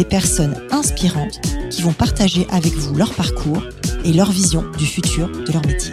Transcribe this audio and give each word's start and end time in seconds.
des 0.00 0.06
personnes 0.06 0.56
inspirantes 0.70 1.42
qui 1.68 1.82
vont 1.82 1.92
partager 1.92 2.46
avec 2.48 2.72
vous 2.72 2.94
leur 2.94 3.12
parcours 3.12 3.62
et 4.02 4.14
leur 4.14 4.32
vision 4.32 4.64
du 4.78 4.86
futur 4.86 5.28
de 5.28 5.52
leur 5.52 5.60
métier. 5.66 5.92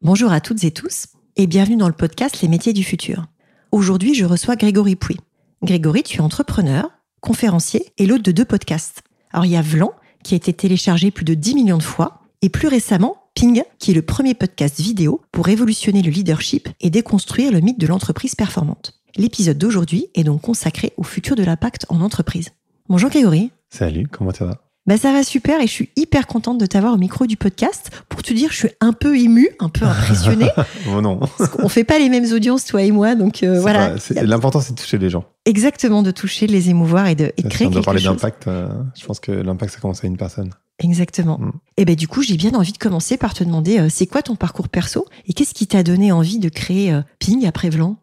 Bonjour 0.00 0.32
à 0.32 0.40
toutes 0.40 0.64
et 0.64 0.70
tous 0.70 1.08
et 1.36 1.46
bienvenue 1.46 1.76
dans 1.76 1.88
le 1.88 1.94
podcast 1.94 2.40
Les 2.40 2.48
métiers 2.48 2.72
du 2.72 2.82
futur. 2.82 3.26
Aujourd'hui, 3.70 4.14
je 4.14 4.24
reçois 4.24 4.56
Grégory 4.56 4.96
Pouy. 4.96 5.18
Grégory, 5.62 6.04
tu 6.04 6.16
es 6.16 6.22
entrepreneur, 6.22 6.90
conférencier 7.20 7.92
et 7.98 8.06
l'hôte 8.06 8.24
de 8.24 8.32
deux 8.32 8.46
podcasts. 8.46 9.02
Alors 9.30 9.44
il 9.44 9.52
y 9.52 9.56
a 9.56 9.62
Vlan, 9.62 9.92
qui 10.24 10.32
a 10.32 10.38
été 10.38 10.54
téléchargé 10.54 11.10
plus 11.10 11.26
de 11.26 11.34
10 11.34 11.54
millions 11.54 11.76
de 11.76 11.82
fois, 11.82 12.22
et 12.40 12.48
plus 12.48 12.68
récemment, 12.68 13.16
Ping, 13.34 13.62
qui 13.78 13.90
est 13.90 13.94
le 13.94 14.00
premier 14.00 14.32
podcast 14.32 14.80
vidéo 14.80 15.20
pour 15.32 15.44
révolutionner 15.44 16.00
le 16.00 16.10
leadership 16.10 16.70
et 16.80 16.88
déconstruire 16.88 17.52
le 17.52 17.60
mythe 17.60 17.78
de 17.78 17.86
l'entreprise 17.86 18.34
performante. 18.34 18.99
L'épisode 19.16 19.58
d'aujourd'hui 19.58 20.06
est 20.14 20.24
donc 20.24 20.42
consacré 20.42 20.92
au 20.96 21.02
futur 21.02 21.34
de 21.34 21.42
l'impact 21.42 21.86
en 21.88 22.00
entreprise. 22.00 22.50
Bonjour 22.88 23.10
Grégory. 23.10 23.50
Salut, 23.68 24.06
comment 24.06 24.32
ça 24.32 24.44
va? 24.44 24.62
Bah 24.86 24.96
ça 24.96 25.12
va 25.12 25.22
super 25.22 25.60
et 25.60 25.66
je 25.66 25.72
suis 25.72 25.90
hyper 25.96 26.26
contente 26.26 26.58
de 26.58 26.66
t'avoir 26.66 26.94
au 26.94 26.96
micro 26.96 27.26
du 27.26 27.36
podcast. 27.36 27.90
Pour 28.08 28.22
te 28.22 28.32
dire, 28.32 28.50
je 28.50 28.56
suis 28.56 28.70
un 28.80 28.92
peu 28.92 29.18
émue, 29.18 29.50
un 29.58 29.68
peu 29.68 29.84
impressionnée. 29.84 30.48
oh 30.88 31.00
non. 31.00 31.20
Parce 31.38 31.50
qu'on 31.50 31.68
fait 31.68 31.84
pas 31.84 31.98
les 31.98 32.08
mêmes 32.08 32.32
audiences, 32.32 32.64
toi 32.64 32.82
et 32.82 32.90
moi, 32.90 33.14
donc 33.14 33.42
euh, 33.42 33.60
voilà. 33.60 33.94
L'important, 34.22 34.60
c'est 34.60 34.74
de 34.74 34.80
toucher 34.80 34.98
les 34.98 35.10
gens. 35.10 35.24
Exactement, 35.44 36.02
de 36.02 36.10
toucher, 36.10 36.46
de 36.46 36.52
les 36.52 36.70
émouvoir 36.70 37.08
et 37.08 37.14
de, 37.14 37.32
et 37.36 37.42
créer 37.42 37.66
quelque 37.66 37.74
chose. 37.74 37.84
parler 37.84 38.02
d'impact, 38.02 38.48
euh, 38.48 38.68
je 38.98 39.04
pense 39.04 39.20
que 39.20 39.32
l'impact, 39.32 39.74
ça 39.74 39.80
commence 39.80 40.02
à 40.02 40.06
une 40.06 40.16
personne. 40.16 40.50
Exactement. 40.78 41.38
Mm. 41.38 41.52
Et 41.76 41.84
ben 41.84 41.94
du 41.94 42.08
coup, 42.08 42.22
j'ai 42.22 42.36
bien 42.36 42.54
envie 42.54 42.72
de 42.72 42.78
commencer 42.78 43.16
par 43.18 43.34
te 43.34 43.44
demander, 43.44 43.78
euh, 43.78 43.88
c'est 43.90 44.06
quoi 44.06 44.22
ton 44.22 44.34
parcours 44.34 44.70
perso 44.70 45.06
et 45.26 45.34
qu'est-ce 45.34 45.52
qui 45.52 45.66
t'a 45.66 45.82
donné 45.82 46.10
envie 46.10 46.38
de 46.38 46.48
créer 46.48 46.98
Ping 47.18 47.46
après 47.46 47.68
Vlan? 47.68 47.96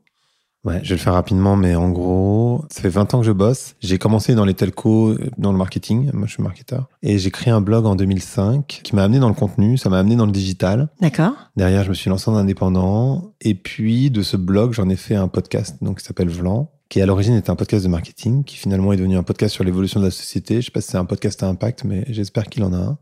Ouais, 0.68 0.82
je 0.84 0.90
vais 0.90 0.96
le 0.96 1.02
faire 1.02 1.14
rapidement, 1.14 1.56
mais 1.56 1.76
en 1.76 1.90
gros, 1.90 2.66
ça 2.70 2.82
fait 2.82 2.90
20 2.90 3.14
ans 3.14 3.20
que 3.22 3.26
je 3.26 3.32
bosse. 3.32 3.76
J'ai 3.80 3.98
commencé 3.98 4.36
dans 4.36 4.44
les 4.44 4.54
telcos, 4.54 5.18
dans 5.38 5.54
le 5.54 5.58
marketing. 5.58 6.10
Moi, 6.14 6.28
je 6.28 6.34
suis 6.34 6.44
marketeur. 6.44 6.90
Et 7.02 7.18
j'ai 7.20 7.32
créé 7.32 7.54
un 7.54 7.62
blog 7.62 7.86
en 7.86 7.96
2005 7.96 8.82
qui 8.84 8.94
m'a 8.94 9.04
amené 9.04 9.20
dans 9.20 9.30
le 9.30 9.34
contenu, 9.34 9.78
ça 9.78 9.90
m'a 9.90 9.98
amené 9.98 10.18
dans 10.18 10.26
le 10.26 10.34
digital. 10.34 10.90
D'accord. 11.00 11.32
Derrière, 11.56 11.86
je 11.86 11.90
me 11.90 11.94
suis 11.94 12.10
lancé 12.10 12.30
en 12.30 12.36
indépendant. 12.36 13.32
Et 13.40 13.56
puis, 13.56 14.12
de 14.12 14.22
ce 14.22 14.36
blog, 14.36 14.74
j'en 14.74 14.90
ai 14.90 14.98
fait 14.98 15.16
un 15.16 15.30
podcast, 15.30 15.78
donc, 15.82 16.00
qui 16.00 16.06
s'appelle 16.06 16.30
Vlan 16.30 16.70
qui 16.90 17.02
à 17.02 17.06
l'origine 17.06 17.36
était 17.36 17.50
un 17.50 17.58
podcast 17.58 17.84
de 17.84 17.90
marketing, 17.90 18.46
qui 18.46 18.56
finalement 18.56 18.94
est 18.94 18.96
devenu 18.96 19.18
un 19.18 19.24
podcast 19.24 19.54
sur 19.54 19.66
l'évolution 19.66 20.00
de 20.00 20.06
la 20.06 20.12
société. 20.12 20.62
Je 20.62 20.68
sais 20.68 20.72
pas 20.72 20.80
si 20.80 20.92
c'est 20.92 20.98
un 20.98 21.04
podcast 21.04 21.44
à 21.44 21.48
impact, 21.48 21.84
mais 21.84 22.06
j'espère 22.08 22.46
qu'il 22.46 22.64
en 22.64 22.72
a 22.72 22.78
un. 22.78 22.98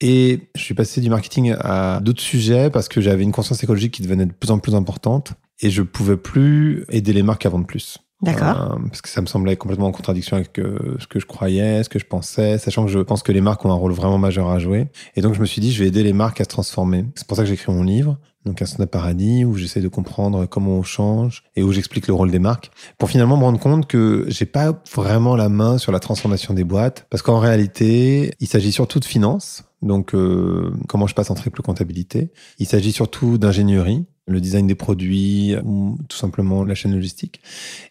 Et 0.00 0.50
je 0.56 0.60
suis 0.60 0.74
passé 0.74 1.00
du 1.00 1.08
marketing 1.08 1.54
à 1.60 2.00
d'autres 2.00 2.20
sujets 2.20 2.68
parce 2.68 2.88
que 2.88 3.00
j'avais 3.00 3.22
une 3.22 3.30
conscience 3.30 3.62
écologique 3.62 3.94
qui 3.94 4.02
devenait 4.02 4.26
de 4.26 4.32
plus 4.32 4.50
en 4.50 4.58
plus 4.58 4.74
importante 4.74 5.34
et 5.60 5.70
je 5.70 5.82
pouvais 5.82 6.16
plus 6.16 6.84
aider 6.88 7.12
les 7.12 7.22
marques 7.22 7.46
à 7.46 7.48
vendre 7.48 7.66
plus. 7.66 7.98
D'accord. 8.20 8.72
Euh, 8.72 8.78
parce 8.88 9.00
que 9.00 9.08
ça 9.08 9.20
me 9.20 9.26
semblait 9.26 9.56
complètement 9.56 9.86
en 9.86 9.92
contradiction 9.92 10.36
avec 10.36 10.58
euh, 10.58 10.96
ce 10.98 11.06
que 11.06 11.20
je 11.20 11.26
croyais, 11.26 11.84
ce 11.84 11.88
que 11.88 12.00
je 12.00 12.04
pensais, 12.04 12.58
sachant 12.58 12.84
que 12.84 12.90
je 12.90 12.98
pense 12.98 13.22
que 13.22 13.30
les 13.30 13.40
marques 13.40 13.64
ont 13.64 13.70
un 13.70 13.76
rôle 13.76 13.92
vraiment 13.92 14.18
majeur 14.18 14.50
à 14.50 14.58
jouer. 14.58 14.88
Et 15.14 15.20
donc 15.20 15.34
je 15.34 15.40
me 15.40 15.46
suis 15.46 15.60
dit, 15.60 15.72
je 15.72 15.82
vais 15.82 15.88
aider 15.88 16.02
les 16.02 16.12
marques 16.12 16.40
à 16.40 16.44
se 16.44 16.48
transformer. 16.48 17.04
C'est 17.14 17.26
pour 17.26 17.36
ça 17.36 17.44
que 17.44 17.48
j'ai 17.48 17.54
écrit 17.54 17.72
mon 17.72 17.84
livre, 17.84 18.18
donc 18.44 18.60
un 18.60 18.86
Paradis, 18.86 19.44
où 19.44 19.54
j'essaie 19.54 19.80
de 19.80 19.88
comprendre 19.88 20.46
comment 20.46 20.72
on 20.72 20.82
change 20.82 21.44
et 21.54 21.62
où 21.62 21.70
j'explique 21.70 22.08
le 22.08 22.14
rôle 22.14 22.30
des 22.30 22.38
marques, 22.40 22.70
pour 22.98 23.08
finalement 23.08 23.36
me 23.36 23.44
rendre 23.44 23.60
compte 23.60 23.86
que 23.86 24.24
j'ai 24.28 24.46
pas 24.46 24.82
vraiment 24.94 25.36
la 25.36 25.48
main 25.48 25.78
sur 25.78 25.92
la 25.92 26.00
transformation 26.00 26.54
des 26.54 26.64
boîtes, 26.64 27.06
parce 27.10 27.22
qu'en 27.22 27.38
réalité, 27.38 28.32
il 28.40 28.48
s'agit 28.48 28.72
surtout 28.72 28.98
de 28.98 29.04
finance, 29.04 29.64
donc 29.82 30.14
euh, 30.14 30.72
comment 30.88 31.06
je 31.06 31.14
passe 31.14 31.30
en 31.30 31.34
triple 31.34 31.62
comptabilité. 31.62 32.32
Il 32.58 32.66
s'agit 32.66 32.92
surtout 32.92 33.38
d'ingénierie, 33.38 34.06
le 34.28 34.40
design 34.40 34.66
des 34.66 34.74
produits 34.74 35.56
ou 35.64 35.98
tout 36.08 36.16
simplement 36.16 36.64
la 36.64 36.74
chaîne 36.74 36.94
logistique. 36.94 37.40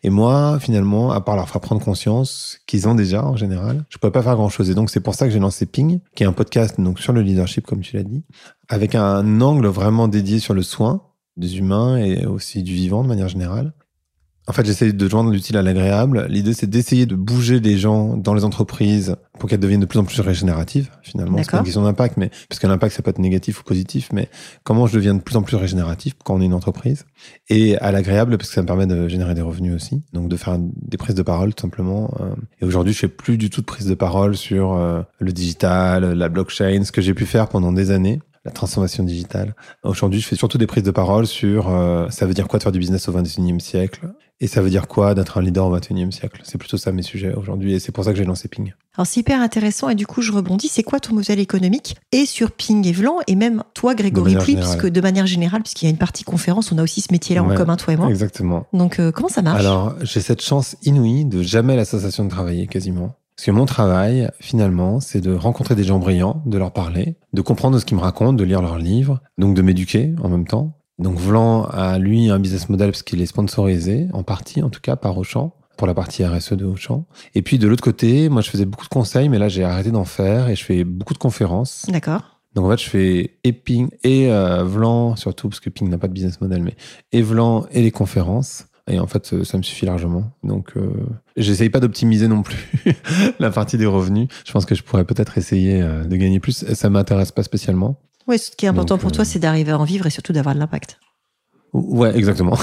Et 0.04 0.10
moi, 0.10 0.60
finalement, 0.60 1.12
à 1.12 1.22
part 1.22 1.36
leur 1.36 1.50
faire 1.50 1.62
prendre 1.62 1.84
conscience 1.84 2.60
qu'ils 2.68 2.88
ont 2.88 2.96
déjà 2.96 3.26
en 3.26 3.36
général, 3.36 3.86
je 3.90 3.98
pouvais 3.98 4.12
pas 4.12 4.22
faire 4.22 4.36
grand-chose. 4.36 4.70
Et 4.70 4.76
donc 4.76 4.90
c'est 4.90 5.00
pour 5.00 5.16
ça 5.16 5.26
que 5.26 5.34
j'ai 5.34 5.40
lancé 5.40 5.66
Ping, 5.66 6.00
qui 6.16 6.24
est 6.24 6.28
un 6.28 6.34
podcast 6.34 6.80
donc 6.80 7.00
sur 7.00 7.14
le 7.14 7.22
leadership 7.22 7.66
comme 7.66 7.82
tu 7.82 7.96
l'as 7.96 8.04
dit, 8.04 8.24
avec 8.70 8.96
un 8.96 9.42
angle 9.42 9.68
vraiment 9.68 10.08
dédié 10.08 10.40
sur 10.40 10.54
le 10.54 10.62
soin 10.62 11.02
des 11.38 11.58
humains 11.58 11.98
et 11.98 12.26
aussi 12.26 12.64
du 12.64 12.74
vivant 12.74 13.04
de 13.04 13.08
manière 13.08 13.28
générale. 13.28 13.74
En 14.50 14.54
fait, 14.54 14.66
j'essaie 14.66 14.94
de 14.94 15.10
joindre 15.10 15.30
l'utile 15.32 15.58
à 15.58 15.62
l'agréable. 15.62 16.26
L'idée, 16.30 16.54
c'est 16.54 16.68
d'essayer 16.68 17.06
de 17.06 17.16
bouger 17.16 17.60
les 17.60 17.78
gens 17.78 18.16
dans 18.16 18.34
les 18.34 18.46
entreprises 18.46 19.18
pour 19.40 19.50
qu'elles 19.50 19.60
deviennent 19.60 19.82
de 19.82 19.86
plus 19.86 20.00
en 20.00 20.06
plus 20.06 20.22
régénératives, 20.22 20.90
finalement. 21.02 21.38
C'est 21.44 21.58
une 21.58 21.64
question 21.64 21.84
d'impact, 21.84 22.16
mais, 22.16 22.32
parce 22.48 22.60
que 22.60 22.66
l'impact, 22.66 22.96
ça 22.96 23.04
peut 23.04 23.10
être 23.10 23.20
négatif 23.20 23.60
ou 23.60 23.64
positif, 23.64 24.08
mais 24.14 24.30
comment 24.64 24.88
je 24.88 24.94
deviens 24.94 25.16
de 25.16 25.20
plus 25.20 25.36
en 25.36 25.42
plus 25.42 25.58
régénératif 25.58 26.14
quand 26.24 26.36
on 26.36 26.42
est 26.42 26.46
une 26.46 26.54
entreprise. 26.54 27.06
Et 27.50 27.78
à 27.80 27.92
l'agréable, 27.92 28.38
parce 28.38 28.48
que 28.48 28.56
ça 28.56 28.62
me 28.62 28.68
permet 28.68 28.88
de 28.88 29.10
générer 29.10 29.36
des 29.36 29.42
revenus 29.42 29.76
aussi. 29.76 30.02
Donc, 30.14 30.30
de 30.30 30.38
faire 30.38 30.58
des 30.60 30.98
prises 30.98 31.16
de 31.16 31.24
parole, 31.24 31.54
tout 31.54 31.64
simplement. 31.64 32.14
Euh. 32.22 32.34
Et 32.62 32.66
aujourd'hui, 32.66 32.94
je 32.94 33.00
fais 33.00 33.10
plus 33.10 33.38
du 33.38 33.50
tout 33.50 33.60
de 33.60 33.66
prise 33.66 33.88
de 33.88 33.96
parole 33.96 34.38
sur 34.38 34.74
euh, 34.74 35.02
le 35.20 35.34
digital, 35.34 36.14
la 36.14 36.30
blockchain, 36.30 36.86
ce 36.86 36.94
que 36.94 37.02
j'ai 37.02 37.14
pu 37.14 37.26
faire 37.26 37.50
pendant 37.50 37.74
des 37.74 37.92
années 37.92 38.22
la 38.46 38.54
transformation 38.54 39.04
digitale. 39.04 39.56
Aujourd'hui, 39.84 40.22
je 40.22 40.28
fais 40.28 40.38
surtout 40.38 40.58
des 40.58 40.68
prises 40.68 40.84
de 40.84 40.92
parole 40.92 41.28
sur 41.28 41.70
euh, 41.70 42.08
ça 42.10 42.26
veut 42.26 42.34
dire 42.34 42.48
quoi 42.48 42.60
de 42.60 42.64
faire 42.64 42.72
du 42.72 42.80
business 42.80 43.10
au 43.10 43.12
XXIe 43.12 43.60
siècle? 43.60 44.08
Et 44.40 44.48
ça 44.48 44.62
veut 44.62 44.70
dire 44.70 44.88
quoi 44.88 45.16
d'être 45.16 45.38
un 45.38 45.42
leader 45.42 45.66
au 45.66 45.76
XXIe 45.76 46.12
siècle? 46.12 46.42
C'est 46.44 46.58
plutôt 46.58 46.78
ça 46.78 46.92
mes 46.92 47.02
sujets 47.02 47.34
aujourd'hui 47.34 47.74
et 47.74 47.80
c'est 47.80 47.92
pour 47.92 48.04
ça 48.04 48.12
que 48.12 48.18
j'ai 48.18 48.26
lancé 48.26 48.48
Ping. 48.48 48.74
Alors 48.96 49.08
c'est 49.08 49.20
hyper 49.20 49.42
intéressant 49.42 49.90
et 49.90 49.96
du 49.96 50.08
coup 50.08 50.22
je 50.22 50.32
rebondis. 50.32 50.68
C'est 50.68 50.84
quoi 50.84 51.00
ton 51.00 51.16
modèle 51.16 51.40
économique? 51.40 51.96
Et 52.12 52.26
sur 52.26 52.52
Ping 52.52 52.86
et 52.88 52.92
Vlan 52.92 53.18
et 53.28 53.36
même 53.36 53.64
toi 53.74 53.96
Grégory 53.96 54.36
Pluy, 54.36 54.56
puisque 54.56 54.88
de 54.88 55.02
manière 55.02 55.28
générale, 55.28 55.62
puisqu'il 55.62 55.86
y 55.86 55.88
a 55.88 55.92
une 55.92 55.98
partie 55.98 56.24
conférence, 56.24 56.72
on 56.72 56.78
a 56.78 56.84
aussi 56.84 57.02
ce 57.02 57.12
métier-là 57.12 57.44
en 57.44 57.54
commun 57.56 57.76
toi 57.78 57.94
et 57.94 57.98
moi. 57.98 58.10
Exactement. 58.10 58.66
Donc 58.74 59.00
euh, 59.00 59.12
comment 59.12 59.30
ça 59.30 59.42
marche? 59.42 59.60
Alors 59.60 59.96
j'ai 60.02 60.22
cette 60.22 60.42
chance 60.42 60.76
inouïe 60.84 61.26
de 61.26 61.42
jamais 61.42 61.76
la 61.76 61.86
sensation 61.86 62.24
de 62.24 62.30
travailler 62.30 62.68
quasiment. 62.68 63.16
Parce 63.36 63.46
que 63.46 63.52
mon 63.52 63.68
travail, 63.68 64.32
finalement, 64.40 65.00
c'est 65.00 65.22
de 65.22 65.32
rencontrer 65.32 65.76
des 65.76 65.84
gens 65.84 66.00
brillants, 66.00 66.42
de 66.48 66.58
leur 66.58 66.74
parler, 66.74 67.18
de 67.34 67.42
comprendre 67.42 67.78
ce 67.78 67.86
qu'ils 67.86 67.96
me 67.96 68.02
racontent, 68.02 68.34
de 68.34 68.44
lire 68.44 68.64
leurs 68.64 68.80
livres, 68.80 69.22
donc 69.38 69.54
de 69.54 69.62
m'éduquer 69.62 70.16
en 70.24 70.30
même 70.30 70.48
temps. 70.48 70.77
Donc 71.00 71.18
Vlan 71.18 71.64
a, 71.64 72.00
lui, 72.00 72.30
un 72.30 72.40
business 72.40 72.70
model 72.70 72.92
parce 72.92 73.04
qu'il 73.04 73.22
est 73.22 73.28
sponsorisé, 73.28 74.08
en 74.14 74.24
partie 74.24 74.64
en 74.64 74.70
tout 74.70 74.82
cas, 74.82 74.96
par 74.96 75.18
Auchan 75.18 75.54
pour 75.78 75.86
la 75.86 75.94
partie 75.94 76.26
RSE 76.26 76.54
de 76.54 76.66
Auchan. 76.66 77.06
Et 77.36 77.44
puis 77.44 77.60
de 77.60 77.68
l'autre 77.68 77.84
côté, 77.84 78.30
moi 78.30 78.42
je 78.42 78.50
faisais 78.50 78.66
beaucoup 78.66 78.86
de 78.86 78.90
conseils, 78.90 79.30
mais 79.30 79.38
là 79.38 79.48
j'ai 79.48 79.64
arrêté 79.64 79.92
d'en 79.92 80.06
faire 80.06 80.50
et 80.50 80.56
je 80.56 80.64
fais 80.66 80.84
beaucoup 80.84 81.14
de 81.14 81.20
conférences. 81.20 81.86
D'accord. 81.88 82.38
Donc 82.56 82.66
en 82.66 82.72
fait, 82.72 82.84
je 82.84 82.90
fais 82.90 83.38
et 83.44 83.54
Ping 83.54 83.90
et 84.04 84.32
euh, 84.32 84.64
Vlan, 84.64 85.16
surtout 85.16 85.50
parce 85.50 85.60
que 85.60 85.70
Ping 85.70 85.88
n'a 85.90 86.00
pas 86.00 86.08
de 86.08 86.14
business 86.14 86.42
model, 86.42 86.64
mais 86.64 86.76
et 87.12 87.22
Vlan 87.22 87.68
et 87.72 87.84
les 87.84 87.92
conférences. 87.92 88.66
Et 88.90 89.00
en 89.00 89.06
fait, 89.06 89.44
ça 89.44 89.58
me 89.58 89.64
suffit 89.64 89.86
largement. 89.86 90.32
Donc, 90.44 90.78
euh, 90.78 90.90
j'essaye 91.36 91.70
pas 91.70 91.82
d'optimiser 91.82 92.30
non 92.30 92.42
plus 92.42 92.58
la 93.40 93.52
partie 93.52 93.78
des 93.78 93.86
revenus. 93.86 94.30
Je 94.46 94.52
pense 94.54 94.66
que 94.66 94.76
je 94.76 94.82
pourrais 94.82 95.04
peut-être 95.04 95.38
essayer 95.38 95.82
euh, 95.82 96.06
de 96.06 96.16
gagner 96.16 96.40
plus. 96.40 96.66
Ça 96.74 96.90
m'intéresse 96.90 97.34
pas 97.34 97.44
spécialement. 97.44 98.00
Oui, 98.28 98.38
ce 98.40 98.52
qui 98.52 98.66
est 98.66 98.70
important 98.70 98.98
pour 98.98 99.12
toi, 99.12 99.22
euh, 99.22 99.26
c'est 99.26 99.40
d'arriver 99.40 99.72
à 99.72 99.80
en 99.80 99.84
vivre 99.84 100.06
et 100.06 100.10
surtout 100.10 100.34
d'avoir 100.34 100.54
de 100.54 100.60
l'impact. 100.60 101.00
Ouais, 101.74 102.16
exactement. 102.18 102.58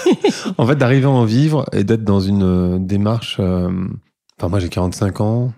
en 0.58 0.66
fait, 0.66 0.76
d'arriver 0.76 1.06
à 1.06 1.10
en 1.10 1.24
vivre 1.24 1.66
et 1.72 1.84
d'être 1.84 2.04
dans 2.04 2.20
une 2.20 2.42
euh, 2.42 2.78
démarche. 2.78 3.40
Enfin, 3.40 4.48
moi, 4.48 4.60
j'ai 4.60 4.68
45 4.68 5.20
ans. 5.20 5.52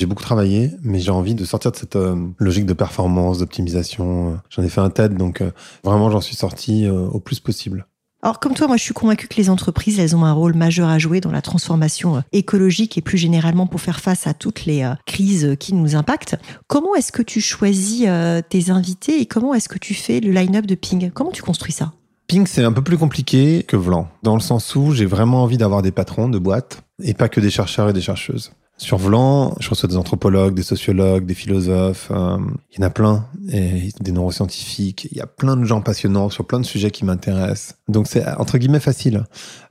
J'ai 0.00 0.06
beaucoup 0.06 0.22
travaillé, 0.22 0.70
mais 0.82 0.98
j'ai 0.98 1.10
envie 1.10 1.34
de 1.34 1.44
sortir 1.44 1.70
de 1.70 1.76
cette 1.76 1.98
logique 2.38 2.66
de 2.66 2.72
performance, 2.72 3.38
d'optimisation. 3.38 4.40
J'en 4.50 4.62
ai 4.62 4.68
fait 4.68 4.80
un 4.80 4.90
TED, 4.90 5.16
donc 5.16 5.42
vraiment, 5.84 6.10
j'en 6.10 6.20
suis 6.20 6.34
sorti 6.34 6.88
au 6.88 7.20
plus 7.20 7.38
possible. 7.38 7.86
Alors 8.24 8.38
comme 8.38 8.54
toi, 8.54 8.68
moi 8.68 8.76
je 8.76 8.84
suis 8.84 8.94
convaincue 8.94 9.26
que 9.26 9.34
les 9.36 9.50
entreprises, 9.50 9.98
elles 9.98 10.14
ont 10.14 10.24
un 10.24 10.32
rôle 10.32 10.54
majeur 10.54 10.88
à 10.88 10.96
jouer 10.96 11.20
dans 11.20 11.32
la 11.32 11.42
transformation 11.42 12.18
euh, 12.18 12.20
écologique 12.30 12.96
et 12.96 13.00
plus 13.00 13.18
généralement 13.18 13.66
pour 13.66 13.80
faire 13.80 13.98
face 13.98 14.28
à 14.28 14.32
toutes 14.32 14.64
les 14.64 14.84
euh, 14.84 14.94
crises 15.06 15.56
qui 15.58 15.74
nous 15.74 15.96
impactent. 15.96 16.36
Comment 16.68 16.94
est-ce 16.94 17.10
que 17.10 17.22
tu 17.22 17.40
choisis 17.40 18.04
euh, 18.06 18.40
tes 18.48 18.70
invités 18.70 19.20
et 19.20 19.26
comment 19.26 19.54
est-ce 19.54 19.68
que 19.68 19.78
tu 19.78 19.94
fais 19.94 20.20
le 20.20 20.30
line-up 20.30 20.66
de 20.66 20.76
Ping? 20.76 21.10
Comment 21.10 21.32
tu 21.32 21.42
construis 21.42 21.72
ça? 21.72 21.94
Ping, 22.28 22.46
c'est 22.46 22.62
un 22.62 22.70
peu 22.70 22.82
plus 22.82 22.96
compliqué 22.96 23.64
que 23.66 23.76
Vlan, 23.76 24.06
dans 24.22 24.34
le 24.34 24.40
sens 24.40 24.76
où 24.76 24.92
j'ai 24.92 25.04
vraiment 25.04 25.42
envie 25.42 25.58
d'avoir 25.58 25.82
des 25.82 25.90
patrons 25.90 26.28
de 26.28 26.38
boîtes 26.38 26.84
et 27.02 27.14
pas 27.14 27.28
que 27.28 27.40
des 27.40 27.50
chercheurs 27.50 27.88
et 27.88 27.92
des 27.92 28.00
chercheuses. 28.00 28.52
Sur 28.82 28.98
Vlan, 28.98 29.54
je 29.60 29.70
reçois 29.70 29.88
des 29.88 29.96
anthropologues, 29.96 30.54
des 30.54 30.64
sociologues, 30.64 31.24
des 31.24 31.34
philosophes. 31.34 32.08
euh, 32.10 32.36
il 32.72 32.80
y 32.80 32.82
en 32.82 32.86
a 32.88 32.90
plein, 32.90 33.26
et 33.48 33.90
des 34.00 34.10
neuroscientifiques. 34.10 35.06
Il 35.12 35.16
y 35.16 35.20
a 35.20 35.26
plein 35.28 35.56
de 35.56 35.64
gens 35.64 35.80
passionnants 35.80 36.30
sur 36.30 36.44
plein 36.44 36.58
de 36.58 36.64
sujets 36.64 36.90
qui 36.90 37.04
m'intéressent. 37.04 37.76
Donc 37.86 38.08
c'est 38.08 38.26
entre 38.38 38.58
guillemets 38.58 38.80
facile. 38.80 39.22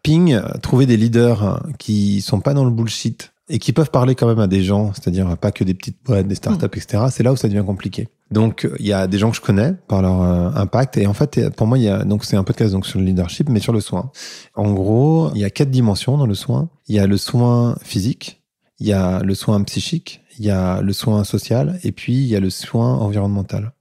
Ping, 0.01 0.31
euh, 0.31 0.41
trouver 0.61 0.85
des 0.85 0.95
leaders 0.95 1.43
euh, 1.43 1.57
qui 1.77 2.21
sont 2.21 2.39
pas 2.39 2.53
dans 2.53 2.63
le 2.63 2.71
bullshit 2.71 3.33
et 3.49 3.59
qui 3.59 3.73
peuvent 3.73 3.91
parler 3.91 4.15
quand 4.15 4.27
même 4.27 4.39
à 4.39 4.47
des 4.47 4.63
gens, 4.63 4.93
c'est-à-dire 4.93 5.37
pas 5.37 5.51
que 5.51 5.65
des 5.65 5.73
petites 5.73 5.97
boîtes, 6.05 6.25
des 6.25 6.35
startups, 6.35 6.67
etc. 6.67 7.03
C'est 7.11 7.23
là 7.23 7.33
où 7.33 7.35
ça 7.35 7.49
devient 7.49 7.65
compliqué. 7.65 8.07
Donc 8.31 8.65
il 8.79 8.85
y 8.85 8.93
a 8.93 9.07
des 9.07 9.17
gens 9.17 9.29
que 9.29 9.35
je 9.35 9.41
connais 9.41 9.73
par 9.89 10.01
leur 10.01 10.21
euh, 10.21 10.51
impact 10.55 10.97
et 10.97 11.05
en 11.05 11.13
fait 11.13 11.49
pour 11.49 11.67
moi 11.67 11.77
il 11.77 11.83
y 11.83 11.89
a 11.89 12.05
donc 12.05 12.23
c'est 12.23 12.37
un 12.37 12.45
podcast 12.45 12.71
donc 12.71 12.85
sur 12.85 12.97
le 12.97 13.03
leadership 13.03 13.49
mais 13.49 13.59
sur 13.59 13.73
le 13.73 13.81
soin. 13.81 14.09
En 14.55 14.71
gros, 14.71 15.31
il 15.35 15.41
y 15.41 15.43
a 15.43 15.49
quatre 15.49 15.69
dimensions 15.69 16.17
dans 16.17 16.27
le 16.27 16.33
soin. 16.33 16.69
Il 16.87 16.95
y 16.95 16.99
a 16.99 17.07
le 17.07 17.17
soin 17.17 17.75
physique, 17.83 18.40
il 18.81 18.87
y 18.87 18.93
a 18.93 19.21
le 19.21 19.35
soin 19.35 19.61
psychique, 19.63 20.21
il 20.39 20.45
y 20.45 20.49
a 20.49 20.81
le 20.81 20.91
soin 20.91 21.23
social 21.23 21.79
et 21.83 21.91
puis 21.91 22.13
il 22.15 22.25
y 22.25 22.35
a 22.35 22.39
le 22.39 22.49
soin 22.49 22.95
environnemental. 22.97 23.73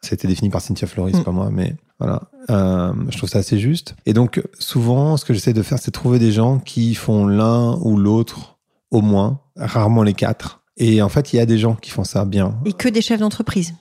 Ça 0.00 0.10
a 0.10 0.14
été 0.14 0.26
défini 0.28 0.50
par 0.50 0.60
Cynthia 0.60 0.86
Floris, 0.88 1.16
Mm. 1.16 1.22
pas 1.24 1.30
moi, 1.30 1.48
mais 1.52 1.76
voilà. 2.00 2.22
Euh, 2.50 2.92
je 3.08 3.16
trouve 3.16 3.28
ça 3.30 3.38
assez 3.38 3.58
juste. 3.58 3.94
Et 4.06 4.12
donc, 4.14 4.42
souvent, 4.58 5.16
ce 5.16 5.24
que 5.24 5.32
j'essaie 5.32 5.52
de 5.52 5.62
faire, 5.62 5.78
c'est 5.78 5.90
trouver 5.90 6.18
des 6.18 6.32
gens 6.32 6.58
qui 6.58 6.94
font 6.94 7.26
l'un 7.26 7.76
ou 7.82 7.96
l'autre 7.96 8.58
au 8.90 9.00
moins, 9.00 9.40
rarement 9.56 10.02
les 10.02 10.14
quatre. 10.14 10.62
Et 10.76 11.02
en 11.02 11.08
fait, 11.08 11.32
il 11.32 11.36
y 11.36 11.40
a 11.40 11.46
des 11.46 11.58
gens 11.58 11.74
qui 11.74 11.90
font 11.90 12.04
ça 12.04 12.24
bien. 12.24 12.58
Et 12.64 12.72
que 12.72 12.88
des 12.88 13.02
chefs 13.02 13.20
d'entreprise. 13.20 13.74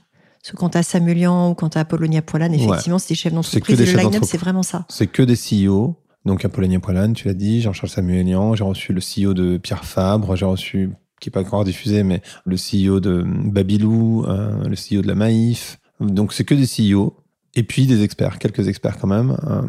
Quand 0.56 0.70
t'as 0.70 0.84
Samuelian 0.84 1.50
ou 1.50 1.54
quand 1.56 1.70
t'as 1.70 1.82
Apollonia 1.82 2.22
Poilane, 2.22 2.54
effectivement, 2.54 3.00
c'est 3.00 3.10
des 3.10 3.16
chefs 3.16 3.34
d'entreprise. 3.34 3.80
le 3.80 3.98
line-up, 3.98 4.24
c'est 4.26 4.38
vraiment 4.38 4.64
ça. 4.64 4.86
C'est 4.90 5.08
que 5.08 5.24
des 5.24 5.36
CEO. 5.36 5.96
Donc, 6.28 6.44
Apollonia 6.44 6.82
Poilane, 6.82 7.14
tu 7.14 7.30
l'as 7.30 7.34
dit, 7.34 7.62
Jean-Charles 7.62 7.90
Samuelian, 7.90 8.54
j'ai 8.54 8.66
reçu 8.66 8.92
le 8.92 9.00
CEO 9.00 9.34
de 9.34 9.56
Pierre 9.56 9.86
Fabre, 9.86 10.36
j'ai 10.36 10.46
reçu, 10.46 10.90
qui 11.22 11.30
n'est 11.30 11.32
pas 11.32 11.40
encore 11.40 11.64
diffusé, 11.64 12.04
mais 12.04 12.22
le 12.46 12.58
CEO 12.58 13.00
de 13.00 13.24
Babylou, 13.26 14.26
euh, 14.28 14.68
le 14.68 14.76
CEO 14.76 15.02
de 15.02 15.08
la 15.08 15.16
Maïf. 15.16 15.80
Donc, 16.02 16.34
c'est 16.34 16.44
que 16.44 16.54
des 16.54 16.66
CEO. 16.66 17.16
Et 17.57 17.63
puis 17.63 17.88
des 17.88 18.04
experts, 18.04 18.38
quelques 18.38 18.68
experts 18.68 18.98
quand 19.00 19.07
même. 19.07 19.36
Euh, 19.48 19.62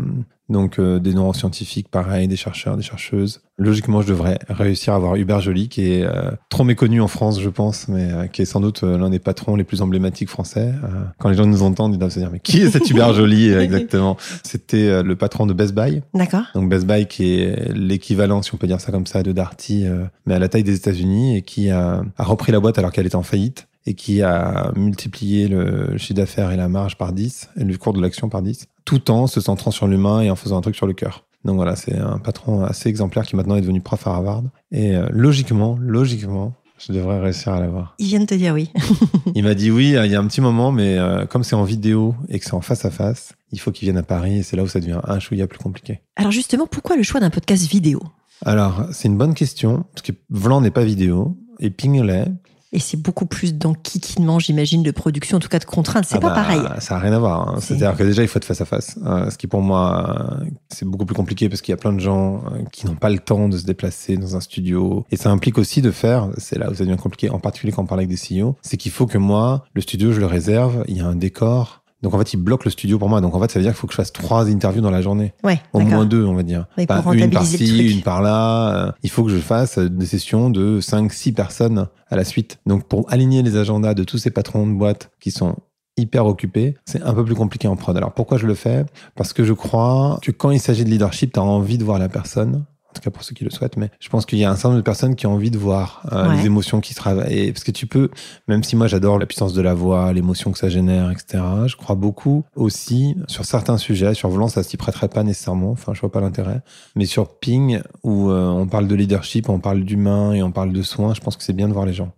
donc 0.49 0.79
euh, 0.79 0.99
des 0.99 1.12
neuroscientifiques, 1.12 1.88
pareil, 1.88 2.26
des 2.26 2.37
chercheurs, 2.37 2.76
des 2.76 2.82
chercheuses. 2.82 3.40
Logiquement, 3.58 4.02
je 4.02 4.08
devrais 4.08 4.38
réussir 4.49 4.93
à 4.93 4.96
avoir 4.96 5.17
Hubert 5.17 5.40
Joly, 5.40 5.69
qui 5.69 5.93
est 5.93 6.05
euh, 6.05 6.31
trop 6.49 6.64
méconnu 6.64 7.00
en 7.00 7.08
France, 7.08 7.40
je 7.40 7.49
pense, 7.49 7.88
mais 7.88 8.12
euh, 8.12 8.26
qui 8.26 8.43
est 8.43 8.44
sans 8.46 8.61
doute 8.61 8.82
l'un 8.82 9.11
des 9.11 9.19
patrons 9.19 9.56
les 9.56 9.64
plus 9.64 9.82
emblématiques 9.82 10.29
français. 10.29 10.73
Quand 11.19 11.29
les 11.29 11.35
gens 11.35 11.46
nous 11.46 11.62
entendent, 11.62 11.94
ils 11.94 11.99
doivent 11.99 12.12
se 12.12 12.19
dire 12.19 12.31
mais 12.31 12.40
qui 12.40 12.61
est 12.61 12.70
cet 12.70 12.90
Hubert 12.90 13.12
Joly 13.12 13.50
exactement? 13.52 14.17
C'était 14.43 15.02
le 15.02 15.17
patron 15.17 15.46
de 15.46 15.55
Best 15.55 15.75
Buy. 15.75 16.02
D'accord 16.14 16.44
Donc 16.55 16.69
Best 16.69 16.87
Buy 16.87 17.06
qui 17.06 17.40
est 17.40 17.73
l'équivalent, 17.75 18.43
si 18.43 18.55
on 18.55 18.58
peut 18.58 18.67
dire 18.67 18.81
ça 18.81 18.93
comme 18.93 19.06
ça, 19.06 19.23
de 19.23 19.32
Darty, 19.32 19.87
mais 20.26 20.35
à 20.35 20.38
la 20.38 20.49
taille 20.49 20.64
des 20.64 20.76
États-Unis 20.76 21.38
et 21.38 21.43
qui 21.43 21.70
a, 21.70 22.02
a 22.17 22.25
repris 22.25 22.52
la 22.52 22.61
boîte 22.61 22.79
alors 22.79 22.93
qu'elle 22.93 23.06
était 23.06 23.17
en 23.17 23.23
faillite 23.23 23.67
et 23.88 23.94
qui 23.94 24.20
a 24.20 24.70
multiplié 24.76 25.49
le 25.49 25.96
chiffre 25.96 26.12
d'affaires 26.12 26.50
et 26.52 26.56
la 26.56 26.69
marge 26.69 26.99
par 26.99 27.14
10 27.14 27.49
et 27.56 27.64
le 27.64 27.75
cours 27.79 27.94
de 27.94 28.02
l'action 28.02 28.29
par 28.29 28.43
10, 28.43 28.67
tout 28.85 29.11
en 29.11 29.26
se 29.26 29.40
centrant 29.40 29.70
sur 29.70 29.87
l'humain 29.87 30.20
et 30.20 30.31
en 30.31 30.37
faisant 30.37 30.58
un 30.58 30.61
truc 30.61 30.76
sur 30.76 30.87
le 30.87 30.93
cœur. 30.93 31.25
Donc 31.46 31.56
voilà, 31.56 31.75
c'est 31.75 31.96
un 31.96 32.19
patron 32.19 32.64
assez 32.64 32.90
exemplaire 32.90 33.25
qui 33.25 33.35
maintenant 33.35 33.56
est 33.56 33.62
devenu 33.62 33.81
prof 33.81 34.06
à 34.06 34.11
Harvard. 34.11 34.43
Et 34.73 34.94
euh, 34.94 35.06
logiquement, 35.11 35.79
logiquement, 35.81 36.52
je 36.79 36.93
devrais 36.93 37.19
réussir 37.19 37.55
à 37.55 37.61
l'avoir. 37.61 37.94
Ils 37.99 38.08
viennent 38.08 38.26
te 38.26 38.35
dire 38.35 38.52
oui. 38.52 38.70
Il 39.35 39.44
m'a 39.44 39.55
dit 39.55 39.70
oui, 39.70 39.96
il 39.99 40.12
y 40.12 40.14
a 40.14 40.20
un 40.20 40.26
petit 40.26 40.43
moment, 40.43 40.70
mais 40.70 40.99
euh, 40.99 41.25
comme 41.25 41.43
c'est 41.43 41.56
en 41.56 41.64
vidéo 41.64 42.14
et 42.29 42.38
que 42.38 42.44
c'est 42.44 42.52
en 42.52 42.61
face 42.61 42.85
à 42.85 42.90
face, 42.90 43.32
il 43.52 43.58
faut 43.58 43.73
qu'il 43.73 43.87
vienne 43.87 43.96
à 43.96 44.02
Paris 44.02 44.37
et 44.37 44.43
c'est 44.43 44.56
là 44.56 44.64
où 44.64 44.69
ça 44.69 44.81
devient 44.81 45.00
un 45.02 45.19
chouïa 45.19 45.46
plus 45.46 45.61
compliqué. 45.61 46.02
Alors 46.17 46.31
justement, 46.31 46.67
pourquoi 46.67 46.94
le 46.96 47.02
choix 47.02 47.20
d'un 47.20 47.31
podcast 47.31 47.64
vidéo? 47.64 48.02
Alors, 48.44 48.87
c'est 48.93 49.08
une 49.08 49.17
bonne 49.17 49.35
question, 49.35 49.87
parce 49.94 50.02
que 50.02 50.12
Vlan 50.29 50.61
n'est 50.61 50.70
pas 50.70 50.85
vidéo, 50.85 51.38
et 51.58 51.70
Ping 51.70 52.02
l'est. 52.02 52.31
Et 52.70 52.81
c'est 52.81 52.99
beaucoup 53.00 53.25
plus 53.25 53.55
d'enquiquinement, 53.55 54.38
j'imagine, 54.38 54.82
de 54.82 54.91
production, 54.91 55.38
en 55.38 55.41
tout 55.41 55.49
cas 55.49 55.59
de 55.59 55.65
contraintes. 55.65 56.05
C'est 56.06 56.17
Ah 56.17 56.20
pas 56.20 56.29
bah, 56.29 56.35
pareil. 56.35 56.61
Ça 56.81 56.94
n'a 56.94 57.00
rien 57.00 57.12
à 57.15 57.19
voir. 57.19 57.49
hein. 57.49 57.55
C'est- 57.61 57.69
C'est-à-dire 57.79 57.97
que 57.97 58.03
déjà, 58.03 58.23
il 58.23 58.29
faut 58.29 58.37
être 58.38 58.44
face 58.44 58.61
à 58.61 58.67
face. 58.67 58.99
Euh, 59.06 59.31
ce 59.31 59.38
qui, 59.38 59.47
pour 59.47 59.62
moi, 59.62 60.38
euh, 60.43 60.44
c'est 60.69 60.85
beaucoup 60.85 61.06
plus 61.06 61.15
compliqué 61.15 61.49
parce 61.49 61.62
qu'il 61.62 61.73
y 61.73 61.75
a 61.75 61.79
plein 61.79 61.94
de 61.94 62.00
gens 62.00 62.43
euh, 62.53 62.65
qui 62.70 62.85
n'ont 62.87 62.94
pas 62.94 63.09
le 63.09 63.19
temps 63.20 63.49
de 63.49 63.56
se 63.56 63.65
déplacer 63.65 64.19
dans 64.19 64.37
un 64.37 64.41
studio. 64.41 65.06
Et 65.11 65.17
ça 65.17 65.31
implique 65.31 65.56
aussi 65.56 65.81
de 65.81 65.91
faire, 65.91 66.29
c'est 66.37 66.59
là 66.59 66.70
où 66.70 66.75
ça 66.75 66.85
devient 66.85 66.99
compliqué, 66.99 67.31
en 67.31 67.38
particulier 67.38 67.73
quand 67.73 67.82
on 67.82 67.87
parle 67.87 68.00
avec 68.00 68.11
des 68.11 68.17
CEO, 68.43 68.55
c'est 68.61 68.76
qu'il 68.76 68.93
faut 68.93 69.06
que 69.06 69.17
moi, 69.19 69.64
le 69.73 69.81
studio, 69.81 70.12
je 70.12 70.21
le 70.21 70.26
réserve, 70.26 70.85
il 70.88 70.97
y 70.99 71.00
a 71.00 71.06
un 71.06 71.17
décor. 71.17 71.78
Donc 72.03 72.15
en 72.15 72.19
fait, 72.19 72.33
il 72.33 72.37
bloque 72.37 72.65
le 72.65 72.71
studio 72.71 72.99
pour 72.99 73.09
moi. 73.09 73.21
Donc 73.21 73.35
en 73.35 73.41
fait, 73.41 73.50
ça 73.50 73.59
veut 73.59 73.65
dire 73.65 73.73
qu'il 73.73 73.79
faut 73.79 73.87
que 73.87 73.93
je 73.93 73.97
fasse 73.97 74.12
trois 74.12 74.49
interviews 74.49 74.81
dans 74.83 74.91
la 74.91 75.03
journée. 75.03 75.33
Ouais, 75.43 75.61
Au 75.73 75.81
moins 75.81 76.05
deux, 76.05 76.25
on 76.25 76.35
va 76.35 76.43
dire. 76.43 76.67
Oui, 76.77 76.87
Pas 76.87 77.03
pour 77.03 77.12
une 77.12 77.29
par 77.31 77.41
rentabiliser 77.43 77.59
le 77.59 77.67
ci, 77.67 77.79
truc. 77.87 77.97
une 77.97 78.03
par 78.03 78.23
là. 78.23 78.87
Euh, 78.89 78.93
Il 79.03 79.11
faut 79.11 79.25
que 79.25 79.31
je 79.31 79.39
fasse 79.39 79.79
des 79.79 80.06
sessions 80.06 80.50
de 80.50 80.81
5, 80.81 81.12
6 81.12 81.33
personnes 81.33 81.89
à 82.09 82.17
la 82.17 82.25
suite. 82.25 82.59
Donc, 82.67 82.85
pour 82.87 83.11
aligner 83.12 83.43
les 83.43 83.56
agendas 83.56 83.95
de 83.95 84.05
tous 84.05 84.19
ces 84.19 84.31
patrons 84.31 84.67
de 84.67 84.73
boîtes 84.75 85.11
qui 85.21 85.31
sont 85.33 85.56
hyper 85.97 86.27
occupés, 86.27 86.77
c'est 86.85 87.03
un 87.03 87.12
peu 87.12 87.25
plus 87.25 87.35
compliqué 87.35 87.67
en 87.67 87.75
prod. 87.75 87.97
Alors, 87.97 88.12
pourquoi 88.12 88.39
je 88.39 88.47
le 88.47 88.55
fais? 88.55 88.87
Parce 89.17 89.33
que 89.33 89.43
je 89.43 89.53
crois 89.53 90.19
que 90.23 90.31
quand 90.31 90.53
il 90.53 90.61
s'agit 90.61 90.85
de 90.85 90.91
leadership, 90.91 91.33
tu 91.33 91.41
as 91.41 91.43
envie 91.43 91.79
de 91.79 91.85
voir 91.85 91.99
la 91.99 92.09
personne. 92.09 92.65
En 92.90 92.94
tout 92.94 93.02
cas 93.02 93.11
pour 93.11 93.23
ceux 93.23 93.35
qui 93.35 93.44
le 93.44 93.50
souhaitent, 93.50 93.76
mais 93.76 93.90
je 94.00 94.08
pense 94.08 94.25
qu'il 94.25 94.38
y 94.38 94.44
a 94.44 94.50
un 94.50 94.55
certain 94.55 94.70
nombre 94.70 94.79
de 94.81 94.85
personnes 94.85 95.14
qui 95.14 95.26
ont 95.26 95.35
envie 95.35 95.50
de 95.50 95.58
voir 95.58 96.02
euh, 96.12 96.29
Ouais. 96.31 96.37
les 96.37 96.46
émotions 96.46 96.81
qui 96.81 96.94
se 96.94 96.99
travaillent. 96.99 97.52
Parce 97.52 97.62
que 97.62 97.70
tu 97.70 97.87
peux, 97.87 98.08
même 98.49 98.62
si 98.62 98.76
moi 98.76 98.87
j'adore 98.87 99.19
la 99.19 99.26
puissance 99.26 99.52
de 99.52 99.61
la 99.61 99.75
voix, 99.75 100.11
l'émotion 100.14 100.52
que 100.52 100.58
ça 100.58 100.69
génère, 100.70 101.11
etc., 101.11 101.43
je 101.67 101.76
crois 101.76 101.96
beaucoup 101.96 102.44
aussi 102.56 103.14
sur 103.26 103.44
certains 103.44 103.76
sujets. 103.76 104.14
Sur 104.14 104.31
Volant, 104.31 104.49
ça 104.49 104.62
s'y 104.62 104.76
prêterait 104.79 105.08
pas 105.08 105.23
nécessairement. 105.23 105.70
Enfin, 105.70 105.93
je 105.94 106.00
vois 106.00 106.11
pas 106.11 106.20
l'intérêt. 106.20 106.62
Mais 106.96 107.05
sur 107.05 107.29
Ping, 107.38 107.81
où 108.05 108.31
euh, 108.31 108.46
on 108.49 108.67
parle 108.67 108.88
de 108.88 108.94
leadership, 108.94 109.49
on 109.50 109.61
parle 109.61 109.85
d'humain 109.85 110.32
et 110.32 110.43
on 110.43 110.50
parle 110.50 110.73
de 110.73 110.82
soins, 110.82 111.12
je 111.14 111.20
pense 111.20 111.37
que 111.37 111.44
c'est 111.44 111.52
bien 111.52 111.69
de 111.69 111.75
voir 111.75 111.85
les 111.85 111.93
gens. 111.94 112.12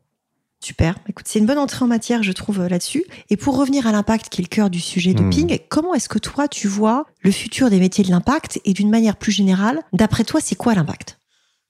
Super. 0.62 0.96
Écoute, 1.08 1.26
c'est 1.26 1.38
une 1.38 1.46
bonne 1.46 1.58
entrée 1.58 1.84
en 1.84 1.88
matière, 1.88 2.22
je 2.22 2.32
trouve, 2.32 2.60
euh, 2.60 2.68
là-dessus. 2.68 3.04
Et 3.30 3.36
pour 3.36 3.56
revenir 3.56 3.86
à 3.86 3.92
l'impact, 3.92 4.28
qui 4.28 4.42
est 4.42 4.44
le 4.44 4.48
cœur 4.48 4.68
du 4.68 4.78
sujet 4.80 5.14
de 5.14 5.22
Hmm. 5.22 5.30
Ping, 5.30 5.58
comment 5.70 5.94
est-ce 5.94 6.08
que 6.08 6.18
toi, 6.18 6.48
tu 6.48 6.68
vois 6.68 7.06
le 7.22 7.30
futur 7.30 7.70
des 7.70 7.80
métiers 7.80 8.04
de 8.04 8.10
l'impact 8.10 8.60
et 8.64 8.72
d'une 8.74 8.90
manière 8.90 9.16
plus 9.16 9.32
générale, 9.32 9.80
d'après 9.94 10.24
toi, 10.24 10.40
c'est 10.42 10.56
quoi 10.56 10.74
l'impact? 10.74 11.16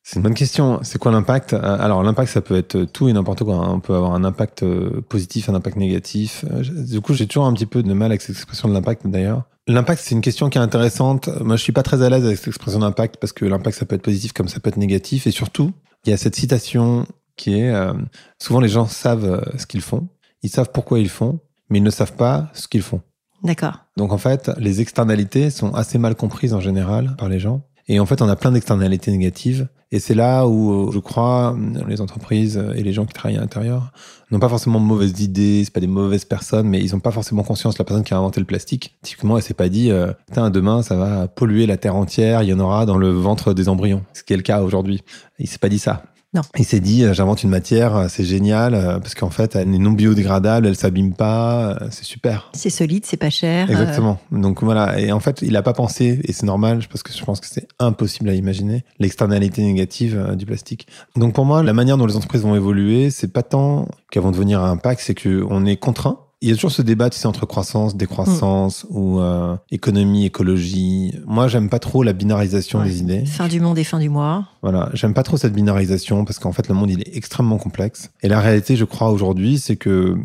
C'est 0.03 0.17
une 0.17 0.23
bonne 0.23 0.35
question. 0.35 0.81
C'est 0.83 0.99
quoi 0.99 1.13
l'impact? 1.13 1.53
Euh, 1.53 1.61
Alors, 1.79 2.03
l'impact, 2.03 2.33
ça 2.33 2.41
peut 2.41 2.57
être 2.57 2.85
tout 2.85 3.09
et 3.09 3.13
n'importe 3.13 3.45
quoi. 3.45 3.55
hein. 3.57 3.75
On 3.75 3.81
peut 3.81 3.95
avoir 3.95 4.15
un 4.15 4.25
impact 4.25 4.63
euh, 4.65 5.03
positif, 5.09 5.49
un 5.49 5.55
impact 5.55 5.77
négatif. 5.77 6.45
Euh, 6.51 6.63
Du 6.65 7.01
coup, 7.01 7.15
j'ai 7.15 7.27
toujours 7.29 7.45
un 7.47 7.53
petit 7.53 7.67
peu 7.67 7.83
de 7.85 7.93
mal 7.93 8.11
avec 8.11 8.23
cette 8.23 8.35
expression 8.35 8.69
de 8.69 8.73
l'impact, 8.75 9.07
d'ailleurs. 9.07 9.45
L'impact, 9.69 10.03
c'est 10.03 10.15
une 10.17 10.21
question 10.23 10.49
qui 10.49 10.59
est 10.59 10.61
intéressante. 10.61 11.29
Moi, 11.43 11.55
je 11.57 11.63
suis 11.63 11.73
pas 11.73 11.83
très 11.85 12.03
à 12.03 12.09
l'aise 12.11 12.25
avec 12.25 12.39
cette 12.39 12.49
expression 12.49 12.81
d'impact 12.81 13.19
parce 13.21 13.33
que 13.33 13.45
l'impact, 13.45 13.79
ça 13.79 13.85
peut 13.87 13.95
être 13.95 14.03
positif 14.03 14.33
comme 14.33 14.49
ça 14.49 14.59
peut 14.59 14.71
être 14.71 14.79
négatif. 14.79 15.29
Et 15.29 15.31
surtout, 15.31 15.71
il 16.07 16.11
y 16.11 16.13
a 16.13 16.17
cette 16.17 16.35
citation 16.35 17.07
qui 17.41 17.59
est 17.59 17.71
euh, 17.71 17.95
souvent 18.39 18.61
les 18.61 18.69
gens 18.69 18.87
savent 18.87 19.25
euh, 19.25 19.59
ce 19.59 19.67
qu'ils 19.67 19.81
font, 19.81 20.09
ils 20.43 20.51
savent 20.51 20.71
pourquoi 20.73 20.99
ils 20.99 21.09
font, 21.09 21.41
mais 21.71 21.79
ils 21.79 21.83
ne 21.83 21.91
savent 21.91 22.13
pas 22.13 22.51
ce 22.53 22.69
qu'ils 22.69 22.83
font. 22.83 23.01
D'accord. 23.43 23.79
Donc 23.97 24.13
en 24.13 24.19
fait, 24.19 24.51
les 24.59 24.83
externalités 24.83 25.49
sont 25.49 25.73
assez 25.73 25.97
mal 25.97 26.15
comprises 26.15 26.53
en 26.53 26.61
général 26.61 27.17
par 27.17 27.31
les 27.31 27.39
gens. 27.39 27.63
Et 27.89 27.99
en 27.99 28.05
fait, 28.05 28.21
on 28.21 28.29
a 28.29 28.37
plein 28.37 28.53
d'externalités 28.53 29.11
négatives. 29.11 29.69
Et 29.91 29.99
c'est 30.01 30.15
là 30.15 30.47
où 30.47 30.89
euh, 30.89 30.93
je 30.93 30.99
crois 30.99 31.57
les 31.89 32.01
entreprises 32.03 32.63
et 32.77 32.83
les 32.83 32.93
gens 32.93 33.07
qui 33.07 33.15
travaillent 33.15 33.39
à 33.39 33.41
l'intérieur 33.41 33.91
n'ont 34.31 34.39
pas 34.39 34.49
forcément 34.49 34.79
de 34.79 34.85
mauvaises 34.85 35.21
idées, 35.21 35.63
c'est 35.65 35.73
pas 35.73 35.81
des 35.81 35.89
mauvaises 35.89 36.27
personnes, 36.27 36.69
mais 36.69 36.81
ils 36.81 36.93
n'ont 36.93 37.01
pas 37.01 37.11
forcément 37.11 37.43
conscience. 37.43 37.79
La 37.79 37.85
personne 37.87 38.05
qui 38.05 38.13
a 38.13 38.19
inventé 38.19 38.39
le 38.39 38.47
plastique, 38.47 38.97
typiquement, 39.03 39.39
elle 39.39 39.43
s'est 39.43 39.55
pas 39.55 39.69
dit, 39.69 39.91
putain, 40.29 40.51
demain, 40.51 40.83
ça 40.83 40.95
va 40.95 41.27
polluer 41.27 41.67
la 41.67 41.79
terre 41.79 41.97
entière, 41.97 42.45
il 42.45 42.51
y 42.51 42.53
en 42.53 42.61
aura 42.61 42.87
dans 42.87 42.99
le 42.99 43.11
ventre 43.11 43.55
des 43.55 43.69
embryons. 43.69 44.05
Ce 44.13 44.23
qui 44.23 44.35
est 44.35 44.37
le 44.37 44.45
cas 44.45 44.61
aujourd'hui. 44.63 45.03
Il 45.41 45.49
s'est 45.49 45.59
pas 45.59 45.69
dit 45.69 45.81
ça. 45.81 46.05
Non. 46.33 46.43
Il 46.57 46.65
s'est 46.65 46.79
dit, 46.79 47.03
euh, 47.05 47.13
j'invente 47.13 47.43
une 47.43 47.51
matière, 47.51 47.97
euh, 47.97 48.07
c'est 48.09 48.23
génial, 48.25 48.75
euh, 48.75 49.01
parce 49.01 49.17
qu'en 49.17 49.31
fait, 49.31 49.57
elle 49.57 49.75
est 49.75 49.79
non 49.79 49.91
biodégradable, 49.91 50.69
elle 50.69 50.77
s'abîme 50.77 51.13
pas, 51.13 51.77
c'est 51.91 52.05
super. 52.05 52.51
C'est 52.53 52.71
solide, 52.71 53.05
c'est 53.05 53.17
pas 53.17 53.31
cher. 53.31 53.67
euh, 53.69 53.73
Exactement. 53.73 54.19
Donc 54.31 54.63
voilà. 54.63 55.01
Et 55.01 55.11
en 55.11 55.19
fait, 55.19 55.43
il 55.43 55.57
a 55.57 55.63
pas 55.63 55.73
pensé, 55.73 56.21
et 56.23 56.33
c'est 56.33 56.47
normal, 56.47 56.85
parce 56.89 57.03
que 57.03 57.13
je 57.13 57.25
pense 57.25 57.41
que 57.41 57.49
c'est 57.51 57.67
impossible 57.81 58.29
à 58.29 58.35
imaginer, 58.35 58.85
l'externalité 59.01 59.63
négative 59.63 60.35
du 60.37 60.47
plastique. 60.47 60.87
Donc 61.17 61.35
pour 61.35 61.45
moi, 61.47 61.65
la 61.65 61.73
manière 61.73 61.97
dont 61.97 62.07
les 62.07 62.15
entreprises 62.17 62.43
vont 62.43 62.55
évoluer, 62.55 63.11
c'est 63.11 63.33
pas 63.33 63.43
tant 63.43 63.89
qu'elles 64.13 64.23
vont 64.23 64.31
devenir 64.31 64.63
un 64.63 64.71
impact, 64.71 65.01
c'est 65.05 65.21
qu'on 65.21 65.67
est 65.67 65.77
contraint. 65.77 66.21
Il 66.43 66.49
y 66.49 66.53
a 66.53 66.55
toujours 66.55 66.73
ce 66.73 66.81
débat, 66.81 67.11
tu 67.11 67.19
sais, 67.19 67.27
entre 67.27 67.45
croissance, 67.45 67.97
décroissance, 67.97 68.87
ou 68.89 69.21
euh, 69.21 69.57
économie, 69.71 70.25
écologie. 70.25 71.13
Moi, 71.27 71.49
j'aime 71.49 71.69
pas 71.69 71.79
trop 71.79 72.03
la 72.03 72.15
binarisation 72.15 72.79
Ouais. 72.79 72.87
des 72.87 73.01
idées. 73.01 73.27
Fin 73.27 73.47
du 73.47 73.61
monde 73.61 73.79
et 73.79 73.85
fin 73.85 73.99
du 73.99 74.09
mois. 74.09 74.47
Voilà, 74.63 74.89
j'aime 74.95 75.13
pas 75.13 75.23
trop 75.23 75.37
cette 75.37 75.53
binarisation 75.53 76.25
parce 76.25 76.39
qu'en 76.39 76.53
fait 76.53 76.67
le 76.69 76.75
monde 76.75 76.91
il 76.91 77.01
est 77.01 77.15
extrêmement 77.17 77.59
complexe. 77.59 78.11
Et 78.23 78.29
la 78.29 78.41
réalité, 78.41 78.77
je 78.77 78.85
crois 78.87 79.11
aujourd'hui, 79.11 79.59
c'est 79.59 79.77
que 79.77 80.17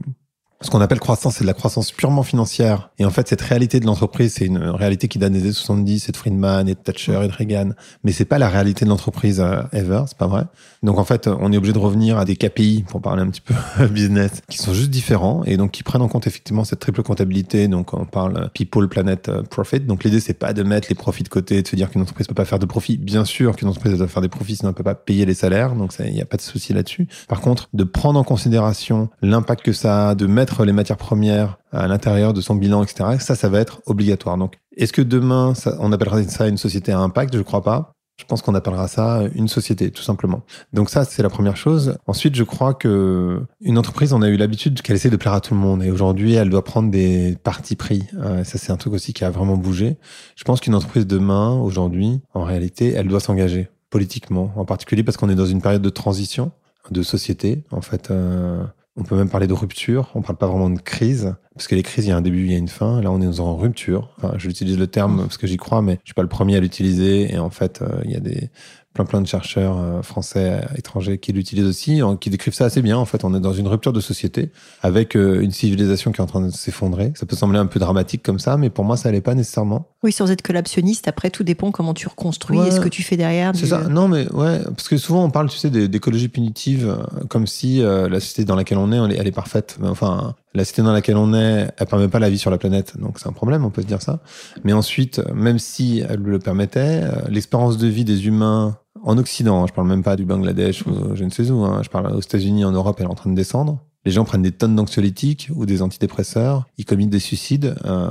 ce 0.61 0.69
qu'on 0.69 0.81
appelle 0.81 0.99
croissance, 0.99 1.35
c'est 1.35 1.43
de 1.43 1.47
la 1.47 1.53
croissance 1.53 1.91
purement 1.91 2.23
financière. 2.23 2.89
Et 2.97 3.05
en 3.05 3.09
fait, 3.09 3.27
cette 3.27 3.41
réalité 3.41 3.79
de 3.79 3.85
l'entreprise, 3.85 4.35
c'est 4.35 4.45
une 4.45 4.57
réalité 4.57 5.07
qui 5.07 5.19
date 5.19 5.33
des 5.33 5.41
années 5.41 5.51
70, 5.51 5.99
c'est 5.99 6.11
de 6.13 6.17
Friedman 6.17 6.67
et 6.69 6.75
de 6.75 6.79
Thatcher 6.79 7.19
et 7.23 7.27
de 7.27 7.33
Reagan. 7.33 7.71
Mais 8.03 8.13
c'est 8.13 8.25
pas 8.25 8.39
la 8.39 8.47
réalité 8.47 8.85
de 8.85 8.89
l'entreprise 8.89 9.41
euh, 9.41 9.61
ever, 9.73 10.03
c'est 10.07 10.17
pas 10.17 10.27
vrai. 10.27 10.45
Donc 10.81 10.97
en 10.97 11.03
fait, 11.03 11.27
on 11.27 11.51
est 11.51 11.57
obligé 11.57 11.73
de 11.73 11.79
revenir 11.79 12.17
à 12.17 12.25
des 12.25 12.37
KPI, 12.37 12.85
pour 12.87 13.01
parler 13.01 13.21
un 13.21 13.29
petit 13.29 13.41
peu 13.41 13.53
business, 13.87 14.41
qui 14.49 14.57
sont 14.57 14.73
juste 14.73 14.89
différents 14.89 15.43
et 15.43 15.57
donc 15.57 15.71
qui 15.71 15.83
prennent 15.83 16.01
en 16.01 16.07
compte 16.07 16.25
effectivement 16.25 16.63
cette 16.63 16.79
triple 16.79 17.03
comptabilité. 17.03 17.67
Donc 17.67 17.93
on 17.93 18.05
parle 18.05 18.49
people, 18.53 18.87
planet, 18.87 19.27
euh, 19.27 19.43
profit. 19.43 19.81
Donc 19.81 20.03
l'idée, 20.05 20.21
c'est 20.21 20.33
pas 20.33 20.53
de 20.53 20.63
mettre 20.63 20.87
les 20.89 20.95
profits 20.95 21.23
de 21.23 21.29
côté, 21.29 21.61
de 21.61 21.67
se 21.67 21.75
dire 21.75 21.91
qu'une 21.91 22.01
entreprise 22.01 22.27
peut 22.27 22.33
pas 22.33 22.45
faire 22.45 22.59
de 22.59 22.65
profit. 22.65 22.97
Bien 22.97 23.25
sûr 23.25 23.57
qu'une 23.57 23.67
entreprise 23.67 23.97
doit 23.97 24.07
faire 24.07 24.21
des 24.21 24.29
profits, 24.29 24.55
sinon 24.55 24.69
elle 24.69 24.75
peut 24.75 24.83
pas 24.83 24.95
payer 24.95 25.25
les 25.25 25.33
salaires. 25.33 25.75
Donc 25.75 25.93
il 25.99 26.13
n'y 26.13 26.21
a 26.21 26.25
pas 26.25 26.37
de 26.37 26.41
souci 26.41 26.71
là-dessus. 26.71 27.07
Par 27.27 27.41
contre, 27.41 27.67
de 27.73 27.83
prendre 27.83 28.19
en 28.19 28.23
considération 28.23 29.09
l'impact 29.21 29.63
que 29.63 29.73
ça 29.73 30.09
a, 30.09 30.15
de 30.15 30.27
mettre 30.27 30.44
les 30.65 30.71
matières 30.73 30.97
premières 30.97 31.57
à 31.71 31.87
l'intérieur 31.87 32.33
de 32.33 32.41
son 32.41 32.55
bilan, 32.55 32.83
etc. 32.83 33.17
Ça, 33.19 33.35
ça 33.35 33.49
va 33.49 33.59
être 33.59 33.81
obligatoire. 33.85 34.37
Donc, 34.37 34.55
est-ce 34.77 34.93
que 34.93 35.01
demain, 35.01 35.53
on 35.79 35.91
appellera 35.91 36.23
ça 36.23 36.47
une 36.47 36.57
société 36.57 36.91
à 36.91 36.99
impact? 36.99 37.35
Je 37.35 37.41
crois 37.41 37.63
pas. 37.63 37.95
Je 38.17 38.23
pense 38.23 38.41
qu'on 38.41 38.55
appellera 38.55 38.87
ça 38.87 39.23
une 39.35 39.49
société, 39.49 39.91
tout 39.91 40.01
simplement. 40.01 40.43
Donc 40.71 40.89
ça, 40.89 41.03
c'est 41.03 41.21
la 41.21 41.29
première 41.29 41.57
chose. 41.57 41.97
Ensuite, 42.07 42.35
je 42.35 42.43
crois 42.43 42.73
que 42.73 43.41
une 43.59 43.77
entreprise, 43.77 44.13
on 44.13 44.21
a 44.21 44.29
eu 44.29 44.37
l'habitude 44.37 44.81
qu'elle 44.81 44.95
essaie 44.95 45.09
de 45.09 45.17
plaire 45.17 45.33
à 45.33 45.41
tout 45.41 45.53
le 45.53 45.59
monde. 45.59 45.83
Et 45.83 45.91
aujourd'hui, 45.91 46.33
elle 46.33 46.49
doit 46.49 46.63
prendre 46.63 46.89
des 46.89 47.37
partis 47.43 47.75
pris. 47.75 48.03
Euh, 48.17 48.45
ça, 48.45 48.57
c'est 48.57 48.71
un 48.71 48.77
truc 48.77 48.93
aussi 48.93 49.11
qui 49.11 49.25
a 49.25 49.29
vraiment 49.29 49.57
bougé. 49.57 49.97
Je 50.37 50.45
pense 50.45 50.61
qu'une 50.61 50.75
entreprise 50.75 51.05
demain, 51.05 51.59
aujourd'hui, 51.59 52.21
en 52.33 52.45
réalité, 52.45 52.93
elle 52.93 53.09
doit 53.09 53.19
s'engager 53.19 53.69
politiquement, 53.89 54.53
en 54.55 54.63
particulier 54.63 55.03
parce 55.03 55.17
qu'on 55.17 55.29
est 55.29 55.35
dans 55.35 55.45
une 55.45 55.61
période 55.61 55.81
de 55.81 55.89
transition 55.89 56.51
de 56.91 57.01
société. 57.01 57.63
En 57.71 57.81
fait, 57.81 58.11
euh, 58.11 58.63
on 58.97 59.03
peut 59.03 59.15
même 59.15 59.29
parler 59.29 59.47
de 59.47 59.53
rupture. 59.53 60.09
On 60.15 60.21
parle 60.21 60.37
pas 60.37 60.47
vraiment 60.47 60.69
de 60.69 60.79
crise, 60.79 61.35
parce 61.53 61.67
que 61.67 61.75
les 61.75 61.83
crises, 61.83 62.05
il 62.05 62.09
y 62.09 62.11
a 62.11 62.17
un 62.17 62.21
début, 62.21 62.45
il 62.45 62.51
y 62.51 62.55
a 62.55 62.57
une 62.57 62.67
fin. 62.67 63.01
Là, 63.01 63.11
on 63.11 63.21
est 63.21 63.39
en 63.39 63.55
rupture. 63.55 64.09
Enfin, 64.17 64.33
j'utilise 64.37 64.77
le 64.77 64.87
terme 64.87 65.21
parce 65.21 65.37
que 65.37 65.47
j'y 65.47 65.57
crois, 65.57 65.81
mais 65.81 65.99
je 66.03 66.09
suis 66.09 66.13
pas 66.13 66.21
le 66.21 66.29
premier 66.29 66.55
à 66.55 66.59
l'utiliser. 66.59 67.33
Et 67.33 67.37
en 67.37 67.49
fait, 67.49 67.81
euh, 67.81 68.01
il 68.05 68.11
y 68.11 68.15
a 68.15 68.19
des 68.19 68.49
plein 68.95 69.05
plein 69.05 69.21
de 69.21 69.27
chercheurs 69.27 69.77
euh, 69.77 70.01
français 70.01 70.61
étrangers 70.77 71.17
qui 71.17 71.33
l'utilisent 71.33 71.67
aussi, 71.67 72.01
qui 72.19 72.29
décrivent 72.29 72.53
ça 72.53 72.65
assez 72.65 72.81
bien. 72.81 72.97
En 72.97 73.05
fait, 73.05 73.23
on 73.23 73.35
est 73.35 73.39
dans 73.39 73.53
une 73.53 73.67
rupture 73.67 73.93
de 73.93 73.99
société 73.99 74.51
avec 74.81 75.15
euh, 75.15 75.41
une 75.41 75.51
civilisation 75.51 76.11
qui 76.11 76.21
est 76.21 76.23
en 76.23 76.27
train 76.27 76.41
de 76.41 76.49
s'effondrer. 76.49 77.11
Ça 77.15 77.25
peut 77.25 77.35
sembler 77.35 77.59
un 77.59 77.67
peu 77.67 77.79
dramatique 77.79 78.23
comme 78.23 78.39
ça, 78.39 78.57
mais 78.57 78.69
pour 78.69 78.85
moi, 78.85 78.97
ça 78.97 79.11
l'est 79.11 79.21
pas 79.21 79.35
nécessairement. 79.35 79.89
Oui, 80.05 80.11
sans 80.11 80.29
être 80.29 80.43
collapsionniste, 80.43 81.07
après 81.07 81.31
tout 81.31 81.43
dépend 81.43 81.71
comment 81.71 81.95
tu 81.95 82.07
reconstruis 82.07 82.59
et 82.59 82.69
ce 82.69 82.79
que 82.79 82.89
tu 82.89 83.01
fais 83.01 83.17
derrière. 83.17 83.53
C'est 83.55 83.65
ça. 83.65 83.87
Non, 83.89 84.07
mais 84.07 84.31
ouais, 84.33 84.59
parce 84.63 84.87
que 84.87 84.97
souvent 84.97 85.23
on 85.23 85.31
parle, 85.31 85.49
tu 85.49 85.57
sais, 85.57 85.71
d'écologie 85.71 86.27
punitive, 86.27 86.87
euh, 86.87 87.23
comme 87.27 87.47
si 87.47 87.79
la 87.79 88.19
société 88.19 88.45
dans 88.45 88.55
laquelle 88.55 88.77
on 88.77 88.91
est, 88.91 89.15
elle 89.17 89.25
est, 89.25 89.31
parfaite. 89.31 89.77
Mais 89.81 89.87
enfin, 89.87 90.35
la 90.53 90.63
société 90.63 90.83
dans 90.83 90.93
laquelle 90.93 91.17
on 91.17 91.33
est, 91.33 91.71
elle 91.75 91.87
permet 91.87 92.07
pas 92.07 92.19
la 92.19 92.29
vie 92.29 92.37
sur 92.37 92.51
la 92.51 92.59
planète, 92.59 92.99
donc 92.99 93.17
c'est 93.17 93.27
un 93.27 93.33
problème, 93.33 93.65
on 93.65 93.71
peut 93.71 93.81
se 93.81 93.87
dire 93.87 94.03
ça. 94.03 94.19
Mais 94.63 94.73
ensuite, 94.73 95.21
même 95.33 95.57
si 95.57 96.03
elle 96.07 96.21
le 96.21 96.37
permettait, 96.37 97.01
l'expérience 97.27 97.79
de 97.79 97.87
vie 97.87 98.05
des 98.05 98.27
humains 98.27 98.77
en 99.03 99.17
Occident, 99.17 99.63
hein, 99.63 99.65
je 99.67 99.73
parle 99.73 99.87
même 99.87 100.03
pas 100.03 100.15
du 100.15 100.25
Bangladesh 100.25 100.85
ou 100.85 101.15
je 101.15 101.23
ne 101.23 101.31
sais 101.31 101.49
où, 101.49 101.63
hein, 101.65 101.81
je 101.83 101.89
parle 101.89 102.13
aux 102.13 102.21
États-Unis, 102.21 102.63
en 102.63 102.71
Europe, 102.71 102.97
elle 102.99 103.07
est 103.07 103.09
en 103.09 103.15
train 103.15 103.31
de 103.31 103.35
descendre. 103.35 103.79
Les 104.05 104.11
gens 104.11 104.23
prennent 104.23 104.43
des 104.43 104.51
tonnes 104.51 104.75
d'anxiolytiques 104.75 105.49
ou 105.55 105.65
des 105.65 105.81
antidépresseurs. 105.81 106.67
Ils 106.77 106.85
commettent 106.85 107.09
des 107.09 107.19
suicides. 107.19 107.75
Euh, 107.85 108.09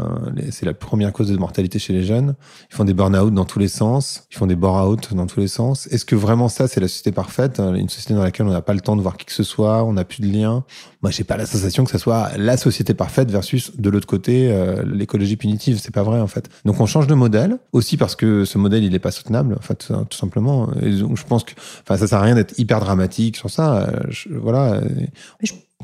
c'est 0.51 0.67
la 0.67 0.75
première 0.75 1.13
cause 1.13 1.29
de 1.29 1.37
mortalité 1.37 1.79
chez 1.79 1.93
les 1.93 2.03
jeunes. 2.03 2.35
Ils 2.71 2.75
font 2.75 2.85
des 2.85 2.95
burn-out 2.95 3.33
dans 3.33 3.45
tous 3.45 3.61
les 3.61 3.69
sens. 3.69 4.27
Ils 4.33 4.37
font 4.37 4.49
des 4.49 4.57
bore-out 4.57 5.15
dans 5.15 5.27
tous 5.27 5.39
les 5.39 5.47
sens. 5.47 5.87
Est-ce 5.87 6.05
que 6.05 6.17
vraiment 6.17 6.49
ça, 6.49 6.67
c'est 6.67 6.81
la 6.81 6.89
société 6.89 7.13
parfaite 7.13 7.61
Une 7.61 7.89
société 7.89 8.15
dans 8.15 8.25
laquelle 8.25 8.47
on 8.47 8.51
n'a 8.51 8.61
pas 8.61 8.75
le 8.75 8.81
temps 8.81 8.97
de 8.97 9.03
voir 9.03 9.17
qui 9.17 9.25
que 9.25 9.33
ce 9.33 9.45
soit, 9.45 9.85
on 9.85 9.93
n'a 9.93 10.05
plus 10.05 10.21
de 10.21 10.27
lien. 10.27 10.65
Moi, 11.03 11.13
j'ai 11.13 11.23
pas 11.23 11.37
la 11.37 11.47
sensation 11.47 11.85
que 11.85 11.91
ça 11.91 11.99
soit 11.99 12.37
la 12.37 12.57
société 12.57 12.93
parfaite 12.93 13.31
versus 13.31 13.77
de 13.77 13.89
l'autre 13.89 14.09
côté 14.09 14.51
euh, 14.51 14.83
l'écologie 14.85 15.37
punitive. 15.37 15.79
C'est 15.81 15.95
pas 15.95 16.03
vrai 16.03 16.21
en 16.21 16.27
fait. 16.27 16.49
Donc 16.65 16.81
on 16.81 16.87
change 16.87 17.07
de 17.07 17.15
modèle 17.15 17.59
aussi 17.73 17.97
parce 17.97 18.17
que 18.17 18.45
ce 18.45 18.59
modèle 18.59 18.83
il 18.83 18.95
est 18.95 18.99
pas 18.99 19.13
soutenable 19.13 19.55
en 19.55 19.63
fait 19.63 19.93
tout 20.11 20.19
simplement. 20.19 20.69
Je 20.83 21.25
pense 21.25 21.45
que 21.45 21.53
ça 21.87 22.07
sert 22.07 22.19
à 22.19 22.23
rien 22.23 22.35
d'être 22.35 22.59
hyper 22.59 22.81
dramatique 22.81 23.37
sur 23.37 23.51
ça. 23.51 23.89
Je, 24.09 24.29
voilà. 24.31 24.81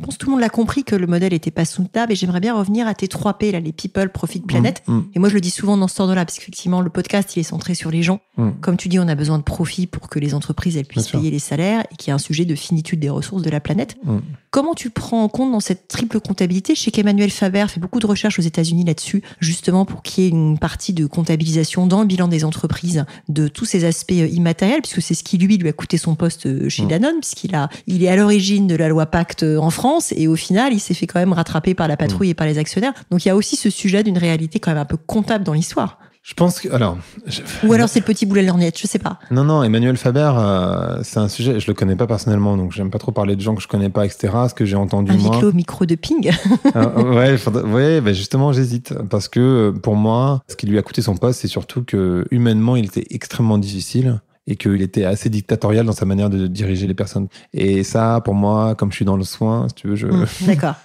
Pense 0.01 0.15
que 0.15 0.21
tout 0.21 0.27
le 0.27 0.33
monde 0.33 0.41
l'a 0.41 0.49
compris 0.49 0.85
que 0.85 0.97
le 0.97 1.07
modèle 1.07 1.33
n'était 1.33 1.51
pas 1.51 1.65
soutenable 1.65 2.13
et 2.13 2.17
j'aimerais 2.17 2.41
bien 2.41 2.55
revenir 2.55 2.87
à 2.87 2.95
tes 2.95 3.09
3 3.09 3.35
P, 3.35 3.53
là, 3.53 3.61
les 3.61 3.73
people, 3.73 4.11
profit, 4.11 4.41
planète. 4.41 4.83
Mm, 4.87 4.95
mm. 4.95 5.05
Et 5.15 5.19
moi, 5.19 5.29
je 5.29 5.35
le 5.35 5.41
dis 5.41 5.51
souvent 5.51 5.77
dans 5.77 5.89
ce 5.89 6.01
ordre-là, 6.01 6.25
parce 6.25 6.39
qu'effectivement, 6.39 6.81
le 6.81 6.91
podcast, 6.91 7.37
il 7.37 7.41
est 7.41 7.45
centré 7.45 7.75
sur 7.75 7.91
les 7.91 8.03
gens. 8.03 8.21
Mm. 8.37 8.51
Comme 8.61 8.77
tu 8.77 8.89
dis, 8.89 8.99
on 8.99 9.09
a 9.09 9.15
besoin 9.15 9.39
de 9.39 9.43
profit 9.43 9.87
pour 9.87 10.09
que 10.09 10.19
les 10.19 10.35
entreprises, 10.35 10.77
elles 10.77 10.87
puissent 10.87 11.09
payer 11.09 11.31
les 11.31 11.39
salaires 11.39 11.85
et 11.91 11.97
qu'il 11.97 12.09
y 12.09 12.13
a 12.13 12.15
un 12.15 12.19
sujet 12.19 12.45
de 12.45 12.55
finitude 12.55 13.01
des 13.01 13.11
ressources 13.11 13.43
de 13.43 13.51
la 13.51 13.61
planète. 13.61 13.97
Comment 14.51 14.75
tu 14.75 14.91
prends 14.91 15.23
en 15.23 15.29
compte 15.29 15.53
dans 15.53 15.61
cette 15.61 15.87
triple 15.87 16.19
comptabilité? 16.19 16.75
Je 16.75 16.81
sais 16.81 16.91
qu'Emmanuel 16.91 17.31
Faber 17.31 17.67
fait 17.69 17.79
beaucoup 17.79 18.01
de 18.01 18.07
recherches 18.07 18.41
aux 18.41 18.43
États-Unis 18.43 18.83
là-dessus, 18.83 19.23
justement 19.39 19.85
pour 19.85 20.03
qu'il 20.03 20.25
y 20.25 20.27
ait 20.27 20.31
une 20.31 20.59
partie 20.59 20.93
de 20.93 21.07
comptabilisation 21.07 21.87
dans 21.87 22.01
le 22.01 22.07
bilan 22.07 22.27
des 22.27 22.45
entreprises 22.45 23.05
de 23.29 23.47
tous 23.47 23.65
ces 23.65 23.85
aspects 23.85 24.11
euh, 24.11 24.27
immatériels, 24.27 24.83
puisque 24.83 25.03
c'est 25.03 25.15
ce 25.15 25.23
qui, 25.23 25.39
lui, 25.39 25.57
lui 25.57 25.69
a 25.69 25.73
coûté 25.73 25.99
son 25.99 26.17
poste 26.17 26.47
euh, 26.47 26.69
chez 26.69 26.85
Danone, 26.85 27.21
puisqu'il 27.21 27.55
a, 27.55 27.69
il 27.87 28.03
est 28.03 28.09
à 28.09 28.17
l'origine 28.17 28.67
de 28.67 28.75
la 28.75 28.89
loi 28.89 29.07
Pacte 29.07 29.45
euh, 29.45 29.57
en 29.57 29.71
France 29.71 30.13
et 30.17 30.27
au 30.27 30.35
final, 30.35 30.73
il 30.73 30.81
s'est 30.81 30.95
fait 30.95 31.07
quand 31.07 31.21
même 31.21 31.33
rattraper 31.33 31.75
par 31.75 31.87
la 31.87 31.97
patrouille 31.97 32.27
mm. 32.27 32.33
et 32.33 32.35
par 32.35 32.49
les 32.49 32.59
actionnaires. 32.59 32.95
Donc 33.13 33.25
il 33.25 33.29
y 33.29 33.31
a 33.31 33.37
aussi 33.37 33.55
ce 33.55 33.71
sujet 33.71 34.03
d'une 34.03 34.19
réalité 34.19 34.59
quand 34.59 34.73
même 34.73 34.83
un 34.83 34.85
peu 34.85 34.97
comptable 34.97 35.45
dans 35.45 35.53
l'histoire. 35.53 36.00
Je 36.23 36.35
pense 36.35 36.61
que 36.61 36.69
alors 36.71 36.99
ou 37.65 37.73
alors 37.73 37.89
c'est 37.89 38.01
le 38.01 38.05
petit 38.05 38.27
boulet 38.27 38.43
de 38.43 38.47
lorgnette, 38.49 38.79
je 38.79 38.87
sais 38.87 38.99
pas. 38.99 39.19
Non 39.31 39.43
non, 39.43 39.63
Emmanuel 39.63 39.97
Faber, 39.97 40.33
euh, 40.37 41.01
c'est 41.03 41.19
un 41.19 41.29
sujet, 41.29 41.59
je 41.61 41.67
le 41.67 41.73
connais 41.75 41.97
pas 41.97 42.07
personnellement, 42.07 42.59
donc 42.59 42.73
j'aime 42.73 42.91
pas 42.91 42.99
trop 42.99 43.11
parler 43.11 43.37
de 43.37 43.41
gens 43.41 43.55
que 43.55 43.63
je 43.63 43.69
connais 43.69 43.89
pas, 43.89 44.05
etc. 44.05 44.29
Ce 44.49 44.55
que 44.55 44.67
j'ai 44.67 44.77
entendu 44.77 45.13
un 45.13 45.17
moi. 45.17 45.31
Micro, 45.37 45.53
micro 45.53 45.87
de 45.87 45.95
ping. 45.95 46.31
euh, 46.77 47.15
ouais, 47.15 47.63
ouais, 47.65 48.01
ben 48.03 48.15
justement 48.15 48.53
j'hésite 48.53 48.95
parce 49.09 49.29
que 49.29 49.71
pour 49.83 49.97
moi, 49.97 50.43
ce 50.49 50.57
qui 50.57 50.67
lui 50.67 50.79
a 50.79 50.83
coûté 50.83 51.01
son 51.01 51.17
poste, 51.17 51.41
c'est 51.41 51.49
surtout 51.49 51.85
que 51.85 52.27
humainement 52.31 52.77
il 52.77 52.85
était 52.85 53.07
extrêmement 53.11 53.57
difficile 53.59 54.21
et 54.51 54.57
qu'il 54.57 54.83
était 54.83 55.05
assez 55.05 55.31
dictatorial 55.31 55.87
dans 55.87 55.93
sa 55.93 56.05
manière 56.05 56.29
de 56.29 56.49
diriger 56.49 56.89
les 56.89 56.95
personnes. 56.95 57.29
Et 57.55 57.85
ça, 57.85 58.21
pour 58.25 58.35
moi, 58.35 58.75
comme 58.75 58.91
je 58.91 58.97
suis 58.97 59.05
dans 59.05 59.17
le 59.17 59.23
soin, 59.23 59.69
si 59.69 59.75
tu 59.77 59.89
veux, 59.89 59.95
je, 59.95 60.07
mmh, 60.09 60.27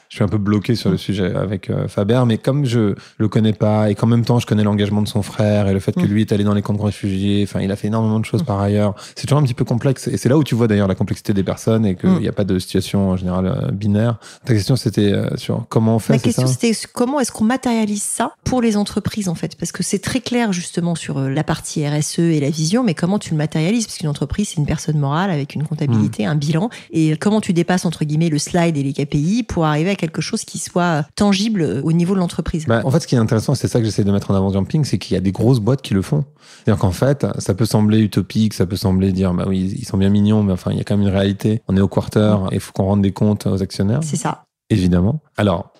je 0.09 0.15
suis 0.15 0.23
un 0.23 0.27
peu 0.27 0.37
bloqué 0.37 0.75
sur 0.75 0.91
le 0.91 0.97
sujet 0.97 1.35
avec 1.35 1.71
euh, 1.71 1.87
Faber, 1.87 2.21
mais 2.27 2.37
comme 2.37 2.65
je 2.65 2.93
le 3.17 3.27
connais 3.27 3.53
pas 3.53 3.89
et 3.89 3.95
qu'en 3.95 4.05
même 4.05 4.23
temps 4.23 4.37
je 4.37 4.45
connais 4.45 4.63
l'engagement 4.63 5.01
de 5.01 5.07
son 5.07 5.23
frère 5.23 5.67
et 5.67 5.73
le 5.73 5.79
fait 5.79 5.93
que 5.93 6.01
mmh. 6.01 6.05
lui 6.05 6.21
est 6.21 6.31
allé 6.31 6.43
dans 6.43 6.53
les 6.53 6.61
camps 6.61 6.75
de 6.75 6.81
réfugiés, 6.81 7.43
enfin, 7.43 7.59
il 7.61 7.71
a 7.71 7.75
fait 7.75 7.87
énormément 7.87 8.19
de 8.19 8.25
choses 8.25 8.43
mmh. 8.43 8.45
par 8.45 8.59
ailleurs. 8.59 8.93
C'est 9.15 9.25
toujours 9.25 9.39
un 9.39 9.43
petit 9.43 9.55
peu 9.55 9.65
complexe 9.65 10.07
et 10.07 10.17
c'est 10.17 10.29
là 10.29 10.37
où 10.37 10.43
tu 10.43 10.53
vois 10.53 10.67
d'ailleurs 10.67 10.87
la 10.87 10.95
complexité 10.95 11.33
des 11.33 11.43
personnes 11.43 11.87
et 11.87 11.95
qu'il 11.95 12.19
n'y 12.19 12.27
a 12.27 12.33
pas 12.33 12.43
de 12.43 12.59
situation 12.59 13.09
en 13.09 13.17
général 13.17 13.47
euh, 13.47 13.71
binaire. 13.71 14.19
Ta 14.45 14.53
question 14.53 14.75
c'était 14.75 15.11
euh, 15.11 15.35
sur 15.37 15.65
comment 15.69 15.95
on 15.95 15.99
fait. 15.99 16.13
Ma 16.13 16.19
question 16.19 16.45
c'était 16.45 16.73
comment 16.93 17.19
est-ce 17.19 17.31
qu'on 17.31 17.45
matérialise 17.45 18.03
ça 18.03 18.35
pour 18.43 18.61
les 18.61 18.77
entreprises 18.77 19.27
en 19.27 19.35
fait, 19.35 19.55
parce 19.57 19.71
que 19.71 19.81
c'est 19.81 19.99
très 19.99 20.19
clair 20.19 20.53
justement 20.53 20.93
sur 20.93 21.19
la 21.19 21.43
partie 21.43 21.87
RSE 21.87 22.19
et 22.19 22.39
la 22.39 22.51
vision, 22.51 22.83
mais 22.83 22.93
comment 22.93 23.17
tu 23.17 23.31
le 23.31 23.37
matérialises 23.37 23.54
Parce 23.55 23.97
qu'une 23.97 24.09
entreprise, 24.09 24.49
c'est 24.49 24.57
une 24.57 24.65
personne 24.65 24.97
morale 24.97 25.31
avec 25.31 25.55
une 25.55 25.63
comptabilité, 25.63 26.25
un 26.25 26.35
bilan. 26.35 26.69
Et 26.91 27.15
comment 27.17 27.41
tu 27.41 27.53
dépasses, 27.53 27.85
entre 27.85 28.05
guillemets, 28.05 28.29
le 28.29 28.37
slide 28.37 28.77
et 28.77 28.83
les 28.83 28.93
KPI 28.93 29.43
pour 29.43 29.65
arriver 29.65 29.91
à 29.91 29.95
quelque 29.95 30.21
chose 30.21 30.43
qui 30.43 30.57
soit 30.57 31.05
tangible 31.15 31.81
au 31.83 31.91
niveau 31.91 32.13
de 32.13 32.19
l'entreprise? 32.19 32.65
Bah, 32.65 32.81
En 32.83 32.91
fait, 32.91 32.99
ce 32.99 33.07
qui 33.07 33.15
est 33.15 33.19
intéressant, 33.19 33.55
c'est 33.55 33.67
ça 33.67 33.79
que 33.79 33.85
j'essaie 33.85 34.03
de 34.03 34.11
mettre 34.11 34.31
en 34.31 34.35
avant 34.35 34.51
Jumping, 34.51 34.83
c'est 34.83 34.97
qu'il 34.97 35.13
y 35.13 35.17
a 35.17 35.21
des 35.21 35.31
grosses 35.31 35.59
boîtes 35.59 35.81
qui 35.81 35.93
le 35.93 36.01
font. 36.01 36.25
C'est-à-dire 36.63 36.79
qu'en 36.79 36.91
fait, 36.91 37.25
ça 37.39 37.53
peut 37.53 37.65
sembler 37.65 37.99
utopique, 37.99 38.53
ça 38.53 38.65
peut 38.65 38.75
sembler 38.75 39.11
dire, 39.11 39.33
bah 39.33 39.45
oui, 39.47 39.73
ils 39.77 39.85
sont 39.85 39.97
bien 39.97 40.09
mignons, 40.09 40.43
mais 40.43 40.53
enfin, 40.53 40.71
il 40.71 40.77
y 40.77 40.81
a 40.81 40.83
quand 40.83 40.97
même 40.97 41.07
une 41.07 41.13
réalité. 41.13 41.61
On 41.67 41.77
est 41.77 41.81
au 41.81 41.87
quarter 41.87 42.37
et 42.51 42.55
il 42.55 42.59
faut 42.59 42.73
qu'on 42.73 42.85
rende 42.85 43.01
des 43.01 43.11
comptes 43.11 43.45
aux 43.47 43.61
actionnaires. 43.61 44.01
C'est 44.03 44.17
ça. 44.17 44.45
Évidemment. 44.69 45.21
Alors, 45.37 45.71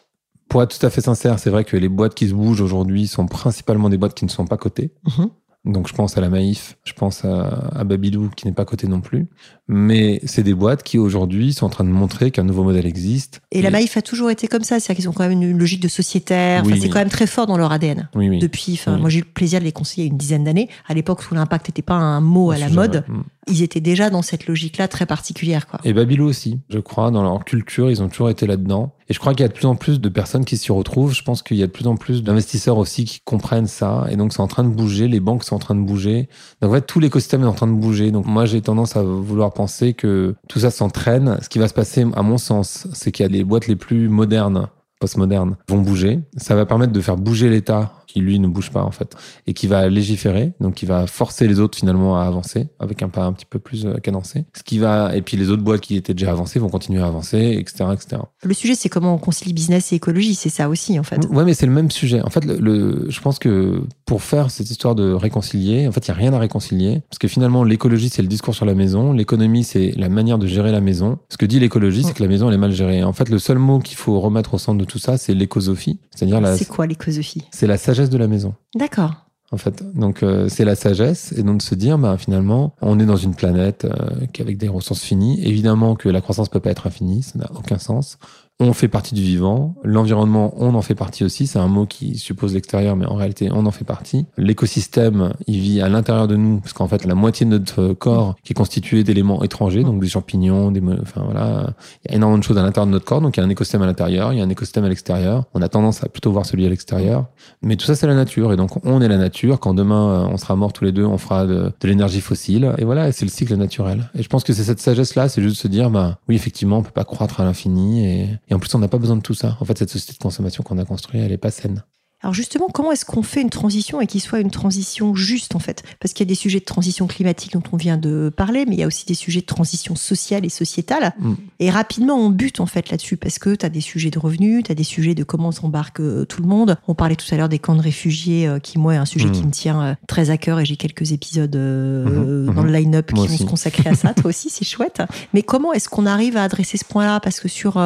pour 0.49 0.61
être 0.61 0.77
tout 0.77 0.85
à 0.85 0.89
fait 0.89 1.01
sincère, 1.01 1.39
c'est 1.39 1.49
vrai 1.49 1.63
que 1.63 1.75
les 1.75 1.89
boîtes 1.89 2.13
qui 2.13 2.29
se 2.29 2.33
bougent 2.33 2.61
aujourd'hui 2.61 3.07
sont 3.07 3.25
principalement 3.25 3.89
des 3.89 3.97
boîtes 3.97 4.13
qui 4.13 4.25
ne 4.25 4.29
sont 4.29 4.45
pas 4.45 4.57
cotées. 4.57 4.91
Mhm. 5.17 5.29
Donc 5.65 5.87
je 5.87 5.93
pense 5.93 6.17
à 6.17 6.21
la 6.21 6.29
Maïf, 6.29 6.77
je 6.83 6.93
pense 6.93 7.25
à, 7.25 7.83
Babylou 7.83 8.29
qui 8.35 8.47
n'est 8.47 8.53
pas 8.53 8.65
coté 8.65 8.87
non 8.87 9.01
plus. 9.01 9.27
Mais 9.67 10.21
c'est 10.25 10.43
des 10.43 10.53
boîtes 10.53 10.83
qui 10.83 10.99
aujourd'hui 10.99 11.53
sont 11.53 11.65
en 11.65 11.69
train 11.69 11.83
de 11.83 11.89
montrer 11.89 12.29
qu'un 12.29 12.43
nouveau 12.43 12.63
modèle 12.63 12.85
existe. 12.85 13.41
Et, 13.51 13.63
la 13.63 13.71
Maïf 13.71 13.97
a 13.97 14.03
toujours 14.03 14.29
été 14.29 14.47
comme 14.47 14.63
ça, 14.63 14.79
c'est-à-dire 14.79 14.97
qu'ils 14.97 15.09
ont 15.09 15.13
quand 15.13 15.27
même 15.27 15.41
une 15.41 15.57
logique 15.57 15.81
de 15.81 15.87
sociétaire. 15.87 16.63
c'est 16.79 16.89
quand 16.89 16.99
même 16.99 17.09
très 17.09 17.25
fort 17.25 17.47
dans 17.47 17.57
leur 17.57 17.71
ADN. 17.71 18.09
Oui, 18.13 18.37
Depuis, 18.39 18.79
moi 18.87 19.09
j'ai 19.09 19.19
eu 19.19 19.23
le 19.23 19.27
plaisir 19.27 19.59
de 19.59 19.65
les 19.65 19.71
conseiller 19.71 20.07
une 20.07 20.17
dizaine 20.17 20.43
d'années, 20.43 20.69
à 20.87 20.93
l'époque 20.93 21.21
où 21.31 21.35
l'impact 21.35 21.69
n'était 21.69 21.81
pas 21.81 21.95
un 21.95 22.21
mot 22.21 22.51
à 22.51 22.57
la 22.57 22.69
mode. 22.69 23.03
Mm. 23.07 23.21
Ils 23.47 23.61
étaient 23.61 23.81
déjà 23.81 24.09
dans 24.09 24.21
cette 24.21 24.47
logique-là 24.47 24.87
très 24.87 25.05
particulière. 25.05 25.67
Quoi. 25.67 25.79
Et 25.83 25.93
Babylou 25.93 26.25
aussi, 26.25 26.59
je 26.69 26.79
crois, 26.79 27.11
dans 27.11 27.23
leur 27.23 27.43
culture, 27.45 27.89
ils 27.89 28.01
ont 28.01 28.09
toujours 28.09 28.29
été 28.29 28.47
là-dedans. 28.47 28.93
Et 29.07 29.13
je 29.13 29.19
crois 29.19 29.33
qu'il 29.33 29.41
y 29.41 29.45
a 29.45 29.49
de 29.49 29.53
plus 29.53 29.67
en 29.67 29.75
plus 29.75 30.01
de 30.01 30.09
personnes 30.09 30.45
qui 30.45 30.57
s'y 30.57 30.71
retrouvent. 30.71 31.13
Je 31.13 31.23
pense 31.23 31.43
qu'il 31.43 31.57
y 31.57 31.63
a 31.63 31.67
de 31.67 31.71
plus 31.71 31.85
en 31.85 31.95
plus 31.95 32.23
d'investisseurs 32.23 32.77
aussi 32.77 33.05
qui 33.05 33.19
comprennent 33.23 33.67
ça. 33.67 34.07
Et 34.09 34.15
donc, 34.15 34.33
c'est 34.33 34.41
en 34.41 34.47
train 34.47 34.63
de 34.63 34.69
bouger. 34.69 35.07
Les 35.07 35.19
banques 35.19 35.43
sont 35.43 35.55
en 35.55 35.59
train 35.59 35.75
de 35.75 35.81
bouger. 35.81 36.27
Donc, 36.61 36.71
en 36.71 36.73
fait, 36.73 36.81
tout 36.87 36.99
l'écosystème 36.99 37.43
est 37.43 37.47
en 37.47 37.53
train 37.53 37.67
de 37.67 37.73
bouger. 37.73 38.11
Donc, 38.11 38.25
moi, 38.25 38.45
j'ai 38.45 38.61
tendance 38.61 38.95
à 38.95 39.03
vouloir 39.03 39.53
penser 39.53 39.93
que 39.93 40.35
tout 40.49 40.59
ça 40.59 40.71
s'entraîne. 40.71 41.37
Ce 41.41 41.49
qui 41.49 41.59
va 41.59 41.67
se 41.67 41.73
passer, 41.73 42.05
à 42.15 42.23
mon 42.23 42.37
sens, 42.37 42.87
c'est 42.93 43.11
qu'il 43.11 43.25
y 43.25 43.29
a 43.29 43.31
les 43.31 43.43
boîtes 43.43 43.67
les 43.67 43.75
plus 43.75 44.09
modernes 44.09 44.67
postmodernes 44.99 45.57
vont 45.69 45.81
bouger. 45.81 46.21
Ça 46.37 46.55
va 46.55 46.65
permettre 46.65 46.93
de 46.93 47.01
faire 47.01 47.17
bouger 47.17 47.49
l'État 47.49 47.93
qui 48.07 48.19
lui 48.19 48.39
ne 48.39 48.47
bouge 48.47 48.71
pas 48.71 48.83
en 48.83 48.91
fait, 48.91 49.15
et 49.47 49.53
qui 49.53 49.67
va 49.67 49.87
légiférer, 49.89 50.53
donc 50.59 50.75
qui 50.75 50.85
va 50.85 51.07
forcer 51.07 51.47
les 51.47 51.59
autres 51.59 51.77
finalement 51.77 52.19
à 52.19 52.23
avancer 52.25 52.67
avec 52.79 53.01
un 53.03 53.09
pas 53.09 53.25
un 53.25 53.33
petit 53.33 53.45
peu 53.45 53.59
plus 53.59 53.85
euh, 53.85 53.95
cadencé. 53.95 54.45
Ce 54.55 54.63
qui 54.63 54.79
va, 54.79 55.15
et 55.15 55.21
puis 55.21 55.37
les 55.37 55.49
autres 55.49 55.63
boîtes 55.63 55.81
qui 55.81 55.95
étaient 55.95 56.13
déjà 56.13 56.31
avancées 56.31 56.59
vont 56.59 56.69
continuer 56.69 57.01
à 57.01 57.07
avancer, 57.07 57.57
etc., 57.59 57.85
etc. 57.93 58.21
Le 58.43 58.53
sujet, 58.53 58.75
c'est 58.75 58.89
comment 58.89 59.13
on 59.13 59.17
concilie 59.17 59.53
business 59.53 59.91
et 59.93 59.95
écologie, 59.95 60.35
c'est 60.35 60.49
ça 60.49 60.69
aussi 60.69 60.99
en 60.99 61.03
fait. 61.03 61.25
Ouais, 61.29 61.45
mais 61.45 61.53
c'est 61.53 61.65
le 61.65 61.71
même 61.71 61.91
sujet. 61.91 62.21
En 62.21 62.29
fait, 62.29 62.45
le, 62.45 63.05
je 63.09 63.21
pense 63.21 63.39
que 63.39 63.81
pour 64.05 64.23
faire 64.23 64.51
cette 64.51 64.69
histoire 64.69 64.95
de 64.95 65.11
réconcilier, 65.11 65.87
en 65.87 65.91
fait, 65.91 66.05
il 66.07 66.09
y 66.09 66.11
a 66.11 66.15
rien 66.15 66.33
à 66.33 66.39
réconcilier, 66.39 67.01
parce 67.09 67.19
que 67.19 67.27
finalement, 67.27 67.63
l'écologie, 67.63 68.09
c'est 68.09 68.21
le 68.21 68.27
discours 68.27 68.55
sur 68.55 68.65
la 68.65 68.75
maison, 68.75 69.13
l'économie, 69.13 69.63
c'est 69.63 69.91
la 69.97 70.09
manière 70.09 70.37
de 70.37 70.47
gérer 70.47 70.71
la 70.71 70.81
maison. 70.81 71.17
Ce 71.29 71.37
que 71.37 71.45
dit 71.45 71.59
l'écologie, 71.59 72.03
c'est 72.03 72.13
que 72.13 72.23
la 72.23 72.29
maison, 72.29 72.47
elle 72.49 72.55
est 72.55 72.59
mal 72.59 72.71
gérée. 72.71 73.03
En 73.03 73.13
fait, 73.13 73.29
le 73.29 73.39
seul 73.39 73.57
mot 73.57 73.79
qu'il 73.79 73.97
faut 73.97 74.19
remettre 74.19 74.53
au 74.53 74.57
centre 74.57 74.77
de 74.77 74.85
tout 74.85 74.99
ça, 74.99 75.17
c'est 75.17 75.33
l'écosophie, 75.33 75.99
c'est-à-dire 76.13 76.41
la. 76.41 76.57
C'est 76.57 76.67
quoi 76.67 76.87
l'écosophie? 76.87 77.43
C'est 77.51 77.67
la 77.67 77.77
sagesse 77.95 78.09
de 78.09 78.17
la 78.17 78.27
maison. 78.27 78.53
D'accord. 78.75 79.13
En 79.51 79.57
fait, 79.57 79.83
donc 79.95 80.23
euh, 80.23 80.49
c'est 80.49 80.65
la 80.65 80.75
sagesse 80.75 81.31
et 81.37 81.43
donc 81.43 81.59
de 81.59 81.61
se 81.61 81.75
dire, 81.75 81.97
bah 81.97 82.17
finalement, 82.17 82.73
on 82.81 82.99
est 82.99 83.05
dans 83.05 83.15
une 83.15 83.35
planète 83.35 83.85
euh, 83.85 84.25
qui 84.33 84.41
avec 84.41 84.57
des 84.57 84.67
ressources 84.67 85.03
finies. 85.03 85.39
Évidemment 85.45 85.95
que 85.95 86.09
la 86.09 86.19
croissance 86.19 86.49
peut 86.49 86.59
pas 86.59 86.71
être 86.71 86.87
infinie, 86.87 87.23
ça 87.23 87.39
n'a 87.39 87.49
aucun 87.55 87.77
sens 87.77 88.17
on 88.59 88.71
fait 88.71 88.87
partie 88.87 89.15
du 89.15 89.21
vivant. 89.21 89.75
L'environnement, 89.83 90.53
on 90.57 90.75
en 90.75 90.81
fait 90.81 90.95
partie 90.95 91.25
aussi. 91.25 91.45
C'est 91.45 91.59
un 91.59 91.67
mot 91.67 91.85
qui 91.85 92.17
suppose 92.17 92.53
l'extérieur, 92.53 92.95
mais 92.95 93.05
en 93.05 93.15
réalité, 93.15 93.49
on 93.51 93.65
en 93.65 93.71
fait 93.71 93.83
partie. 93.83 94.25
L'écosystème, 94.37 95.33
il 95.45 95.59
vit 95.59 95.81
à 95.81 95.89
l'intérieur 95.89 96.29
de 96.29 96.37
nous, 96.37 96.61
parce 96.61 96.71
qu'en 96.71 96.87
fait, 96.87 97.03
la 97.03 97.15
moitié 97.15 97.45
de 97.45 97.51
notre 97.51 97.93
corps 97.93 98.35
qui 98.43 98.53
est 98.53 98.55
constitué 98.55 99.03
d'éléments 99.03 99.43
étrangers, 99.43 99.83
donc 99.83 99.99
des 99.99 100.07
champignons, 100.07 100.71
des, 100.71 100.81
enfin 101.01 101.21
voilà, 101.25 101.73
il 102.05 102.11
y 102.11 102.13
a 102.13 102.15
énormément 102.17 102.37
de 102.37 102.43
choses 102.43 102.57
à 102.57 102.63
l'intérieur 102.63 102.87
de 102.87 102.93
notre 102.93 103.05
corps. 103.05 103.19
Donc 103.19 103.35
il 103.35 103.41
y 103.41 103.43
a 103.43 103.45
un 103.45 103.49
écosystème 103.49 103.81
à 103.81 103.87
l'intérieur, 103.87 104.31
il 104.31 104.39
y 104.39 104.41
a 104.41 104.45
un 104.45 104.49
écosystème 104.49 104.85
à 104.85 104.89
l'extérieur. 104.89 105.43
On 105.53 105.61
a 105.61 105.67
tendance 105.67 106.01
à 106.03 106.07
plutôt 106.07 106.31
voir 106.31 106.45
celui 106.45 106.65
à 106.65 106.69
l'extérieur, 106.69 107.25
mais 107.61 107.75
tout 107.75 107.85
ça, 107.85 107.95
c'est 107.95 108.07
la 108.07 108.15
nature. 108.15 108.53
Et 108.53 108.55
donc 108.55 108.85
on 108.85 109.01
est 109.01 109.09
la 109.09 109.17
nature. 109.17 109.59
Quand 109.59 109.73
demain 109.73 110.09
euh, 110.09 110.29
on 110.31 110.37
sera 110.37 110.55
mort 110.55 110.71
tous 110.71 110.85
les 110.85 110.93
deux, 110.93 111.05
on 111.05 111.17
fera 111.17 111.45
de, 111.45 111.73
l'énergie 111.83 112.21
fossile. 112.21 112.73
Et 112.77 112.85
voilà, 112.85 113.11
c'est 113.11 113.25
le 113.25 113.31
cycle 113.31 113.55
naturel. 113.57 114.09
Et 114.17 114.23
je 114.23 114.29
pense 114.29 114.45
que 114.45 114.53
c'est 114.53 114.63
cette 114.63 114.79
sagesse-là, 114.79 115.27
c'est 115.27 115.41
juste 115.41 115.55
de 115.55 115.59
se 115.59 115.67
dire, 115.67 115.89
bah 115.89 116.19
oui, 116.29 116.35
effectivement, 116.35 116.77
on 116.77 116.83
peut 116.83 116.91
pas 116.91 117.03
croître 117.03 117.41
à 117.41 117.43
l'infini 117.43 118.05
et 118.05 118.29
et 118.47 118.53
en 118.53 118.59
plus, 118.59 118.73
on 118.75 118.79
n'a 118.79 118.87
pas 118.87 118.97
besoin 118.97 119.15
de 119.15 119.21
tout 119.21 119.33
ça. 119.33 119.57
En 119.59 119.65
fait, 119.65 119.77
cette 119.77 119.89
société 119.89 120.13
de 120.13 120.19
consommation 120.19 120.63
qu'on 120.63 120.77
a 120.77 120.85
construite, 120.85 121.21
elle 121.21 121.31
n'est 121.31 121.37
pas 121.37 121.51
saine. 121.51 121.83
Alors 122.25 122.33
justement, 122.33 122.69
comment 122.73 122.91
est-ce 122.91 123.05
qu'on 123.05 123.21
fait 123.21 123.43
une 123.43 123.51
transition 123.51 124.01
et 124.01 124.07
qu'il 124.07 124.19
soit 124.19 124.39
une 124.39 124.49
transition 124.49 125.13
juste 125.13 125.55
en 125.55 125.59
fait? 125.59 125.83
Parce 125.99 126.11
qu'il 126.11 126.25
y 126.25 126.27
a 126.27 126.29
des 126.29 126.33
sujets 126.33 126.59
de 126.59 126.65
transition 126.65 127.05
climatique 127.05 127.53
dont 127.53 127.61
on 127.71 127.77
vient 127.77 127.97
de 127.97 128.33
parler, 128.35 128.65
mais 128.65 128.73
il 128.73 128.79
y 128.79 128.83
a 128.83 128.87
aussi 128.87 129.05
des 129.05 129.13
sujets 129.13 129.41
de 129.41 129.45
transition 129.45 129.95
sociale 129.95 130.43
et 130.43 130.49
sociétale. 130.49 131.13
Mm. 131.19 131.33
Et 131.59 131.69
rapidement, 131.69 132.15
on 132.15 132.31
bute 132.31 132.61
en 132.61 132.65
fait 132.65 132.89
là-dessus 132.89 133.15
parce 133.15 133.37
que 133.37 133.53
tu 133.53 133.63
as 133.63 133.69
des 133.69 133.79
sujets 133.79 134.09
de 134.09 134.17
revenus, 134.17 134.63
tu 134.63 134.71
as 134.71 134.75
des 134.75 134.83
sujets 134.83 135.13
de 135.13 135.23
comment 135.23 135.51
s'embarque 135.51 135.99
euh, 135.99 136.25
tout 136.25 136.41
le 136.41 136.47
monde. 136.47 136.77
On 136.87 136.95
parlait 136.95 137.15
tout 137.15 137.27
à 137.29 137.37
l'heure 137.37 137.47
des 137.47 137.59
camps 137.59 137.75
de 137.75 137.81
réfugiés, 137.83 138.47
euh, 138.47 138.57
qui 138.57 138.79
moi 138.79 138.95
est 138.95 138.97
un 138.97 139.05
sujet 139.05 139.29
qui 139.29 139.43
mm. 139.43 139.45
me 139.45 139.51
tient 139.51 139.83
euh, 139.83 139.93
très 140.07 140.31
à 140.31 140.37
cœur 140.39 140.59
et 140.59 140.65
j'ai 140.65 140.77
quelques 140.77 141.11
épisodes 141.11 141.55
mm-hmm. 141.55 142.55
dans 142.55 142.63
le 142.63 142.71
mm-hmm. 142.71 142.73
line-up 142.73 143.13
qui 143.13 143.27
vont 143.27 143.37
se 143.37 143.43
consacrer 143.43 143.87
à 143.87 143.93
ça. 143.93 144.15
Toi 144.15 144.29
aussi, 144.29 144.49
c'est 144.49 144.65
chouette. 144.65 145.03
Mais 145.35 145.43
comment 145.43 145.73
est-ce 145.73 145.89
qu'on 145.89 146.07
arrive 146.07 146.37
à 146.37 146.43
adresser 146.43 146.79
ce 146.79 146.85
point-là? 146.85 147.19
Parce 147.19 147.39
que 147.39 147.47
sur, 147.47 147.79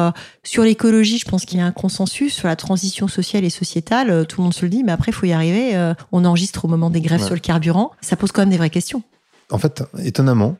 sur 0.44 0.62
l'écologie, 0.62 1.18
je 1.18 1.26
pense 1.26 1.44
qu'il 1.44 1.58
y 1.58 1.60
a 1.60 1.66
un 1.66 1.72
consensus. 1.72 2.32
Sur 2.32 2.48
la 2.48 2.56
transition 2.56 3.06
sociale 3.06 3.44
et 3.44 3.50
sociétale, 3.50 4.26
tout 4.30 4.40
le 4.40 4.44
monde 4.44 4.54
se 4.54 4.64
le 4.64 4.70
dit, 4.70 4.84
mais 4.84 4.92
après, 4.92 5.10
il 5.10 5.14
faut 5.14 5.26
y 5.26 5.32
arriver. 5.32 5.76
Euh, 5.76 5.94
on 6.12 6.24
enregistre 6.24 6.64
au 6.64 6.68
moment 6.68 6.88
des 6.88 7.00
grèves 7.00 7.22
sur 7.22 7.34
le 7.34 7.40
carburant. 7.40 7.90
Ça 8.00 8.16
pose 8.16 8.32
quand 8.32 8.42
même 8.42 8.50
des 8.50 8.56
vraies 8.56 8.70
questions. 8.70 9.02
En 9.50 9.58
fait, 9.58 9.82
étonnamment, 9.98 10.56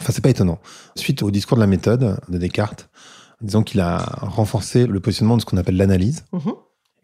enfin, 0.00 0.12
c'est 0.12 0.22
pas 0.22 0.30
étonnant. 0.30 0.58
Suite 0.96 1.22
au 1.22 1.30
discours 1.30 1.56
de 1.56 1.60
la 1.60 1.68
méthode 1.68 2.18
de 2.28 2.38
Descartes, 2.38 2.88
disons 3.40 3.62
qu'il 3.62 3.80
a 3.80 3.98
renforcé 4.22 4.86
le 4.86 5.00
positionnement 5.00 5.36
de 5.36 5.42
ce 5.42 5.46
qu'on 5.46 5.56
appelle 5.56 5.76
l'analyse. 5.76 6.24
Mhm. 6.32 6.52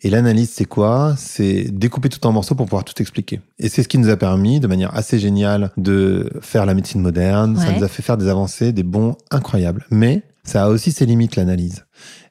Et 0.02 0.11
l'analyse, 0.11 0.50
c'est 0.50 0.64
quoi? 0.64 1.14
C'est 1.19 1.64
découper 1.64 2.09
tout 2.09 2.26
en 2.26 2.33
morceaux 2.33 2.55
pour 2.55 2.67
pouvoir 2.67 2.85
tout 2.85 3.00
expliquer. 3.00 3.40
Et 3.59 3.69
c'est 3.69 3.83
ce 3.83 3.88
qui 3.88 3.99
nous 3.99 4.09
a 4.09 4.17
permis, 4.17 4.59
de 4.59 4.67
manière 4.67 4.95
assez 4.97 5.19
géniale, 5.19 5.71
de 5.76 6.31
faire 6.40 6.64
la 6.64 6.75
médecine 6.75 7.02
moderne. 7.02 7.57
Ça 7.59 7.71
nous 7.73 7.85
a 7.85 7.88
fait 7.88 8.02
faire 8.02 8.17
des 8.17 8.29
avancées, 8.29 8.73
des 8.73 8.83
bons 8.83 9.17
incroyables. 9.31 9.85
Mais 9.90 10.23
ça 10.43 10.64
a 10.64 10.69
aussi 10.69 10.90
ses 10.90 11.05
limites, 11.05 11.37
l'analyse. 11.37 11.85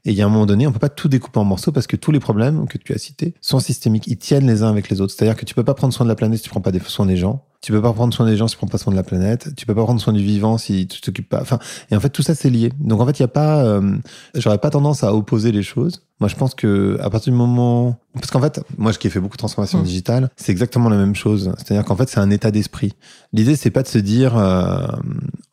Et 0.05 0.11
il 0.11 0.15
y 0.15 0.21
a 0.21 0.25
un 0.25 0.29
moment 0.29 0.45
donné, 0.45 0.65
on 0.65 0.71
peut 0.71 0.79
pas 0.79 0.89
tout 0.89 1.09
découper 1.09 1.39
en 1.39 1.43
morceaux 1.43 1.71
parce 1.71 1.87
que 1.87 1.95
tous 1.95 2.11
les 2.11 2.19
problèmes 2.19 2.67
que 2.67 2.77
tu 2.77 2.93
as 2.93 2.97
cités 2.97 3.33
sont 3.41 3.59
systémiques. 3.59 4.07
Ils 4.07 4.17
tiennent 4.17 4.47
les 4.47 4.63
uns 4.63 4.69
avec 4.69 4.89
les 4.89 5.01
autres. 5.01 5.13
C'est-à-dire 5.13 5.35
que 5.35 5.45
tu 5.45 5.53
peux 5.53 5.63
pas 5.63 5.73
prendre 5.73 5.93
soin 5.93 6.05
de 6.05 6.09
la 6.09 6.15
planète 6.15 6.37
si 6.37 6.43
tu 6.43 6.49
prends 6.49 6.61
pas 6.61 6.71
soin 6.85 7.05
des 7.05 7.17
gens. 7.17 7.45
Tu 7.61 7.73
peux 7.73 7.81
pas 7.81 7.91
prendre 7.91 8.13
soin 8.13 8.25
des 8.25 8.37
gens 8.37 8.47
si 8.47 8.55
tu 8.55 8.57
prends 8.57 8.67
pas 8.67 8.77
soin 8.77 8.91
de 8.91 8.97
la 8.97 9.03
planète. 9.03 9.53
Tu 9.57 9.65
peux 9.65 9.75
pas 9.75 9.83
prendre 9.83 9.99
soin 9.99 10.13
du 10.13 10.23
vivant 10.23 10.57
si 10.57 10.87
tu 10.87 11.01
t'occupes 11.01 11.27
pas. 11.27 11.41
Enfin, 11.41 11.59
et 11.91 11.95
en 11.95 11.99
fait, 11.99 12.09
tout 12.09 12.21
ça, 12.21 12.33
c'est 12.33 12.49
lié. 12.49 12.71
Donc, 12.79 13.01
en 13.01 13.05
fait, 13.05 13.19
il 13.19 13.21
y 13.21 13.25
a 13.25 13.29
pas, 13.29 13.63
euh, 13.63 13.97
j'aurais 14.35 14.59
pas 14.59 14.69
tendance 14.69 15.03
à 15.03 15.13
opposer 15.13 15.51
les 15.51 15.63
choses. 15.63 16.05
Moi, 16.21 16.29
je 16.29 16.35
pense 16.35 16.55
que 16.55 16.97
à 17.01 17.09
partir 17.09 17.33
du 17.33 17.37
moment, 17.37 17.99
parce 18.13 18.31
qu'en 18.31 18.39
fait, 18.39 18.61
moi, 18.77 18.93
qui 18.93 19.07
ai 19.07 19.09
fait 19.09 19.19
beaucoup 19.19 19.35
de 19.35 19.39
transformation 19.39 19.79
mmh. 19.79 19.83
digitale, 19.83 20.29
c'est 20.37 20.51
exactement 20.51 20.89
la 20.89 20.97
même 20.97 21.15
chose. 21.15 21.51
C'est-à-dire 21.57 21.83
qu'en 21.83 21.95
fait, 21.97 22.07
c'est 22.07 22.19
un 22.19 22.29
état 22.29 22.51
d'esprit. 22.51 22.93
L'idée, 23.33 23.55
c'est 23.57 23.71
pas 23.71 23.83
de 23.83 23.87
se 23.87 23.97
dire, 23.97 24.37
euh, 24.37 24.87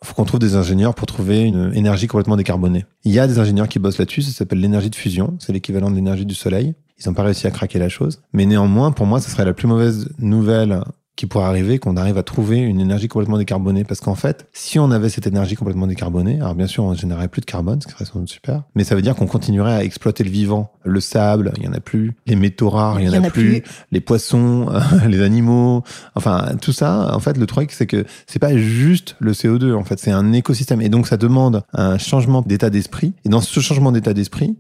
faut 0.04 0.14
qu'on 0.14 0.24
trouve 0.24 0.40
des 0.40 0.54
ingénieurs 0.54 0.94
pour 0.94 1.06
trouver 1.06 1.42
une 1.42 1.72
énergie 1.74 2.06
complètement 2.06 2.36
décarbonée. 2.36 2.84
Il 3.04 3.12
y 3.12 3.18
a 3.18 3.26
des 3.26 3.40
ingénieurs 3.40 3.68
qui 3.68 3.80
bossent 3.80 3.98
là-dessus. 3.98 4.22
Ça 4.22 4.32
s'appelle 4.32 4.60
l'énergie 4.60 4.90
de 4.90 4.96
fusion. 4.96 5.36
C'est 5.40 5.52
l'équivalent 5.52 5.90
de 5.90 5.96
l'énergie 5.96 6.26
du 6.26 6.34
soleil. 6.34 6.74
Ils 6.98 7.08
n'ont 7.08 7.14
pas 7.14 7.24
réussi 7.24 7.46
à 7.46 7.50
craquer 7.50 7.78
la 7.78 7.88
chose. 7.88 8.20
Mais 8.32 8.46
néanmoins, 8.46 8.92
pour 8.92 9.06
moi, 9.06 9.20
ce 9.20 9.30
serait 9.30 9.44
la 9.44 9.54
plus 9.54 9.68
mauvaise 9.68 10.08
nouvelle 10.18 10.82
qui 11.16 11.26
pourrait 11.26 11.46
arriver 11.46 11.78
qu'on 11.78 11.96
arrive 11.96 12.18
à 12.18 12.22
trouver 12.22 12.58
une 12.58 12.78
énergie 12.78 13.08
complètement 13.08 13.38
décarbonée. 13.38 13.84
Parce 13.84 14.00
qu'en 14.00 14.14
fait, 14.14 14.46
si 14.52 14.78
on 14.78 14.90
avait 14.90 15.08
cette 15.08 15.26
énergie 15.26 15.54
complètement 15.54 15.86
décarbonée, 15.86 16.36
alors 16.36 16.54
bien 16.54 16.66
sûr, 16.66 16.84
on 16.84 16.90
ne 16.90 16.96
générerait 16.96 17.28
plus 17.28 17.40
de 17.40 17.46
carbone, 17.46 17.80
ce 17.80 17.86
qui 17.86 17.92
serait 17.94 18.04
sans 18.04 18.20
doute 18.20 18.28
super, 18.28 18.62
mais 18.74 18.84
ça 18.84 18.94
veut 18.94 19.02
dire 19.02 19.16
qu'on 19.16 19.26
continuerait 19.26 19.74
à 19.74 19.82
exploiter 19.82 20.24
le 20.24 20.30
vivant. 20.30 20.70
Le 20.84 21.00
sable, 21.00 21.52
il 21.56 21.64
y 21.64 21.68
en 21.68 21.72
a 21.72 21.80
plus. 21.80 22.12
Les 22.26 22.36
métaux 22.36 22.68
rares, 22.68 23.00
il 23.00 23.06
y 23.06 23.18
en, 23.18 23.24
a, 23.24 23.30
plus. 23.30 23.62
Les 23.90 24.00
poissons, 24.00 24.68
les 25.08 25.22
animaux. 25.22 25.82
Enfin, 26.14 26.50
tout 26.60 26.72
ça, 26.72 27.14
en 27.14 27.20
fait, 27.20 27.38
le 27.38 27.46
truc, 27.46 27.72
c'est 27.72 27.86
que 27.86 28.04
c'est 28.26 28.38
pas 28.38 28.56
juste 28.56 29.16
le 29.18 29.32
CO2, 29.32 29.74
en 29.74 29.84
fait, 29.84 29.98
c'est 29.98 30.12
un 30.12 30.32
écosystème. 30.32 30.82
Et 30.82 30.88
donc, 30.88 31.08
ça 31.08 31.16
demande 31.16 31.62
un 31.72 31.98
changement 31.98 32.42
d'état 32.42 32.70
d'esprit. 32.70 33.14
Et 33.24 33.30
dans 33.30 33.40
ce 33.40 33.60
changement 33.60 33.90
d'état 33.90 34.12
d'esprit, 34.12 34.56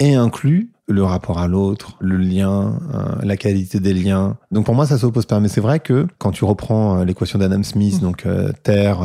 est 0.00 0.14
inclus 0.14 0.70
le 0.90 1.04
rapport 1.04 1.38
à 1.38 1.48
l'autre, 1.48 1.96
le 2.00 2.16
lien, 2.16 2.78
euh, 2.94 3.22
la 3.22 3.36
qualité 3.36 3.80
des 3.80 3.94
liens. 3.94 4.36
Donc 4.50 4.66
pour 4.66 4.74
moi, 4.74 4.86
ça 4.86 4.98
s'oppose 4.98 5.26
pas. 5.26 5.40
Mais 5.40 5.48
c'est 5.48 5.60
vrai 5.60 5.80
que 5.80 6.06
quand 6.18 6.32
tu 6.32 6.44
reprends 6.44 6.98
euh, 6.98 7.04
l'équation 7.04 7.38
d'Adam 7.38 7.62
Smith, 7.62 7.96
mmh. 7.96 8.00
donc 8.00 8.26
euh, 8.26 8.52
terre, 8.62 9.00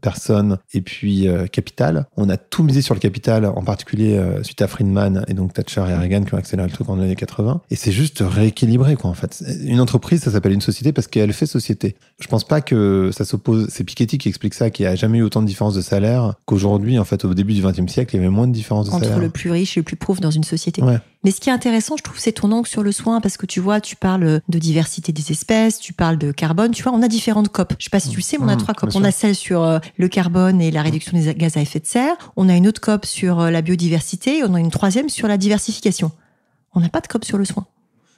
personne 0.00 0.58
et 0.72 0.80
puis 0.80 1.28
capital, 1.52 2.06
on 2.16 2.28
a 2.28 2.36
tout 2.36 2.62
misé 2.62 2.82
sur 2.82 2.94
le 2.94 3.00
capital, 3.00 3.46
en 3.46 3.62
particulier 3.62 4.20
suite 4.42 4.62
à 4.62 4.66
Friedman 4.66 5.24
et 5.28 5.34
donc 5.34 5.52
Thatcher 5.52 5.84
et 5.88 5.94
Reagan 5.94 6.22
qui 6.24 6.34
ont 6.34 6.38
accéléré 6.38 6.68
le 6.68 6.74
truc 6.74 6.88
en 6.88 6.98
années 6.98 7.14
80. 7.14 7.60
Et 7.70 7.76
c'est 7.76 7.92
juste 7.92 8.22
rééquilibré, 8.26 8.96
quoi, 8.96 9.10
en 9.10 9.14
fait. 9.14 9.42
Une 9.64 9.80
entreprise, 9.80 10.22
ça 10.22 10.30
s'appelle 10.30 10.52
une 10.52 10.60
société 10.60 10.92
parce 10.92 11.06
qu'elle 11.06 11.32
fait 11.32 11.46
société. 11.46 11.96
Je 12.20 12.28
pense 12.28 12.44
pas 12.44 12.60
que 12.60 13.10
ça 13.12 13.24
s'oppose. 13.24 13.68
C'est 13.70 13.84
Piketty 13.84 14.18
qui 14.18 14.28
explique 14.28 14.54
ça, 14.54 14.70
qu'il 14.70 14.86
n'y 14.86 14.92
a 14.92 14.94
jamais 14.94 15.18
eu 15.18 15.22
autant 15.22 15.42
de 15.42 15.46
différences 15.46 15.74
de 15.74 15.80
salaire 15.80 16.34
qu'aujourd'hui, 16.44 16.98
en 16.98 17.04
fait, 17.04 17.24
au 17.24 17.34
début 17.34 17.54
du 17.54 17.62
XXe 17.62 17.90
siècle, 17.90 18.14
il 18.14 18.18
y 18.18 18.20
avait 18.20 18.30
moins 18.30 18.46
de 18.46 18.52
différences 18.52 18.86
de 18.86 18.92
salaire. 18.92 19.12
Entre 19.12 19.20
le 19.20 19.30
plus 19.30 19.50
riche 19.50 19.76
et 19.76 19.80
le 19.80 19.84
plus 19.84 19.96
pauvre 19.96 20.20
dans 20.20 20.30
une 20.30 20.44
société. 20.44 20.82
Ouais. 20.82 20.98
Mais 21.26 21.32
ce 21.32 21.40
qui 21.40 21.48
est 21.48 21.52
intéressant, 21.52 21.96
je 21.96 22.04
trouve, 22.04 22.20
c'est 22.20 22.30
ton 22.30 22.52
angle 22.52 22.68
sur 22.68 22.84
le 22.84 22.92
soin, 22.92 23.20
parce 23.20 23.36
que 23.36 23.46
tu 23.46 23.58
vois, 23.58 23.80
tu 23.80 23.96
parles 23.96 24.40
de 24.48 24.58
diversité 24.60 25.10
des 25.10 25.32
espèces, 25.32 25.80
tu 25.80 25.92
parles 25.92 26.18
de 26.18 26.30
carbone, 26.30 26.70
tu 26.70 26.84
vois, 26.84 26.92
on 26.92 27.02
a 27.02 27.08
différentes 27.08 27.48
COP. 27.48 27.74
Je 27.80 27.86
sais 27.86 27.90
pas 27.90 27.98
si 27.98 28.10
tu 28.10 28.18
le 28.18 28.22
sais, 28.22 28.38
mais 28.38 28.44
on 28.44 28.48
a 28.48 28.54
mmh, 28.54 28.58
trois 28.58 28.74
COP. 28.74 28.90
On 28.94 29.02
a 29.02 29.10
celle 29.10 29.34
sur 29.34 29.64
euh, 29.64 29.80
le 29.96 30.06
carbone 30.06 30.60
et 30.60 30.70
la 30.70 30.82
réduction 30.82 31.18
des 31.18 31.34
gaz 31.34 31.56
à 31.56 31.60
effet 31.62 31.80
de 31.80 31.86
serre. 31.86 32.14
On 32.36 32.48
a 32.48 32.54
une 32.54 32.68
autre 32.68 32.80
COP 32.80 33.06
sur 33.06 33.40
euh, 33.40 33.50
la 33.50 33.60
biodiversité. 33.60 34.38
Et 34.38 34.44
on 34.44 34.54
a 34.54 34.60
une 34.60 34.70
troisième 34.70 35.08
sur 35.08 35.26
la 35.26 35.36
diversification. 35.36 36.12
On 36.74 36.78
n'a 36.80 36.90
pas 36.90 37.00
de 37.00 37.08
COP 37.08 37.24
sur 37.24 37.38
le 37.38 37.44
soin. 37.44 37.66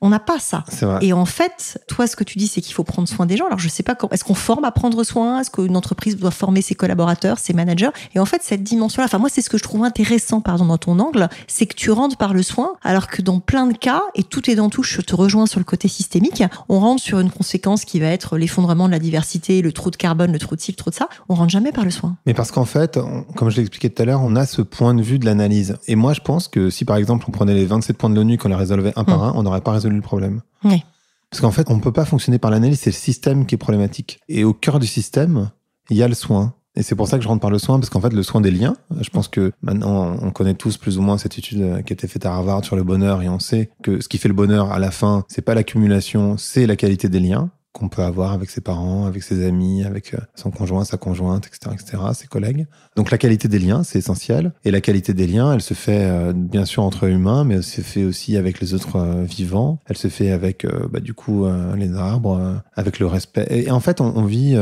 On 0.00 0.10
n'a 0.10 0.20
pas 0.20 0.38
ça. 0.38 0.64
Et 1.00 1.12
en 1.12 1.24
fait, 1.24 1.82
toi, 1.88 2.06
ce 2.06 2.16
que 2.16 2.24
tu 2.24 2.38
dis, 2.38 2.46
c'est 2.46 2.60
qu'il 2.60 2.74
faut 2.74 2.84
prendre 2.84 3.08
soin 3.08 3.26
des 3.26 3.36
gens. 3.36 3.46
Alors, 3.46 3.58
je 3.58 3.68
sais 3.68 3.82
pas. 3.82 3.96
Est-ce 4.10 4.24
qu'on 4.24 4.34
forme 4.34 4.64
à 4.64 4.70
prendre 4.70 5.02
soin? 5.02 5.40
Est-ce 5.40 5.50
qu'une 5.50 5.76
entreprise 5.76 6.16
doit 6.16 6.30
former 6.30 6.62
ses 6.62 6.74
collaborateurs, 6.74 7.38
ses 7.38 7.52
managers? 7.52 7.90
Et 8.14 8.18
en 8.18 8.24
fait, 8.24 8.42
cette 8.42 8.62
dimension-là, 8.62 9.06
enfin, 9.06 9.18
moi, 9.18 9.28
c'est 9.28 9.42
ce 9.42 9.50
que 9.50 9.58
je 9.58 9.62
trouve 9.62 9.84
intéressant, 9.84 10.40
pardon, 10.40 10.66
dans 10.66 10.78
ton 10.78 10.98
angle, 10.98 11.28
c'est 11.46 11.66
que 11.66 11.74
tu 11.74 11.90
rentres 11.90 12.16
par 12.16 12.34
le 12.34 12.42
soin, 12.42 12.74
alors 12.82 13.08
que 13.08 13.22
dans 13.22 13.40
plein 13.40 13.66
de 13.66 13.76
cas, 13.76 14.02
et 14.14 14.22
tout 14.22 14.50
est 14.50 14.54
dans 14.54 14.70
tout, 14.70 14.82
je 14.82 15.00
te 15.00 15.14
rejoins 15.14 15.46
sur 15.46 15.58
le 15.58 15.64
côté 15.64 15.88
systémique, 15.88 16.42
on 16.68 16.80
rentre 16.80 17.02
sur 17.02 17.18
une 17.18 17.30
conséquence 17.30 17.84
qui 17.84 18.00
va 18.00 18.06
être 18.06 18.36
l'effondrement 18.36 18.86
de 18.86 18.92
la 18.92 18.98
diversité, 18.98 19.62
le 19.62 19.72
trou 19.72 19.90
de 19.90 19.96
carbone, 19.96 20.32
le 20.32 20.38
trou 20.38 20.54
de 20.54 20.60
ci, 20.60 20.72
le 20.72 20.76
trou 20.76 20.90
de 20.90 20.94
ça. 20.94 21.08
On 21.28 21.34
rentre 21.34 21.50
jamais 21.50 21.72
par 21.72 21.84
le 21.84 21.90
soin. 21.90 22.16
Mais 22.26 22.34
parce 22.34 22.50
qu'en 22.50 22.64
fait, 22.64 22.98
comme 23.34 23.50
je 23.50 23.56
l'ai 23.56 23.62
expliqué 23.62 23.90
tout 23.90 24.02
à 24.02 24.04
l'heure, 24.04 24.20
on 24.22 24.36
a 24.36 24.46
ce 24.46 24.62
point 24.62 24.94
de 24.94 25.02
vue 25.02 25.18
de 25.18 25.26
l'analyse. 25.26 25.76
Et 25.86 25.96
moi, 25.96 26.12
je 26.12 26.20
pense 26.20 26.48
que 26.48 26.70
si, 26.70 26.84
par 26.84 26.96
exemple, 26.96 27.24
on 27.28 27.32
prenait 27.32 27.54
les 27.54 27.66
27 27.66 27.96
points 27.96 28.10
de 28.10 28.14
l'ONU, 28.14 28.38
qu'on 28.38 28.48
les 28.48 28.54
résolvait 28.54 28.92
un 28.96 29.04
par 29.04 29.18
mmh. 29.18 29.22
un, 29.22 29.32
on 29.34 29.42
n'aurait 29.42 29.60
pas 29.60 29.72
résolu 29.72 29.87
le 29.96 30.02
problème. 30.02 30.42
Oui. 30.64 30.82
Parce 31.30 31.40
qu'en 31.40 31.50
fait, 31.50 31.70
on 31.70 31.76
ne 31.76 31.80
peut 31.80 31.92
pas 31.92 32.04
fonctionner 32.04 32.38
par 32.38 32.50
l'analyse, 32.50 32.80
c'est 32.80 32.90
le 32.90 32.94
système 32.94 33.46
qui 33.46 33.54
est 33.54 33.58
problématique. 33.58 34.20
Et 34.28 34.44
au 34.44 34.54
cœur 34.54 34.78
du 34.78 34.86
système, 34.86 35.50
il 35.90 35.96
y 35.96 36.02
a 36.02 36.08
le 36.08 36.14
soin. 36.14 36.54
Et 36.74 36.82
c'est 36.82 36.94
pour 36.94 37.08
ça 37.08 37.16
que 37.16 37.24
je 37.24 37.28
rentre 37.28 37.40
par 37.40 37.50
le 37.50 37.58
soin, 37.58 37.78
parce 37.78 37.90
qu'en 37.90 38.00
fait, 38.00 38.12
le 38.12 38.22
soin 38.22 38.40
des 38.40 38.52
liens, 38.52 38.76
je 39.00 39.10
pense 39.10 39.26
que 39.26 39.52
maintenant, 39.62 40.16
on 40.22 40.30
connaît 40.30 40.54
tous 40.54 40.76
plus 40.76 40.96
ou 40.96 41.02
moins 41.02 41.18
cette 41.18 41.36
étude 41.36 41.60
euh, 41.60 41.82
qui 41.82 41.92
a 41.92 41.94
été 41.94 42.06
faite 42.06 42.24
à 42.24 42.32
Harvard 42.32 42.64
sur 42.64 42.76
le 42.76 42.84
bonheur, 42.84 43.20
et 43.22 43.28
on 43.28 43.40
sait 43.40 43.70
que 43.82 44.00
ce 44.00 44.08
qui 44.08 44.16
fait 44.16 44.28
le 44.28 44.34
bonheur 44.34 44.70
à 44.70 44.78
la 44.78 44.92
fin, 44.92 45.24
c'est 45.28 45.42
pas 45.42 45.54
l'accumulation, 45.54 46.36
c'est 46.38 46.66
la 46.66 46.76
qualité 46.76 47.08
des 47.08 47.20
liens. 47.20 47.50
Qu'on 47.72 47.88
peut 47.88 48.02
avoir 48.02 48.32
avec 48.32 48.50
ses 48.50 48.60
parents, 48.60 49.06
avec 49.06 49.22
ses 49.22 49.46
amis, 49.46 49.84
avec 49.84 50.14
euh, 50.14 50.18
son 50.34 50.50
conjoint, 50.50 50.84
sa 50.84 50.96
conjointe, 50.96 51.46
etc., 51.46 51.74
etc., 51.74 52.02
ses 52.14 52.26
collègues. 52.26 52.66
Donc 52.96 53.10
la 53.10 53.18
qualité 53.18 53.46
des 53.48 53.58
liens, 53.58 53.84
c'est 53.84 53.98
essentiel. 53.98 54.52
Et 54.64 54.70
la 54.70 54.80
qualité 54.80 55.14
des 55.14 55.26
liens, 55.26 55.52
elle 55.52 55.60
se 55.60 55.74
fait 55.74 56.04
euh, 56.04 56.32
bien 56.32 56.64
sûr 56.64 56.82
entre 56.82 57.04
humains, 57.04 57.44
mais 57.44 57.56
elle 57.56 57.62
se 57.62 57.80
fait 57.80 58.04
aussi 58.04 58.36
avec 58.36 58.60
les 58.60 58.74
autres 58.74 58.96
euh, 58.96 59.22
vivants. 59.22 59.78
Elle 59.86 59.96
se 59.96 60.08
fait 60.08 60.30
avec, 60.30 60.66
bah, 60.90 61.00
du 61.00 61.14
coup, 61.14 61.46
les 61.76 61.94
arbres, 61.94 62.60
avec 62.74 62.98
le 62.98 63.06
respect. 63.06 63.46
Et, 63.50 63.70
en 63.70 63.80
fait, 63.80 64.00
on, 64.00 64.24
vit 64.24 64.56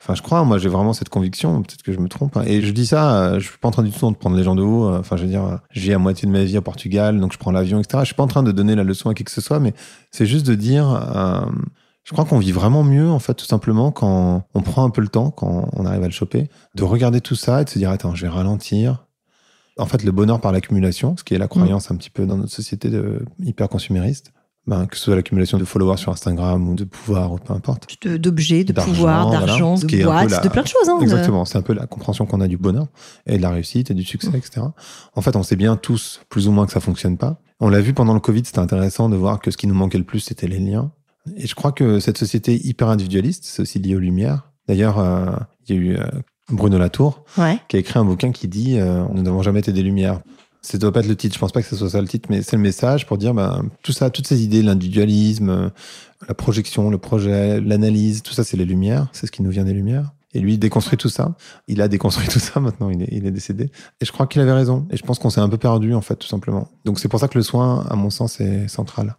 Enfin, 0.00 0.14
je 0.14 0.22
crois, 0.22 0.44
moi 0.44 0.58
j'ai 0.58 0.68
vraiment 0.68 0.92
cette 0.92 1.08
conviction, 1.08 1.62
peut-être 1.62 1.82
que 1.82 1.92
je 1.92 1.98
me 1.98 2.08
trompe. 2.08 2.36
Hein. 2.36 2.44
Et 2.46 2.62
je 2.62 2.72
dis 2.72 2.86
ça, 2.86 3.38
je 3.38 3.48
suis 3.48 3.58
pas 3.58 3.68
en 3.68 3.72
train 3.72 3.82
du 3.82 3.90
tout 3.90 4.10
de 4.10 4.16
prendre 4.16 4.36
les 4.36 4.44
gens 4.44 4.54
de 4.54 4.62
haut. 4.62 4.88
Enfin, 4.94 5.16
je 5.16 5.22
veux 5.22 5.28
dire, 5.28 5.60
j'ai 5.70 5.92
à 5.92 5.98
moitié 5.98 6.26
de 6.26 6.32
ma 6.32 6.44
vie 6.44 6.56
au 6.58 6.62
Portugal, 6.62 7.18
donc 7.20 7.32
je 7.32 7.38
prends 7.38 7.50
l'avion, 7.50 7.80
etc. 7.80 7.98
Je 8.00 8.06
suis 8.06 8.14
pas 8.14 8.22
en 8.22 8.28
train 8.28 8.42
de 8.42 8.52
donner 8.52 8.74
la 8.74 8.84
leçon 8.84 9.10
à 9.10 9.14
qui 9.14 9.24
que 9.24 9.30
ce 9.30 9.40
soit, 9.40 9.60
mais 9.60 9.74
c'est 10.10 10.26
juste 10.26 10.46
de 10.46 10.54
dire, 10.54 10.86
je 12.08 12.14
crois 12.14 12.24
qu'on 12.24 12.38
vit 12.38 12.52
vraiment 12.52 12.84
mieux, 12.84 13.10
en 13.10 13.18
fait, 13.18 13.34
tout 13.34 13.44
simplement, 13.44 13.92
quand 13.92 14.46
on 14.54 14.62
prend 14.62 14.82
un 14.82 14.88
peu 14.88 15.02
le 15.02 15.08
temps, 15.08 15.30
quand 15.30 15.68
on 15.74 15.84
arrive 15.84 16.02
à 16.02 16.06
le 16.06 16.12
choper, 16.12 16.48
de 16.74 16.82
regarder 16.82 17.20
tout 17.20 17.34
ça 17.34 17.60
et 17.60 17.66
de 17.66 17.68
se 17.68 17.78
dire, 17.78 17.90
attends, 17.90 18.14
je 18.14 18.22
vais 18.22 18.32
ralentir. 18.32 19.04
En 19.76 19.84
fait, 19.84 20.02
le 20.02 20.10
bonheur 20.10 20.40
par 20.40 20.52
l'accumulation, 20.52 21.18
ce 21.18 21.22
qui 21.22 21.34
est 21.34 21.38
la 21.38 21.48
croyance 21.48 21.90
un 21.90 21.96
petit 21.96 22.08
peu 22.08 22.24
dans 22.24 22.38
notre 22.38 22.50
société 22.50 22.88
de, 22.88 23.26
hyper 23.44 23.68
consumériste, 23.68 24.32
ben, 24.66 24.86
que 24.86 24.96
ce 24.96 25.04
soit 25.04 25.16
l'accumulation 25.16 25.58
de 25.58 25.66
followers 25.66 25.98
sur 25.98 26.10
Instagram 26.10 26.66
ou 26.66 26.74
de 26.74 26.84
pouvoir 26.84 27.30
ou 27.30 27.36
peu 27.36 27.52
importe. 27.52 27.86
D'objets, 28.06 28.64
de, 28.64 28.72
pouvoir, 28.72 29.28
d'argent, 29.28 29.74
de 29.74 30.02
boîtes, 30.02 30.42
de 30.42 30.48
plein 30.48 30.62
de 30.62 30.66
choses. 30.66 30.88
Hein, 30.88 31.00
exactement, 31.02 31.44
c'est 31.44 31.58
un 31.58 31.62
peu 31.62 31.74
la 31.74 31.86
compréhension 31.86 32.24
qu'on 32.24 32.40
a 32.40 32.48
du 32.48 32.56
bonheur 32.56 32.86
et 33.26 33.36
de 33.36 33.42
la 33.42 33.50
réussite 33.50 33.90
et 33.90 33.94
du 33.94 34.04
succès, 34.04 34.32
etc. 34.34 34.62
En 35.14 35.20
fait, 35.20 35.36
on 35.36 35.42
sait 35.42 35.56
bien 35.56 35.76
tous 35.76 36.22
plus 36.30 36.48
ou 36.48 36.52
moins 36.52 36.64
que 36.64 36.72
ça 36.72 36.80
fonctionne 36.80 37.18
pas. 37.18 37.38
On 37.60 37.68
l'a 37.68 37.82
vu 37.82 37.92
pendant 37.92 38.14
le 38.14 38.20
Covid, 38.20 38.46
c'était 38.46 38.60
intéressant 38.60 39.10
de 39.10 39.16
voir 39.16 39.40
que 39.40 39.50
ce 39.50 39.58
qui 39.58 39.66
nous 39.66 39.74
manquait 39.74 39.98
le 39.98 40.04
plus, 40.04 40.20
c'était 40.20 40.48
les 40.48 40.58
liens. 40.58 40.90
Et 41.36 41.46
je 41.46 41.54
crois 41.54 41.72
que 41.72 42.00
cette 42.00 42.18
société 42.18 42.54
hyper 42.66 42.88
individualiste, 42.88 43.44
c'est 43.44 43.62
aussi 43.62 43.78
lié 43.78 43.94
aux 43.94 44.00
Lumières. 44.00 44.50
D'ailleurs, 44.66 44.98
euh, 44.98 45.30
il 45.66 45.74
y 45.74 45.78
a 45.78 45.80
eu 45.80 45.96
euh, 45.96 46.06
Bruno 46.50 46.78
Latour 46.78 47.24
qui 47.68 47.76
a 47.76 47.78
écrit 47.78 47.98
un 47.98 48.04
bouquin 48.04 48.32
qui 48.32 48.48
dit 48.48 48.78
euh, 48.78 49.04
Nous 49.12 49.22
n'avons 49.22 49.42
jamais 49.42 49.60
été 49.60 49.72
des 49.72 49.82
Lumières. 49.82 50.20
Ça 50.60 50.76
doit 50.76 50.92
pas 50.92 51.00
être 51.00 51.08
le 51.08 51.16
titre, 51.16 51.34
je 51.34 51.38
pense 51.38 51.52
pas 51.52 51.62
que 51.62 51.68
ce 51.68 51.76
soit 51.76 51.90
ça 51.90 52.00
le 52.00 52.08
titre, 52.08 52.28
mais 52.30 52.42
c'est 52.42 52.56
le 52.56 52.62
message 52.62 53.06
pour 53.06 53.16
dire 53.16 53.32
ben, 53.32 53.62
tout 53.82 53.92
ça, 53.92 54.10
toutes 54.10 54.26
ces 54.26 54.42
idées, 54.42 54.60
l'individualisme, 54.60 55.70
la 56.26 56.34
projection, 56.34 56.90
le 56.90 56.98
projet, 56.98 57.60
l'analyse, 57.60 58.22
tout 58.22 58.32
ça, 58.32 58.42
c'est 58.42 58.56
les 58.56 58.64
Lumières, 58.64 59.06
c'est 59.12 59.26
ce 59.26 59.32
qui 59.32 59.42
nous 59.42 59.50
vient 59.50 59.64
des 59.64 59.72
Lumières. 59.72 60.12
Et 60.34 60.40
lui, 60.40 60.54
il 60.54 60.58
déconstruit 60.58 60.98
tout 60.98 61.08
ça. 61.08 61.34
Il 61.68 61.80
a 61.80 61.88
déconstruit 61.88 62.28
tout 62.28 62.40
ça 62.40 62.60
maintenant, 62.60 62.90
il 62.90 63.02
est, 63.02 63.08
il 63.12 63.24
est 63.24 63.30
décédé. 63.30 63.70
Et 64.00 64.04
je 64.04 64.12
crois 64.12 64.26
qu'il 64.26 64.42
avait 64.42 64.52
raison. 64.52 64.86
Et 64.90 64.96
je 64.96 65.02
pense 65.04 65.18
qu'on 65.18 65.30
s'est 65.30 65.40
un 65.40 65.48
peu 65.48 65.58
perdu, 65.58 65.94
en 65.94 66.02
fait, 66.02 66.16
tout 66.16 66.28
simplement. 66.28 66.68
Donc 66.84 66.98
c'est 66.98 67.08
pour 67.08 67.20
ça 67.20 67.28
que 67.28 67.38
le 67.38 67.44
soin, 67.44 67.86
à 67.88 67.96
mon 67.96 68.10
sens, 68.10 68.40
est 68.40 68.68
central. 68.68 69.16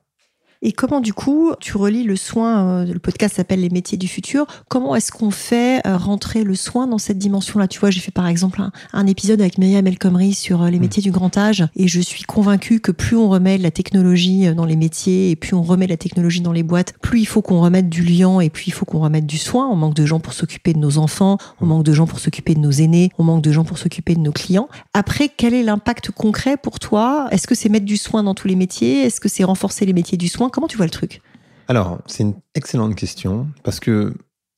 Et 0.61 0.73
comment 0.73 0.99
du 0.99 1.13
coup 1.13 1.53
tu 1.61 1.77
relis 1.77 2.03
le 2.03 2.17
soin, 2.17 2.81
euh, 2.81 2.85
le 2.85 2.99
podcast 2.99 3.37
s'appelle 3.37 3.61
Les 3.61 3.69
métiers 3.69 3.97
du 3.97 4.09
futur, 4.09 4.45
comment 4.67 4.93
est-ce 4.93 5.09
qu'on 5.09 5.31
fait 5.31 5.81
euh, 5.87 5.95
rentrer 5.95 6.43
le 6.43 6.53
soin 6.53 6.85
dans 6.85 6.97
cette 6.97 7.17
dimension-là? 7.17 7.69
Tu 7.69 7.79
vois, 7.79 7.91
j'ai 7.91 8.01
fait 8.01 8.11
par 8.11 8.27
exemple 8.27 8.61
un, 8.91 9.07
épisode 9.07 9.39
avec 9.39 9.57
Myriam 9.57 9.87
El 9.87 9.97
Khomri 9.97 10.33
sur 10.33 10.63
euh, 10.63 10.69
les 10.69 10.77
mm. 10.77 10.81
métiers 10.81 11.01
du 11.01 11.11
grand 11.11 11.37
âge 11.37 11.65
et 11.77 11.87
je 11.87 12.01
suis 12.01 12.23
convaincue 12.23 12.81
que 12.81 12.91
plus 12.91 13.15
on 13.15 13.29
remet 13.29 13.57
la 13.57 13.71
technologie 13.71 14.53
dans 14.53 14.65
les 14.65 14.75
métiers 14.75 15.31
et 15.31 15.37
plus 15.37 15.55
on 15.55 15.63
remet 15.63 15.87
la 15.87 15.95
technologie 15.95 16.41
dans 16.41 16.51
les 16.51 16.63
boîtes, 16.63 16.93
plus 17.01 17.21
il 17.21 17.25
faut 17.25 17.41
qu'on 17.41 17.61
remette 17.61 17.87
du 17.87 18.03
lien 18.03 18.41
et 18.41 18.49
puis 18.49 18.65
il 18.67 18.71
faut 18.71 18.83
qu'on 18.83 18.99
remette 18.99 19.25
du 19.25 19.37
soin. 19.37 19.69
On 19.69 19.77
manque 19.77 19.95
de 19.95 20.05
gens 20.05 20.19
pour 20.19 20.33
s'occuper 20.33 20.73
de 20.73 20.79
nos 20.79 20.97
enfants, 20.97 21.37
on 21.61 21.65
mm. 21.65 21.69
manque 21.69 21.83
de 21.83 21.93
gens 21.93 22.05
pour 22.05 22.19
s'occuper 22.19 22.53
de 22.53 22.59
nos 22.59 22.71
aînés, 22.71 23.11
on 23.17 23.23
manque 23.23 23.43
de 23.43 23.53
gens 23.53 23.63
pour 23.63 23.77
s'occuper 23.77 24.13
de 24.13 24.19
nos 24.19 24.33
clients. 24.33 24.67
Après, 24.93 25.29
quel 25.29 25.53
est 25.53 25.63
l'impact 25.63 26.11
concret 26.11 26.57
pour 26.57 26.79
toi? 26.79 27.29
Est-ce 27.31 27.47
que 27.47 27.55
c'est 27.55 27.69
mettre 27.69 27.85
du 27.85 27.95
soin 27.95 28.23
dans 28.23 28.35
tous 28.35 28.49
les 28.49 28.55
métiers? 28.55 29.05
Est-ce 29.05 29.21
que 29.21 29.29
c'est 29.29 29.45
renforcer 29.45 29.85
les 29.85 29.93
métiers 29.93 30.17
du 30.17 30.27
soin? 30.27 30.48
Comment 30.49 30.67
tu 30.67 30.77
vois 30.77 30.85
le 30.85 30.91
truc? 30.91 31.21
Alors, 31.67 31.99
c'est 32.07 32.23
une 32.23 32.35
excellente 32.55 32.95
question 32.95 33.47
parce 33.63 33.79
que 33.79 34.13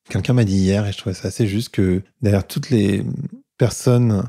quelqu'un 0.09 0.33
m'a 0.33 0.43
dit 0.43 0.57
hier, 0.57 0.87
et 0.87 0.91
je 0.91 0.97
trouvais 0.97 1.15
ça 1.15 1.27
assez 1.27 1.47
juste, 1.47 1.69
que 1.69 2.03
derrière 2.21 2.45
toutes 2.45 2.69
les 2.69 3.03
personnes, 3.57 4.23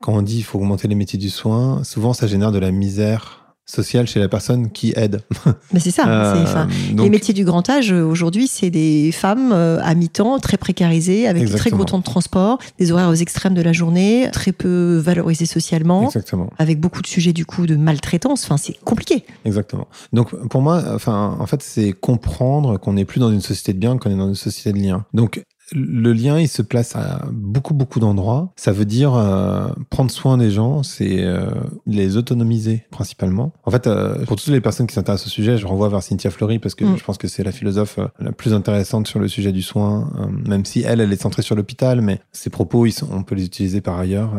quand 0.00 0.14
on 0.14 0.22
dit 0.22 0.36
qu'il 0.36 0.44
faut 0.44 0.58
augmenter 0.58 0.88
les 0.88 0.94
métiers 0.94 1.18
du 1.18 1.30
soin, 1.30 1.84
souvent 1.84 2.12
ça 2.12 2.26
génère 2.26 2.52
de 2.52 2.58
la 2.58 2.70
misère 2.70 3.43
social 3.66 4.06
chez 4.06 4.20
la 4.20 4.28
personne 4.28 4.70
qui 4.70 4.92
aide. 4.96 5.22
Mais 5.72 5.80
c'est 5.80 5.90
ça. 5.90 6.06
Euh, 6.06 6.66
les 6.96 7.08
métiers 7.08 7.34
du 7.34 7.44
grand 7.44 7.68
âge 7.70 7.92
aujourd'hui, 7.92 8.46
c'est 8.46 8.70
des 8.70 9.10
femmes 9.12 9.52
euh, 9.52 9.78
à 9.82 9.94
mi-temps, 9.94 10.38
très 10.38 10.56
précarisées, 10.56 11.26
avec 11.26 11.44
des 11.44 11.54
très 11.54 11.70
gros 11.70 11.84
temps 11.84 11.98
de 11.98 12.04
transport, 12.04 12.58
des 12.78 12.92
horaires 12.92 13.20
extrêmes 13.20 13.54
de 13.54 13.62
la 13.62 13.72
journée, 13.72 14.28
très 14.32 14.52
peu 14.52 14.96
valorisées 14.96 15.46
socialement, 15.46 16.06
Exactement. 16.06 16.50
avec 16.58 16.80
beaucoup 16.80 17.02
de 17.02 17.06
sujets 17.06 17.32
du 17.32 17.46
coup 17.46 17.66
de 17.66 17.76
maltraitance. 17.76 18.44
Enfin, 18.44 18.56
c'est 18.56 18.78
compliqué. 18.84 19.24
Exactement. 19.44 19.88
Donc 20.12 20.34
pour 20.48 20.60
moi, 20.60 20.82
enfin, 20.94 21.36
en 21.38 21.46
fait, 21.46 21.62
c'est 21.62 21.92
comprendre 21.92 22.78
qu'on 22.78 22.94
n'est 22.94 23.04
plus 23.04 23.20
dans 23.20 23.30
une 23.30 23.40
société 23.40 23.72
de 23.72 23.78
biens, 23.78 23.96
qu'on 23.96 24.10
est 24.10 24.16
dans 24.16 24.28
une 24.28 24.34
société 24.34 24.72
de 24.72 24.84
liens. 24.84 25.04
Donc 25.14 25.42
le 25.74 26.12
lien, 26.12 26.38
il 26.38 26.48
se 26.48 26.62
place 26.62 26.94
à 26.96 27.26
beaucoup, 27.32 27.74
beaucoup 27.74 28.00
d'endroits. 28.00 28.52
Ça 28.56 28.72
veut 28.72 28.84
dire 28.84 29.14
euh, 29.14 29.68
prendre 29.90 30.10
soin 30.10 30.38
des 30.38 30.50
gens, 30.50 30.82
c'est 30.82 31.24
euh, 31.24 31.50
les 31.86 32.16
autonomiser 32.16 32.84
principalement. 32.90 33.52
En 33.64 33.70
fait, 33.70 33.86
euh, 33.86 34.24
pour 34.24 34.36
toutes 34.36 34.52
les 34.52 34.60
personnes 34.60 34.86
qui 34.86 34.94
s'intéressent 34.94 35.26
au 35.26 35.30
sujet, 35.30 35.58
je 35.58 35.66
renvoie 35.66 35.88
vers 35.88 36.02
Cynthia 36.02 36.30
Fleury 36.30 36.58
parce 36.58 36.74
que 36.74 36.84
mm. 36.84 36.96
je 36.96 37.04
pense 37.04 37.18
que 37.18 37.28
c'est 37.28 37.42
la 37.42 37.52
philosophe 37.52 37.98
la 38.20 38.32
plus 38.32 38.54
intéressante 38.54 39.08
sur 39.08 39.18
le 39.18 39.28
sujet 39.28 39.52
du 39.52 39.62
soin, 39.62 40.10
même 40.46 40.64
si 40.64 40.82
elle, 40.82 41.00
elle 41.00 41.12
est 41.12 41.20
centrée 41.20 41.42
sur 41.42 41.56
l'hôpital, 41.56 42.00
mais 42.00 42.20
ses 42.32 42.50
propos, 42.50 42.86
ils 42.86 42.92
sont, 42.92 43.08
on 43.10 43.22
peut 43.22 43.34
les 43.34 43.44
utiliser 43.44 43.80
par 43.80 43.98
ailleurs. 43.98 44.32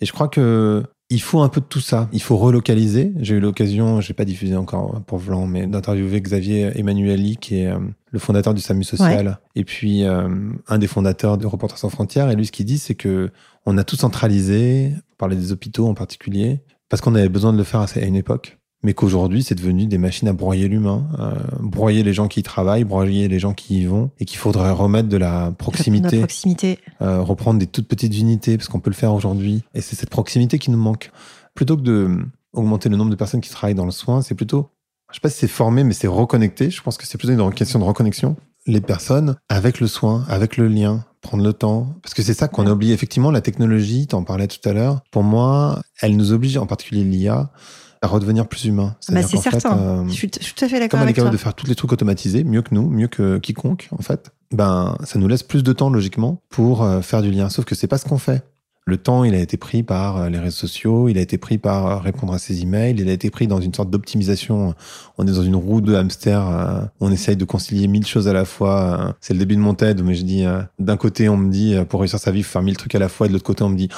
et 0.00 0.06
je 0.06 0.12
crois 0.12 0.28
que 0.28 0.84
il 1.14 1.22
faut 1.22 1.40
un 1.40 1.48
peu 1.48 1.60
de 1.60 1.66
tout 1.66 1.80
ça. 1.80 2.08
Il 2.12 2.20
faut 2.20 2.36
relocaliser. 2.36 3.12
J'ai 3.20 3.36
eu 3.36 3.40
l'occasion, 3.40 4.00
je 4.00 4.10
n'ai 4.10 4.14
pas 4.14 4.24
diffusé 4.24 4.56
encore 4.56 5.00
pour 5.06 5.18
Vlan, 5.18 5.46
mais 5.46 5.66
d'interviewer 5.66 6.20
Xavier 6.20 6.72
Emmanueli, 6.74 7.36
qui 7.36 7.60
est 7.60 7.68
euh, 7.68 7.78
le 8.10 8.18
fondateur 8.18 8.52
du 8.52 8.60
SAMU 8.60 8.82
social, 8.82 9.38
et 9.54 9.64
puis 9.64 10.04
euh, 10.04 10.28
un 10.66 10.78
des 10.78 10.88
fondateurs 10.88 11.38
de 11.38 11.46
Reporters 11.46 11.78
sans 11.78 11.88
frontières. 11.88 12.30
Et 12.30 12.36
lui, 12.36 12.46
ce 12.46 12.52
qu'il 12.52 12.66
dit, 12.66 12.78
c'est 12.78 12.96
que 12.96 13.30
on 13.64 13.78
a 13.78 13.84
tout 13.84 13.96
centralisé, 13.96 14.92
parler 15.16 15.36
des 15.36 15.52
hôpitaux 15.52 15.86
en 15.86 15.94
particulier, 15.94 16.60
parce 16.88 17.00
qu'on 17.00 17.14
avait 17.14 17.28
besoin 17.28 17.52
de 17.52 17.58
le 17.58 17.64
faire 17.64 17.80
à 17.80 18.00
une 18.00 18.16
époque 18.16 18.58
mais 18.84 18.92
qu'aujourd'hui, 18.92 19.42
c'est 19.42 19.54
devenu 19.54 19.86
des 19.86 19.98
machines 19.98 20.28
à 20.28 20.34
broyer 20.34 20.68
l'humain, 20.68 21.08
euh, 21.18 21.32
broyer 21.58 22.02
les 22.02 22.12
gens 22.12 22.28
qui 22.28 22.40
y 22.40 22.42
travaillent, 22.42 22.84
broyer 22.84 23.28
les 23.28 23.38
gens 23.38 23.54
qui 23.54 23.80
y 23.80 23.86
vont, 23.86 24.10
et 24.20 24.26
qu'il 24.26 24.38
faudrait 24.38 24.70
remettre 24.70 25.08
de 25.08 25.16
la 25.16 25.52
proximité, 25.58 26.18
proximité. 26.18 26.78
Euh, 27.00 27.22
reprendre 27.22 27.58
des 27.58 27.66
toutes 27.66 27.88
petites 27.88 28.16
unités, 28.16 28.58
parce 28.58 28.68
qu'on 28.68 28.80
peut 28.80 28.90
le 28.90 28.94
faire 28.94 29.14
aujourd'hui. 29.14 29.64
Et 29.74 29.80
c'est 29.80 29.96
cette 29.96 30.10
proximité 30.10 30.58
qui 30.58 30.70
nous 30.70 30.78
manque. 30.78 31.10
Plutôt 31.54 31.76
que 31.76 31.82
de 31.82 32.18
augmenter 32.52 32.88
le 32.88 32.96
nombre 32.96 33.10
de 33.10 33.16
personnes 33.16 33.40
qui 33.40 33.50
travaillent 33.50 33.74
dans 33.74 33.86
le 33.86 33.90
soin, 33.90 34.22
c'est 34.22 34.34
plutôt, 34.34 34.68
je 35.10 35.16
sais 35.16 35.20
pas 35.20 35.30
si 35.30 35.38
c'est 35.38 35.48
formé, 35.48 35.82
mais 35.82 35.94
c'est 35.94 36.06
reconnecté. 36.06 36.70
Je 36.70 36.82
pense 36.82 36.98
que 36.98 37.06
c'est 37.06 37.18
plutôt 37.18 37.32
une 37.32 37.54
question 37.54 37.78
de 37.78 37.84
reconnexion. 37.84 38.36
Les 38.66 38.80
personnes 38.80 39.36
avec 39.48 39.80
le 39.80 39.86
soin, 39.86 40.24
avec 40.28 40.56
le 40.56 40.68
lien, 40.68 41.04
prendre 41.20 41.42
le 41.42 41.52
temps. 41.52 41.96
Parce 42.02 42.14
que 42.14 42.22
c'est 42.22 42.34
ça 42.34 42.48
qu'on 42.48 42.66
a 42.66 42.72
oublié. 42.72 42.94
Effectivement, 42.94 43.30
la 43.30 43.40
technologie, 43.40 44.06
tu 44.06 44.14
en 44.14 44.22
parlais 44.22 44.46
tout 44.46 44.66
à 44.68 44.72
l'heure, 44.72 45.00
pour 45.10 45.22
moi, 45.22 45.80
elle 46.00 46.16
nous 46.16 46.32
oblige, 46.32 46.56
en 46.56 46.66
particulier 46.66 47.02
l'IA, 47.02 47.50
à 48.04 48.06
redevenir 48.06 48.46
plus 48.46 48.66
humain. 48.66 48.94
Bah, 49.10 49.22
c'est 49.22 49.38
certain. 49.38 49.76
Euh, 49.78 50.04
je, 50.08 50.12
suis, 50.12 50.30
tout 50.30 50.64
à 50.64 50.68
fait 50.68 50.78
d'accord 50.78 51.00
Comme 51.00 51.08
on 51.08 51.10
est 51.10 51.14
capable 51.14 51.32
de 51.32 51.40
faire 51.40 51.54
tous 51.54 51.66
les 51.66 51.74
trucs 51.74 51.92
automatisés, 51.92 52.44
mieux 52.44 52.62
que 52.62 52.74
nous, 52.74 52.88
mieux 52.88 53.08
que 53.08 53.38
quiconque, 53.38 53.88
en 53.90 54.02
fait, 54.02 54.30
ben, 54.52 54.96
ça 55.04 55.18
nous 55.18 55.26
laisse 55.26 55.42
plus 55.42 55.62
de 55.62 55.72
temps, 55.72 55.90
logiquement, 55.90 56.40
pour 56.50 56.82
euh, 56.82 57.00
faire 57.00 57.22
du 57.22 57.30
lien. 57.30 57.48
Sauf 57.48 57.64
que 57.64 57.74
c'est 57.74 57.86
pas 57.86 57.98
ce 57.98 58.04
qu'on 58.04 58.18
fait. 58.18 58.44
Le 58.86 58.98
temps, 58.98 59.24
il 59.24 59.34
a 59.34 59.38
été 59.38 59.56
pris 59.56 59.82
par 59.82 60.18
euh, 60.18 60.28
les 60.28 60.38
réseaux 60.38 60.58
sociaux, 60.58 61.08
il 61.08 61.16
a 61.16 61.22
été 61.22 61.38
pris 61.38 61.56
par 61.56 62.02
répondre 62.02 62.34
à 62.34 62.38
ses 62.38 62.60
emails, 62.60 62.96
il 62.98 63.08
a 63.08 63.12
été 63.12 63.30
pris 63.30 63.46
dans 63.46 63.60
une 63.60 63.72
sorte 63.72 63.88
d'optimisation. 63.88 64.74
On 65.16 65.26
est 65.26 65.32
dans 65.32 65.42
une 65.42 65.56
roue 65.56 65.80
de 65.80 65.94
hamster, 65.94 66.90
on 67.00 67.10
essaye 67.10 67.36
de 67.36 67.46
concilier 67.46 67.88
mille 67.88 68.06
choses 68.06 68.28
à 68.28 68.34
la 68.34 68.44
fois. 68.44 69.16
C'est 69.22 69.32
le 69.32 69.38
début 69.38 69.56
de 69.56 69.62
mon 69.62 69.72
TED, 69.72 70.02
mais 70.02 70.14
je 70.14 70.22
dis, 70.24 70.44
d'un 70.78 70.98
côté, 70.98 71.30
on 71.30 71.38
me 71.38 71.50
dit, 71.50 71.76
pour 71.88 72.00
réussir 72.00 72.18
sa 72.18 72.30
vie, 72.30 72.40
il 72.40 72.42
faut 72.42 72.52
faire 72.52 72.62
mille 72.62 72.76
trucs 72.76 72.94
à 72.94 72.98
la 72.98 73.08
fois, 73.08 73.24
et 73.24 73.28
de 73.30 73.32
l'autre 73.32 73.46
côté, 73.46 73.64
on 73.64 73.70
me 73.70 73.76
dit, 73.76 73.88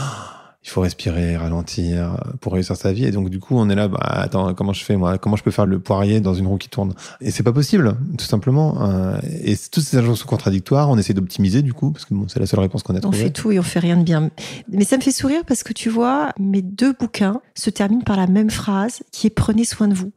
il 0.66 0.70
faut 0.70 0.80
respirer, 0.80 1.36
ralentir 1.36 2.20
pour 2.40 2.54
réussir 2.54 2.74
sa 2.76 2.92
vie. 2.92 3.04
Et 3.04 3.12
donc, 3.12 3.30
du 3.30 3.38
coup, 3.38 3.56
on 3.56 3.70
est 3.70 3.76
là, 3.76 3.86
bah, 3.86 4.00
attends, 4.00 4.52
comment 4.52 4.72
je 4.72 4.82
fais, 4.82 4.96
moi? 4.96 5.16
Comment 5.16 5.36
je 5.36 5.44
peux 5.44 5.52
faire 5.52 5.64
le 5.64 5.78
poirier 5.78 6.20
dans 6.20 6.34
une 6.34 6.48
roue 6.48 6.56
qui 6.56 6.68
tourne? 6.68 6.92
Et 7.20 7.30
c'est 7.30 7.44
pas 7.44 7.52
possible, 7.52 7.96
tout 8.18 8.24
simplement. 8.24 8.90
Euh, 8.90 9.16
et 9.44 9.54
toutes 9.70 9.84
ces 9.84 9.96
agences 9.96 10.18
sont 10.20 10.26
contradictoires. 10.26 10.90
On 10.90 10.98
essaie 10.98 11.14
d'optimiser, 11.14 11.62
du 11.62 11.72
coup, 11.72 11.92
parce 11.92 12.04
que 12.04 12.14
bon, 12.14 12.26
c'est 12.26 12.40
la 12.40 12.46
seule 12.46 12.58
réponse 12.58 12.82
qu'on 12.82 12.96
a 12.96 13.00
trouvée. 13.00 13.16
On 13.16 13.20
fait 13.26 13.30
tout 13.30 13.52
et 13.52 13.60
on 13.60 13.62
fait 13.62 13.78
rien 13.78 13.96
de 13.96 14.02
bien. 14.02 14.30
Mais 14.68 14.84
ça 14.84 14.96
me 14.96 15.02
fait 15.02 15.12
sourire 15.12 15.42
parce 15.46 15.62
que 15.62 15.72
tu 15.72 15.88
vois, 15.88 16.32
mes 16.40 16.62
deux 16.62 16.92
bouquins 16.92 17.40
se 17.54 17.70
terminent 17.70 18.02
par 18.02 18.16
la 18.16 18.26
même 18.26 18.50
phrase 18.50 19.04
qui 19.12 19.28
est 19.28 19.30
prenez 19.30 19.64
soin 19.64 19.86
de 19.86 19.94
vous. 19.94 20.12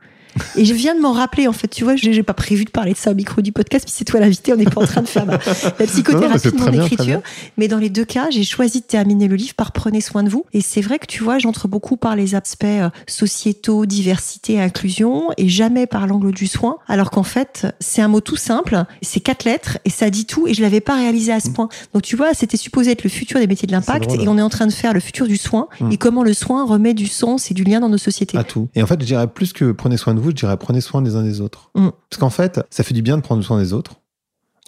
Et 0.55 0.65
je 0.65 0.73
viens 0.73 0.95
de 0.95 0.99
m'en 0.99 1.13
rappeler, 1.13 1.47
en 1.47 1.53
fait, 1.53 1.67
tu 1.67 1.83
vois, 1.83 1.95
j'ai 1.95 2.23
pas 2.23 2.33
prévu 2.33 2.65
de 2.65 2.69
parler 2.69 2.93
de 2.93 2.97
ça 2.97 3.11
au 3.11 3.15
micro 3.15 3.41
du 3.41 3.51
podcast, 3.51 3.85
puis 3.85 3.93
c'est 3.95 4.05
toi 4.05 4.19
l'invité, 4.19 4.53
on 4.53 4.57
n'est 4.57 4.65
pas 4.65 4.81
en 4.81 4.85
train 4.85 5.01
de 5.01 5.07
faire 5.07 5.25
la 5.25 5.37
psychothérapie 5.85 6.51
de 6.51 6.57
mon 6.57 6.85
écriture. 6.85 7.21
Mais 7.57 7.67
dans 7.67 7.77
les 7.77 7.89
deux 7.89 8.05
cas, 8.05 8.29
j'ai 8.29 8.43
choisi 8.43 8.81
de 8.81 8.85
terminer 8.85 9.27
le 9.27 9.35
livre 9.35 9.53
par 9.55 9.71
prenez 9.71 10.01
soin 10.01 10.23
de 10.23 10.29
vous. 10.29 10.45
Et 10.53 10.61
c'est 10.61 10.81
vrai 10.81 10.99
que 10.99 11.05
tu 11.05 11.23
vois, 11.23 11.39
j'entre 11.39 11.67
beaucoup 11.67 11.97
par 11.97 12.15
les 12.15 12.35
aspects 12.35 12.65
euh, 12.65 12.89
sociétaux, 13.07 13.85
diversité, 13.85 14.59
inclusion, 14.59 15.29
et 15.37 15.49
jamais 15.49 15.87
par 15.87 16.07
l'angle 16.07 16.31
du 16.31 16.47
soin. 16.47 16.77
Alors 16.87 17.11
qu'en 17.11 17.23
fait, 17.23 17.67
c'est 17.79 18.01
un 18.01 18.07
mot 18.07 18.21
tout 18.21 18.35
simple, 18.35 18.83
c'est 19.01 19.19
quatre 19.19 19.45
lettres, 19.45 19.77
et 19.85 19.89
ça 19.89 20.09
dit 20.09 20.25
tout, 20.25 20.47
et 20.47 20.53
je 20.53 20.61
l'avais 20.61 20.81
pas 20.81 20.95
réalisé 20.95 21.31
à 21.31 21.39
ce 21.39 21.49
mm. 21.49 21.53
point. 21.53 21.69
Donc 21.93 22.03
tu 22.03 22.15
vois, 22.15 22.33
c'était 22.33 22.57
supposé 22.57 22.91
être 22.91 23.03
le 23.03 23.09
futur 23.09 23.39
des 23.39 23.47
métiers 23.47 23.67
de 23.67 23.71
l'impact, 23.71 24.11
et 24.15 24.27
on 24.27 24.37
est 24.37 24.41
en 24.41 24.49
train 24.49 24.67
de 24.67 24.71
faire 24.71 24.93
le 24.93 24.99
futur 24.99 25.27
du 25.27 25.37
soin, 25.37 25.67
mm. 25.79 25.91
et 25.91 25.97
comment 25.97 26.23
le 26.23 26.33
soin 26.33 26.65
remet 26.65 26.93
du 26.93 27.07
sens 27.07 27.51
et 27.51 27.53
du 27.53 27.63
lien 27.63 27.79
dans 27.79 27.89
nos 27.89 27.97
sociétés. 27.97 28.37
À 28.37 28.43
tout. 28.43 28.67
Et 28.75 28.83
en 28.83 28.87
fait, 28.87 28.99
je 29.01 29.05
dirais 29.05 29.27
plus 29.27 29.53
que 29.53 29.71
prenez 29.71 29.97
soin 29.97 30.13
de 30.13 30.18
vous, 30.19 30.31
je 30.31 30.35
dirais 30.35 30.57
prenez 30.57 30.81
soin 30.81 31.01
des 31.01 31.15
uns 31.15 31.23
des 31.23 31.41
autres. 31.41 31.71
Mm. 31.75 31.89
Parce 32.09 32.19
qu'en 32.19 32.29
fait, 32.29 32.61
ça 32.69 32.83
fait 32.83 32.93
du 32.93 33.01
bien 33.01 33.17
de 33.17 33.21
prendre 33.21 33.43
soin 33.43 33.59
des 33.59 33.73
autres. 33.73 33.95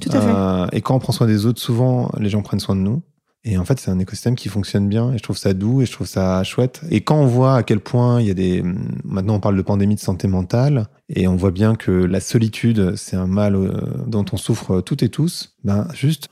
Tout 0.02 0.10
à 0.14 0.22
fait. 0.22 0.32
Euh, 0.34 0.68
et 0.72 0.82
quand 0.82 0.96
on 0.96 1.00
prend 1.00 1.14
soin 1.14 1.28
des 1.28 1.46
autres, 1.46 1.62
souvent, 1.62 2.12
les 2.18 2.30
gens 2.30 2.42
prennent 2.42 2.60
soin 2.60 2.76
de 2.76 2.82
nous. 2.82 3.02
Et 3.44 3.58
en 3.58 3.66
fait, 3.66 3.80
c'est 3.80 3.90
un 3.90 3.98
écosystème 3.98 4.36
qui 4.36 4.50
fonctionne 4.50 4.88
bien 4.88 5.14
et 5.14 5.18
je 5.18 5.24
trouve 5.24 5.38
ça 5.38 5.54
doux 5.54 5.82
et 5.82 5.88
je 5.88 5.92
trouve 5.92 6.06
ça 6.06 6.44
chouette. 6.44 6.82
Et 6.92 7.02
quand 7.02 7.16
on 7.16 7.26
voit 7.26 7.56
à 7.56 7.64
quel 7.64 7.80
point 7.80 8.22
il 8.22 8.28
y 8.28 8.30
a 8.30 8.36
des... 8.36 8.64
Maintenant, 9.04 9.36
on 9.36 9.40
parle 9.40 9.58
de 9.58 9.64
pandémie 9.64 9.96
de 9.96 10.00
santé 10.00 10.28
mentale 10.28 10.88
et 11.10 11.28
on 11.28 11.36
voit 11.36 11.50
bien 11.50 11.76
que 11.76 11.92
la 11.92 12.20
solitude, 12.20 12.96
c'est 12.98 13.16
un 13.16 13.26
mal 13.26 13.56
euh, 13.56 13.72
dont 14.06 14.26
on 14.32 14.38
souffre 14.38 14.82
toutes 14.82 15.02
et 15.02 15.10
tous. 15.10 15.56
Ben, 15.64 15.88
juste, 15.94 16.30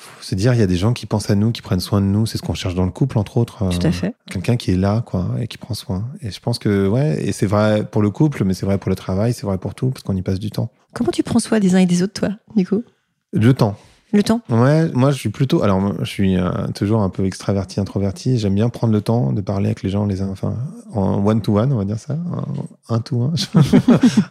faut 0.00 0.22
se 0.22 0.34
dire, 0.34 0.54
il 0.54 0.60
y 0.60 0.62
a 0.62 0.66
des 0.66 0.76
gens 0.76 0.92
qui 0.92 1.06
pensent 1.06 1.30
à 1.30 1.34
nous, 1.34 1.52
qui 1.52 1.62
prennent 1.62 1.80
soin 1.80 2.00
de 2.00 2.06
nous. 2.06 2.26
C'est 2.26 2.38
ce 2.38 2.42
qu'on 2.42 2.54
cherche 2.54 2.74
dans 2.74 2.84
le 2.84 2.90
couple, 2.90 3.18
entre 3.18 3.36
autres. 3.36 3.68
Tout 3.68 3.86
à 3.86 3.92
fait. 3.92 4.14
Quelqu'un 4.30 4.56
qui 4.56 4.70
est 4.70 4.76
là, 4.76 5.02
quoi, 5.04 5.28
et 5.40 5.46
qui 5.46 5.58
prend 5.58 5.74
soin. 5.74 6.08
Et 6.22 6.30
je 6.30 6.40
pense 6.40 6.58
que, 6.58 6.88
ouais, 6.88 7.22
et 7.22 7.32
c'est 7.32 7.46
vrai 7.46 7.84
pour 7.84 8.02
le 8.02 8.10
couple, 8.10 8.44
mais 8.44 8.54
c'est 8.54 8.66
vrai 8.66 8.78
pour 8.78 8.90
le 8.90 8.96
travail, 8.96 9.32
c'est 9.32 9.46
vrai 9.46 9.58
pour 9.58 9.74
tout, 9.74 9.90
parce 9.90 10.02
qu'on 10.02 10.16
y 10.16 10.22
passe 10.22 10.38
du 10.38 10.50
temps. 10.50 10.70
Comment 10.94 11.10
tu 11.10 11.22
prends 11.22 11.38
soin 11.38 11.60
des 11.60 11.74
uns 11.74 11.78
et 11.78 11.86
des 11.86 12.02
autres, 12.02 12.14
toi, 12.14 12.30
du 12.56 12.66
coup? 12.66 12.82
Le 13.32 13.54
temps. 13.54 13.76
Le 14.12 14.22
temps? 14.22 14.40
Ouais, 14.48 14.90
moi 14.92 15.10
je 15.12 15.18
suis 15.18 15.28
plutôt. 15.28 15.62
Alors, 15.62 15.80
je 16.00 16.04
suis 16.04 16.36
euh, 16.36 16.50
toujours 16.74 17.02
un 17.02 17.10
peu 17.10 17.24
extraverti, 17.24 17.78
introverti. 17.78 18.38
J'aime 18.38 18.54
bien 18.54 18.68
prendre 18.68 18.92
le 18.92 19.00
temps 19.00 19.32
de 19.32 19.40
parler 19.40 19.66
avec 19.66 19.82
les 19.82 19.90
gens, 19.90 20.04
les 20.04 20.20
enfin, 20.22 20.56
en 20.92 21.24
one 21.24 21.40
to 21.40 21.58
one, 21.58 21.72
on 21.72 21.76
va 21.76 21.84
dire 21.84 21.98
ça, 21.98 22.16
un 22.88 22.98
to 22.98 23.22
un, 23.22 23.32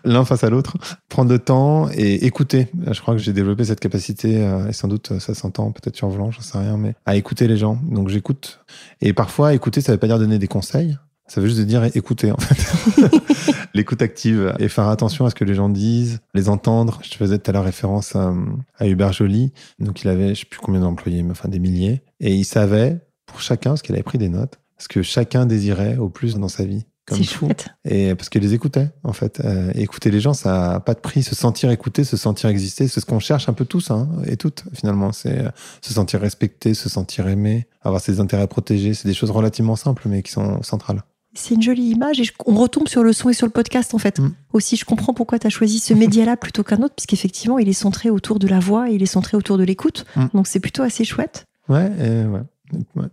l'un 0.03 0.25
face 0.25 0.43
à 0.43 0.49
l'autre. 0.49 0.75
Prendre 1.07 1.31
le 1.31 1.39
temps 1.39 1.89
et 1.93 2.25
écouter. 2.25 2.67
Je 2.91 2.99
crois 2.99 3.13
que 3.13 3.21
j'ai 3.21 3.33
développé 3.33 3.63
cette 3.63 3.79
capacité, 3.79 4.43
euh, 4.43 4.67
et 4.67 4.73
sans 4.73 4.87
doute 4.87 5.17
ça 5.19 5.33
s'entend 5.33 5.71
peut-être 5.71 5.95
sur 5.95 6.09
volant, 6.09 6.31
j'en 6.31 6.41
sais 6.41 6.57
rien, 6.57 6.75
mais 6.77 6.95
à 7.05 7.15
écouter 7.15 7.47
les 7.47 7.57
gens. 7.57 7.79
Donc 7.89 8.09
j'écoute. 8.09 8.59
Et 9.01 9.13
parfois, 9.13 9.53
écouter, 9.53 9.81
ça 9.81 9.93
veut 9.93 9.97
pas 9.97 10.07
dire 10.07 10.19
donner 10.19 10.39
des 10.39 10.47
conseils. 10.47 10.97
Ça 11.29 11.41
veut 11.41 11.47
juste 11.47 11.61
dire 11.61 11.83
écouter, 11.95 12.31
en 12.31 12.37
fait. 12.37 13.07
L'écoute 13.73 14.01
active 14.01 14.53
et 14.59 14.67
faire 14.67 14.87
attention 14.87 15.25
à 15.25 15.29
ce 15.29 15.35
que 15.35 15.45
les 15.45 15.53
gens 15.53 15.69
disent, 15.69 16.19
les 16.33 16.49
entendre. 16.49 16.99
Je 17.03 17.11
te 17.11 17.15
faisais 17.15 17.37
tout 17.37 17.49
à 17.49 17.53
l'heure 17.53 17.63
référence 17.63 18.15
à, 18.15 18.33
à 18.77 18.87
Hubert 18.87 19.13
Joly. 19.13 19.53
Donc, 19.79 20.01
il 20.01 20.09
avait, 20.09 20.33
je 20.33 20.41
sais 20.41 20.45
plus 20.45 20.59
combien 20.59 20.81
d'employés, 20.81 21.21
mais 21.21 21.31
enfin 21.31 21.47
des 21.47 21.59
milliers. 21.59 22.01
Et 22.19 22.33
il 22.33 22.45
savait, 22.45 22.99
pour 23.27 23.41
chacun, 23.41 23.71
parce 23.71 23.83
qu'il 23.83 23.93
avait 23.93 24.03
pris 24.03 24.17
des 24.17 24.29
notes, 24.29 24.59
ce 24.79 24.87
que 24.87 25.03
chacun 25.03 25.45
désirait 25.45 25.97
au 25.97 26.09
plus 26.09 26.35
dans 26.35 26.47
sa 26.47 26.65
vie. 26.65 26.85
C'est 27.15 27.23
chouette. 27.23 27.69
Et 27.85 28.13
parce 28.15 28.29
qu'il 28.29 28.41
les 28.41 28.53
écoutait, 28.53 28.89
en 29.03 29.13
fait. 29.13 29.41
Euh, 29.43 29.71
écouter 29.75 30.11
les 30.11 30.19
gens, 30.19 30.33
ça 30.33 30.73
n'a 30.73 30.79
pas 30.79 30.93
de 30.93 30.99
prix. 30.99 31.23
Se 31.23 31.35
sentir 31.35 31.71
écouté, 31.71 32.03
se 32.03 32.17
sentir 32.17 32.49
exister, 32.49 32.87
c'est 32.87 32.99
ce 32.99 33.05
qu'on 33.05 33.19
cherche 33.19 33.49
un 33.49 33.53
peu 33.53 33.65
tous, 33.65 33.91
hein, 33.91 34.09
et 34.25 34.37
toutes, 34.37 34.63
finalement. 34.73 35.11
C'est 35.11 35.39
euh, 35.39 35.49
se 35.81 35.93
sentir 35.93 36.21
respecté, 36.21 36.73
se 36.73 36.89
sentir 36.89 37.27
aimé, 37.27 37.67
avoir 37.81 38.01
ses 38.01 38.19
intérêts 38.19 38.47
protégés. 38.47 38.93
C'est 38.93 39.07
des 39.07 39.13
choses 39.13 39.31
relativement 39.31 39.75
simples, 39.75 40.07
mais 40.07 40.21
qui 40.21 40.31
sont 40.31 40.61
centrales. 40.63 41.03
C'est 41.33 41.55
une 41.55 41.61
jolie 41.61 41.89
image 41.89 42.19
et 42.19 42.25
on 42.45 42.55
retombe 42.55 42.87
sur 42.87 43.03
le 43.03 43.13
son 43.13 43.29
et 43.29 43.33
sur 43.33 43.45
le 43.45 43.51
podcast 43.51 43.93
en 43.93 43.99
fait. 43.99 44.19
Mm. 44.19 44.33
Aussi, 44.53 44.75
je 44.75 44.85
comprends 44.85 45.13
pourquoi 45.13 45.39
tu 45.39 45.47
as 45.47 45.49
choisi 45.49 45.79
ce 45.79 45.93
média-là 45.93 46.37
plutôt 46.37 46.63
qu'un 46.63 46.81
autre, 46.81 46.95
puisqu'effectivement, 46.95 47.59
il 47.59 47.69
est 47.69 47.73
centré 47.73 48.09
autour 48.09 48.39
de 48.39 48.47
la 48.47 48.59
voix, 48.59 48.89
il 48.89 49.03
est 49.03 49.07
centré 49.07 49.37
autour 49.37 49.57
de 49.57 49.63
l'écoute. 49.63 50.05
Mm. 50.15 50.25
Donc 50.33 50.47
c'est 50.47 50.59
plutôt 50.59 50.83
assez 50.83 51.03
chouette. 51.03 51.45
Ouais, 51.67 51.91
ouais. 51.99 52.41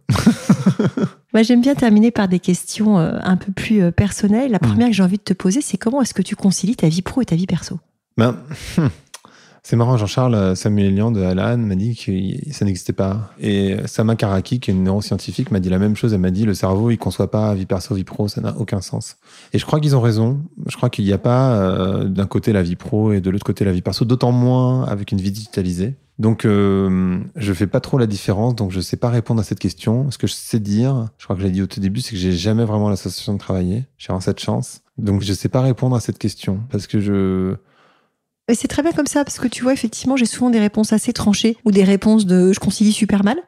Moi, 1.32 1.42
j'aime 1.42 1.60
bien 1.60 1.74
terminer 1.74 2.10
par 2.10 2.28
des 2.28 2.40
questions 2.40 2.98
euh, 2.98 3.18
un 3.22 3.36
peu 3.36 3.52
plus 3.52 3.82
euh, 3.82 3.90
personnelles. 3.90 4.50
La 4.50 4.58
mm. 4.58 4.68
première 4.68 4.88
que 4.88 4.94
j'ai 4.94 5.02
envie 5.02 5.18
de 5.18 5.22
te 5.22 5.34
poser, 5.34 5.60
c'est 5.60 5.76
comment 5.76 6.02
est-ce 6.02 6.14
que 6.14 6.22
tu 6.22 6.36
concilies 6.36 6.76
ta 6.76 6.88
vie 6.88 7.02
pro 7.02 7.22
et 7.22 7.26
ta 7.26 7.36
vie 7.36 7.46
perso? 7.46 7.78
Ben, 8.16 8.36
C'est 9.68 9.74
marrant, 9.74 9.96
Jean-Charles 9.96 10.34
euh, 10.36 10.54
Samuel 10.54 10.92
Elian 10.92 11.10
de 11.10 11.20
Alan 11.20 11.58
m'a 11.58 11.74
dit 11.74 11.96
que 11.96 12.52
ça 12.52 12.64
n'existait 12.64 12.92
pas. 12.92 13.32
Et 13.40 13.74
Sama 13.86 14.14
Karaki, 14.14 14.60
qui 14.60 14.70
est 14.70 14.74
une 14.74 14.84
neuroscientifique, 14.84 15.50
m'a 15.50 15.58
dit 15.58 15.70
la 15.70 15.80
même 15.80 15.96
chose. 15.96 16.14
Elle 16.14 16.20
m'a 16.20 16.30
dit 16.30 16.44
le 16.44 16.54
cerveau, 16.54 16.92
il 16.92 16.98
conçoit 16.98 17.32
pas 17.32 17.52
vie 17.52 17.66
perso, 17.66 17.96
vie 17.96 18.04
pro, 18.04 18.28
ça 18.28 18.40
n'a 18.40 18.56
aucun 18.58 18.80
sens. 18.80 19.16
Et 19.52 19.58
je 19.58 19.66
crois 19.66 19.80
qu'ils 19.80 19.96
ont 19.96 20.00
raison. 20.00 20.38
Je 20.68 20.76
crois 20.76 20.88
qu'il 20.88 21.04
n'y 21.04 21.12
a 21.12 21.18
pas 21.18 21.56
euh, 21.56 22.04
d'un 22.04 22.26
côté 22.26 22.52
la 22.52 22.62
vie 22.62 22.76
pro 22.76 23.10
et 23.10 23.20
de 23.20 23.28
l'autre 23.28 23.44
côté 23.44 23.64
la 23.64 23.72
vie 23.72 23.82
perso, 23.82 24.04
d'autant 24.04 24.30
moins 24.30 24.84
avec 24.84 25.10
une 25.10 25.20
vie 25.20 25.32
digitalisée. 25.32 25.96
Donc, 26.20 26.44
euh, 26.44 27.18
je 27.34 27.52
fais 27.52 27.66
pas 27.66 27.80
trop 27.80 27.98
la 27.98 28.06
différence, 28.06 28.54
donc 28.54 28.70
je 28.70 28.80
sais 28.80 28.96
pas 28.96 29.10
répondre 29.10 29.40
à 29.40 29.44
cette 29.44 29.58
question. 29.58 30.12
Ce 30.12 30.18
que 30.18 30.28
je 30.28 30.34
sais 30.34 30.60
dire, 30.60 31.08
je 31.18 31.24
crois 31.24 31.34
que 31.34 31.42
j'ai 31.42 31.50
dit 31.50 31.60
au 31.60 31.66
tout 31.66 31.80
début, 31.80 32.02
c'est 32.02 32.12
que 32.12 32.18
j'ai 32.18 32.30
jamais 32.30 32.64
vraiment 32.64 32.88
l'association 32.88 33.32
de 33.32 33.38
travailler. 33.38 33.82
J'ai 33.98 34.06
vraiment 34.06 34.20
cette 34.20 34.38
chance. 34.38 34.82
Donc, 34.96 35.22
je 35.22 35.32
sais 35.32 35.48
pas 35.48 35.60
répondre 35.60 35.96
à 35.96 36.00
cette 36.00 36.18
question 36.18 36.60
parce 36.70 36.86
que 36.86 37.00
je 37.00 37.56
c'est 38.54 38.68
très 38.68 38.82
bien 38.82 38.92
comme 38.92 39.06
ça, 39.06 39.24
parce 39.24 39.38
que 39.38 39.48
tu 39.48 39.62
vois, 39.62 39.72
effectivement, 39.72 40.16
j'ai 40.16 40.26
souvent 40.26 40.50
des 40.50 40.60
réponses 40.60 40.92
assez 40.92 41.12
tranchées 41.12 41.56
ou 41.64 41.72
des 41.72 41.84
réponses 41.84 42.26
de 42.26 42.52
je 42.52 42.60
concilie 42.60 42.92
super 42.92 43.24
mal. 43.24 43.38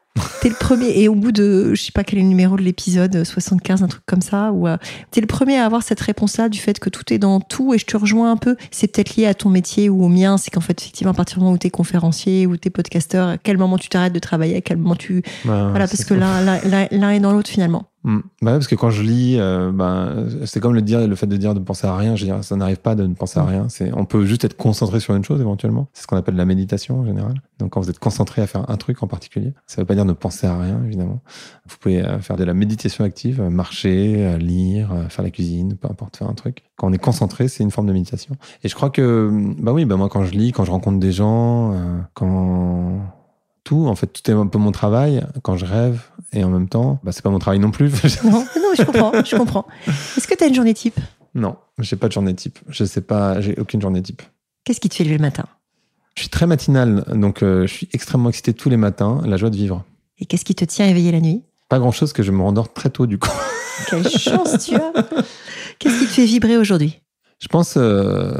T'es 0.40 0.48
le 0.48 0.54
premier, 0.54 1.00
et 1.00 1.08
au 1.08 1.14
bout 1.14 1.32
de, 1.32 1.74
je 1.74 1.82
sais 1.82 1.92
pas 1.92 2.04
quel 2.04 2.18
est 2.18 2.22
le 2.22 2.28
numéro 2.28 2.56
de 2.56 2.62
l'épisode, 2.62 3.24
75, 3.24 3.82
un 3.82 3.88
truc 3.88 4.02
comme 4.06 4.20
ça, 4.20 4.52
ou 4.52 4.68
euh, 4.68 4.76
t'es 5.10 5.20
le 5.20 5.26
premier 5.26 5.58
à 5.58 5.64
avoir 5.64 5.82
cette 5.82 6.00
réponse-là 6.00 6.48
du 6.48 6.58
fait 6.58 6.78
que 6.78 6.90
tout 6.90 7.12
est 7.12 7.18
dans 7.18 7.40
tout, 7.40 7.74
et 7.74 7.78
je 7.78 7.86
te 7.86 7.96
rejoins 7.96 8.30
un 8.30 8.36
peu. 8.36 8.56
C'est 8.70 8.92
peut-être 8.92 9.16
lié 9.16 9.26
à 9.26 9.34
ton 9.34 9.48
métier 9.48 9.88
ou 9.88 10.04
au 10.04 10.08
mien, 10.08 10.36
c'est 10.38 10.50
qu'en 10.50 10.60
fait, 10.60 10.80
effectivement, 10.80 11.12
à 11.12 11.14
partir 11.14 11.38
du 11.38 11.44
moment 11.44 11.54
où 11.54 11.58
t'es 11.58 11.70
conférencier 11.70 12.46
ou 12.46 12.56
t'es 12.56 12.70
podcasteur, 12.70 13.28
à 13.28 13.38
quel 13.38 13.58
moment 13.58 13.78
tu 13.78 13.88
t'arrêtes 13.88 14.12
de 14.12 14.18
travailler, 14.18 14.56
à 14.56 14.60
quel 14.60 14.76
moment 14.76 14.96
tu. 14.96 15.22
voilà, 15.44 15.86
parce 15.86 16.04
que 16.04 16.14
l'un 16.14 17.10
est 17.10 17.20
dans 17.20 17.32
l'autre 17.32 17.50
finalement. 17.50 17.88
Mm. 18.04 18.18
Bah 18.42 18.52
parce 18.52 18.68
que 18.68 18.74
quand 18.74 18.90
je 18.90 19.02
lis, 19.02 19.36
euh, 19.38 19.72
bah, 19.72 20.14
c'est 20.44 20.60
comme 20.60 20.74
le 20.74 20.82
dire, 20.82 21.06
le 21.06 21.14
fait 21.16 21.26
de 21.26 21.36
dire 21.36 21.54
de 21.54 21.60
penser 21.60 21.86
à 21.86 21.96
rien. 21.96 22.16
Je 22.16 22.24
veux 22.24 22.32
dire, 22.32 22.44
ça 22.44 22.56
n'arrive 22.56 22.78
pas 22.78 22.94
de 22.94 23.06
ne 23.06 23.14
penser 23.14 23.38
à 23.38 23.42
mm. 23.42 23.48
rien. 23.48 23.66
On 23.94 24.04
peut 24.04 24.24
juste 24.24 24.44
être 24.44 24.56
concentré 24.56 25.00
sur 25.00 25.14
une 25.14 25.24
chose 25.24 25.40
éventuellement. 25.40 25.88
C'est 25.92 26.02
ce 26.02 26.06
qu'on 26.06 26.16
appelle 26.16 26.36
la 26.36 26.44
méditation 26.44 27.00
en 27.00 27.04
général. 27.04 27.34
Donc 27.58 27.70
quand 27.70 27.80
vous 27.80 27.90
êtes 27.90 27.98
concentré 27.98 28.42
à 28.42 28.46
faire 28.46 28.68
un 28.70 28.76
truc 28.76 29.02
en 29.02 29.06
particulier, 29.06 29.52
ça 29.66 29.82
veut 29.82 29.86
pas 29.86 29.94
dire 29.94 30.04
ne 30.08 30.12
penser 30.12 30.46
à 30.46 30.58
rien 30.58 30.82
évidemment. 30.84 31.20
Vous 31.66 31.76
pouvez 31.78 32.04
euh, 32.04 32.18
faire 32.18 32.36
de 32.36 32.44
la 32.44 32.54
méditation 32.54 33.04
active, 33.04 33.40
euh, 33.40 33.50
marcher, 33.50 34.36
lire, 34.38 34.90
faire 35.08 35.24
la 35.24 35.30
cuisine, 35.30 35.76
peu 35.76 35.88
importe, 35.88 36.16
faire 36.16 36.28
un 36.28 36.34
truc. 36.34 36.64
Quand 36.76 36.88
on 36.88 36.92
est 36.92 36.98
concentré, 36.98 37.48
c'est 37.48 37.62
une 37.62 37.70
forme 37.70 37.86
de 37.86 37.92
méditation. 37.92 38.36
Et 38.64 38.68
je 38.68 38.74
crois 38.74 38.90
que, 38.90 39.30
bah 39.58 39.72
oui, 39.72 39.84
bah 39.84 39.96
moi 39.96 40.08
quand 40.08 40.24
je 40.24 40.32
lis, 40.32 40.52
quand 40.52 40.64
je 40.64 40.70
rencontre 40.70 40.98
des 40.98 41.12
gens, 41.12 41.74
quand 42.14 43.00
tout. 43.68 43.86
En 43.86 43.94
fait, 43.94 44.06
tout 44.06 44.30
est 44.30 44.34
un 44.34 44.46
peu 44.46 44.58
mon 44.58 44.72
travail 44.72 45.26
quand 45.42 45.58
je 45.58 45.66
rêve 45.66 46.00
et 46.32 46.42
en 46.42 46.48
même 46.48 46.68
temps, 46.68 47.00
bah, 47.02 47.12
c'est 47.12 47.22
pas 47.22 47.28
mon 47.28 47.38
travail 47.38 47.58
non 47.58 47.70
plus. 47.70 47.92
non, 48.24 48.30
non, 48.30 48.72
je 48.74 48.82
comprends, 48.82 49.12
je 49.22 49.36
comprends. 49.36 49.66
Est-ce 49.86 50.26
que 50.26 50.34
tu 50.34 50.42
as 50.42 50.46
une 50.46 50.54
journée 50.54 50.72
type? 50.72 50.98
Non, 51.34 51.56
j'ai 51.78 51.96
pas 51.96 52.08
de 52.08 52.12
journée 52.12 52.34
type. 52.34 52.58
Je 52.68 52.84
sais 52.84 53.02
pas, 53.02 53.42
j'ai 53.42 53.54
aucune 53.58 53.82
journée 53.82 54.00
type. 54.00 54.22
Qu'est-ce 54.64 54.80
qui 54.80 54.88
te 54.88 54.94
fait 54.94 55.04
lever 55.04 55.18
le 55.18 55.22
matin? 55.22 55.44
Je 56.14 56.22
suis 56.22 56.30
très 56.30 56.46
matinal, 56.46 57.04
donc 57.14 57.42
euh, 57.42 57.66
je 57.66 57.72
suis 57.72 57.88
extrêmement 57.92 58.30
excité 58.30 58.54
tous 58.54 58.70
les 58.70 58.76
matins, 58.76 59.20
la 59.24 59.36
joie 59.36 59.50
de 59.50 59.56
vivre. 59.56 59.84
Et 60.20 60.26
qu'est-ce 60.26 60.44
qui 60.44 60.54
te 60.54 60.64
tient 60.64 60.86
éveillé 60.86 61.12
la 61.12 61.20
nuit? 61.20 61.42
Pas 61.68 61.78
grand-chose, 61.78 62.12
que 62.12 62.22
je 62.22 62.32
me 62.32 62.42
rendors 62.42 62.72
très 62.72 62.90
tôt 62.90 63.06
du 63.06 63.18
coup. 63.18 63.30
Quelle 63.88 64.08
chance 64.08 64.66
tu 64.66 64.74
as 64.74 64.92
Qu'est-ce 65.78 66.00
qui 66.00 66.06
te 66.06 66.12
fait 66.12 66.24
vibrer 66.24 66.56
aujourd'hui? 66.56 67.00
Je 67.38 67.46
pense 67.46 67.74
euh, 67.76 68.34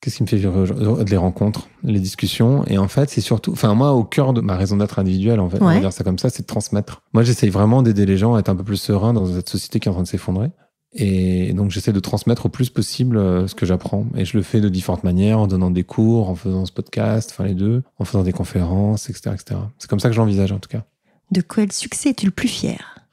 Qu'est-ce 0.00 0.16
qui 0.16 0.22
me 0.22 0.28
fait 0.28 0.36
vivre 0.36 0.64
les 1.04 1.16
rencontres, 1.18 1.68
les 1.82 2.00
discussions 2.00 2.64
Et 2.66 2.78
en 2.78 2.88
fait, 2.88 3.10
c'est 3.10 3.20
surtout, 3.20 3.52
enfin 3.52 3.74
moi, 3.74 3.92
au 3.92 4.02
cœur 4.02 4.32
de 4.32 4.40
ma 4.40 4.56
raison 4.56 4.78
d'être 4.78 4.98
individuelle, 4.98 5.40
en 5.40 5.50
fait, 5.50 5.60
on 5.60 5.66
va 5.66 5.78
dire 5.78 5.92
ça 5.92 6.04
comme 6.04 6.18
ça, 6.18 6.30
c'est 6.30 6.42
de 6.42 6.46
transmettre. 6.46 7.02
Moi, 7.12 7.22
j'essaye 7.22 7.50
vraiment 7.50 7.82
d'aider 7.82 8.06
les 8.06 8.16
gens 8.16 8.34
à 8.34 8.40
être 8.40 8.48
un 8.48 8.56
peu 8.56 8.64
plus 8.64 8.78
sereins 8.78 9.12
dans 9.12 9.26
cette 9.26 9.50
société 9.50 9.78
qui 9.78 9.88
est 9.88 9.90
en 9.90 9.94
train 9.94 10.02
de 10.02 10.08
s'effondrer. 10.08 10.50
Et 10.92 11.52
donc, 11.52 11.70
j'essaie 11.70 11.92
de 11.92 12.00
transmettre 12.00 12.46
au 12.46 12.48
plus 12.48 12.68
possible 12.68 13.16
euh, 13.16 13.46
ce 13.46 13.54
que 13.54 13.64
j'apprends. 13.64 14.06
Et 14.16 14.24
je 14.24 14.36
le 14.36 14.42
fais 14.42 14.60
de 14.60 14.68
différentes 14.68 15.04
manières, 15.04 15.38
en 15.38 15.46
donnant 15.46 15.70
des 15.70 15.84
cours, 15.84 16.28
en 16.28 16.34
faisant 16.34 16.66
ce 16.66 16.72
podcast, 16.72 17.30
enfin 17.32 17.44
les 17.44 17.54
deux, 17.54 17.82
en 17.98 18.04
faisant 18.04 18.24
des 18.24 18.32
conférences, 18.32 19.08
etc., 19.08 19.30
etc. 19.34 19.60
C'est 19.78 19.88
comme 19.88 20.00
ça 20.00 20.08
que 20.08 20.14
j'envisage, 20.14 20.50
en 20.50 20.58
tout 20.58 20.68
cas. 20.68 20.84
De 21.30 21.42
quel 21.42 21.70
succès 21.70 22.10
es-tu 22.10 22.26
le 22.26 22.32
plus 22.32 22.48
fier? 22.48 23.06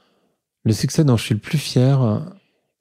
Le 0.63 0.73
succès 0.73 1.03
dont 1.03 1.17
je 1.17 1.23
suis 1.23 1.35
le 1.35 1.39
plus 1.39 1.59
fier, 1.59 2.25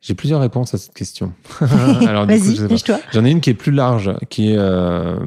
j'ai 0.01 0.15
plusieurs 0.15 0.41
réponses 0.41 0.73
à 0.73 0.79
cette 0.79 0.95
question. 0.95 1.33
Alors, 1.61 2.27
Vas-y, 2.27 2.83
toi 2.83 2.99
J'en 3.13 3.25
ai 3.25 3.31
une 3.31 3.41
qui 3.41 3.51
est 3.51 3.55
plus 3.55 3.73
large, 3.73 4.15
qui 4.31 4.51
est. 4.51 4.57
Euh, 4.57 5.19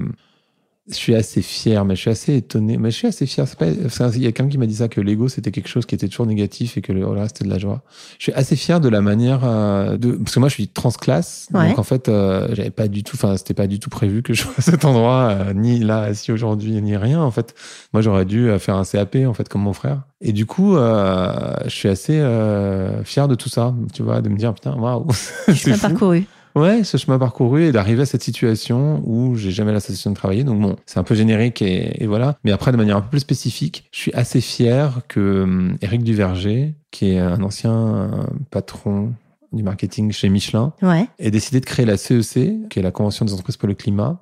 je 0.90 0.96
suis 0.96 1.16
assez 1.16 1.42
fier, 1.42 1.86
mais 1.86 1.96
je 1.96 2.02
suis 2.02 2.10
assez 2.10 2.36
étonné. 2.36 2.78
Mais 2.78 2.92
je 2.92 2.96
suis 2.96 3.08
assez 3.08 3.26
fier. 3.26 3.46
Pas... 3.58 3.68
Il 3.68 4.24
y 4.24 4.28
a 4.28 4.32
quelqu'un 4.32 4.50
qui 4.50 4.58
m'a 4.58 4.66
dit 4.66 4.76
ça, 4.76 4.88
que 4.88 5.02
l'ego, 5.02 5.28
c'était 5.28 5.52
quelque 5.52 5.68
chose 5.68 5.86
qui 5.86 5.96
était 5.96 6.08
toujours 6.08 6.26
négatif 6.26 6.78
et 6.78 6.82
que 6.82 6.92
le 6.92 7.08
reste, 7.08 7.38
c'était 7.38 7.46
de 7.48 7.54
la 7.54 7.60
joie. 7.60 7.84
Je 8.18 8.24
suis 8.24 8.34
assez 8.34 8.56
fier 8.56 8.80
de 8.80 8.90
la 8.90 9.02
manière 9.02 9.42
euh, 9.44 9.98
de... 9.98 10.12
Parce 10.12 10.36
que 10.36 10.40
moi, 10.40 10.50
je 10.50 10.56
suis 10.56 10.68
transclasse. 10.68 11.48
Donc, 11.52 11.78
en 11.80 11.84
fait, 11.84 12.10
euh, 12.10 12.48
j'avais 12.54 12.72
pas 12.72 12.88
du 12.88 13.04
tout... 13.04 13.16
Enfin, 13.16 13.38
c'était 13.38 13.54
pas 13.54 13.68
du 13.68 13.80
tout 13.80 13.90
prévu 13.90 14.24
que 14.24 14.34
je 14.34 14.42
sois 14.44 14.54
à 14.58 14.62
cet 14.62 14.86
endroit, 14.86 15.54
ni 15.56 15.80
là, 15.80 16.02
assis 16.02 16.32
aujourd'hui, 16.32 16.82
ni 16.82 16.98
rien. 16.98 17.22
En 17.22 17.32
fait, 17.32 17.56
moi, 17.94 18.02
j'aurais 18.02 18.26
dû 18.26 18.50
faire 18.60 18.76
un 18.76 18.84
CAP, 18.84 19.18
en 19.26 19.34
fait, 19.34 19.48
comme 19.48 19.62
mon 19.62 19.74
frère. 19.74 20.04
Et 20.22 20.34
du 20.34 20.46
coup, 20.46 20.76
euh, 20.76 21.56
je 21.66 21.70
suis 21.70 21.88
assez 21.88 22.20
euh, 22.20 23.04
fier 23.04 23.28
de 23.28 23.36
tout 23.36 23.48
ça, 23.48 23.74
tu 23.94 24.04
vois, 24.04 24.22
de 24.22 24.28
me 24.28 24.38
dire 24.38 24.54
putain, 24.54 24.76
waouh, 24.76 25.08
c'est 25.14 25.80
parcouru. 25.80 26.26
Ouais, 26.60 26.84
ce 26.84 26.98
chemin 26.98 27.18
parcouru 27.18 27.64
et 27.64 27.72
d'arriver 27.72 28.02
à 28.02 28.06
cette 28.06 28.24
situation 28.24 29.02
où 29.06 29.36
j'ai 29.36 29.52
jamais 29.52 29.72
la 29.72 29.80
sensation 29.80 30.12
de 30.12 30.16
travailler. 30.16 30.44
Donc 30.44 30.60
bon, 30.60 30.76
c'est 30.86 31.00
un 31.00 31.04
peu 31.04 31.16
générique 31.16 31.62
et, 31.62 32.06
voilà. 32.06 32.38
Mais 32.44 32.52
après, 32.52 32.72
de 32.72 32.78
manière 32.78 32.98
un 32.98 33.02
peu 33.02 33.10
plus 33.10 33.20
spécifique, 33.20 33.88
je 33.92 34.00
suis 34.00 34.14
assez 34.14 34.42
fier 34.42 35.02
que 35.08 35.44
hum, 35.44 35.78
Eric 35.82 36.04
Duverger, 36.04 36.76
qui 36.92 37.12
est 37.12 37.20
un 37.20 37.42
ancien 37.44 37.72
euh, 37.72 38.10
patron 38.52 39.14
du 39.52 39.64
marketing 39.64 40.12
chez 40.12 40.30
Michelin, 40.30 40.74
ouais. 40.82 41.08
ait 41.18 41.32
décidé 41.32 41.60
de 41.60 41.66
créer 41.66 41.86
la 41.86 41.98
CEC, 41.98 42.38
e 42.38 42.68
qui 42.70 42.80
est 42.80 42.84
la 42.84 42.92
Convention 42.92 43.26
des 43.26 43.34
entreprises 43.34 43.58
pour 43.58 43.68
le 43.68 43.74
climat, 43.74 44.22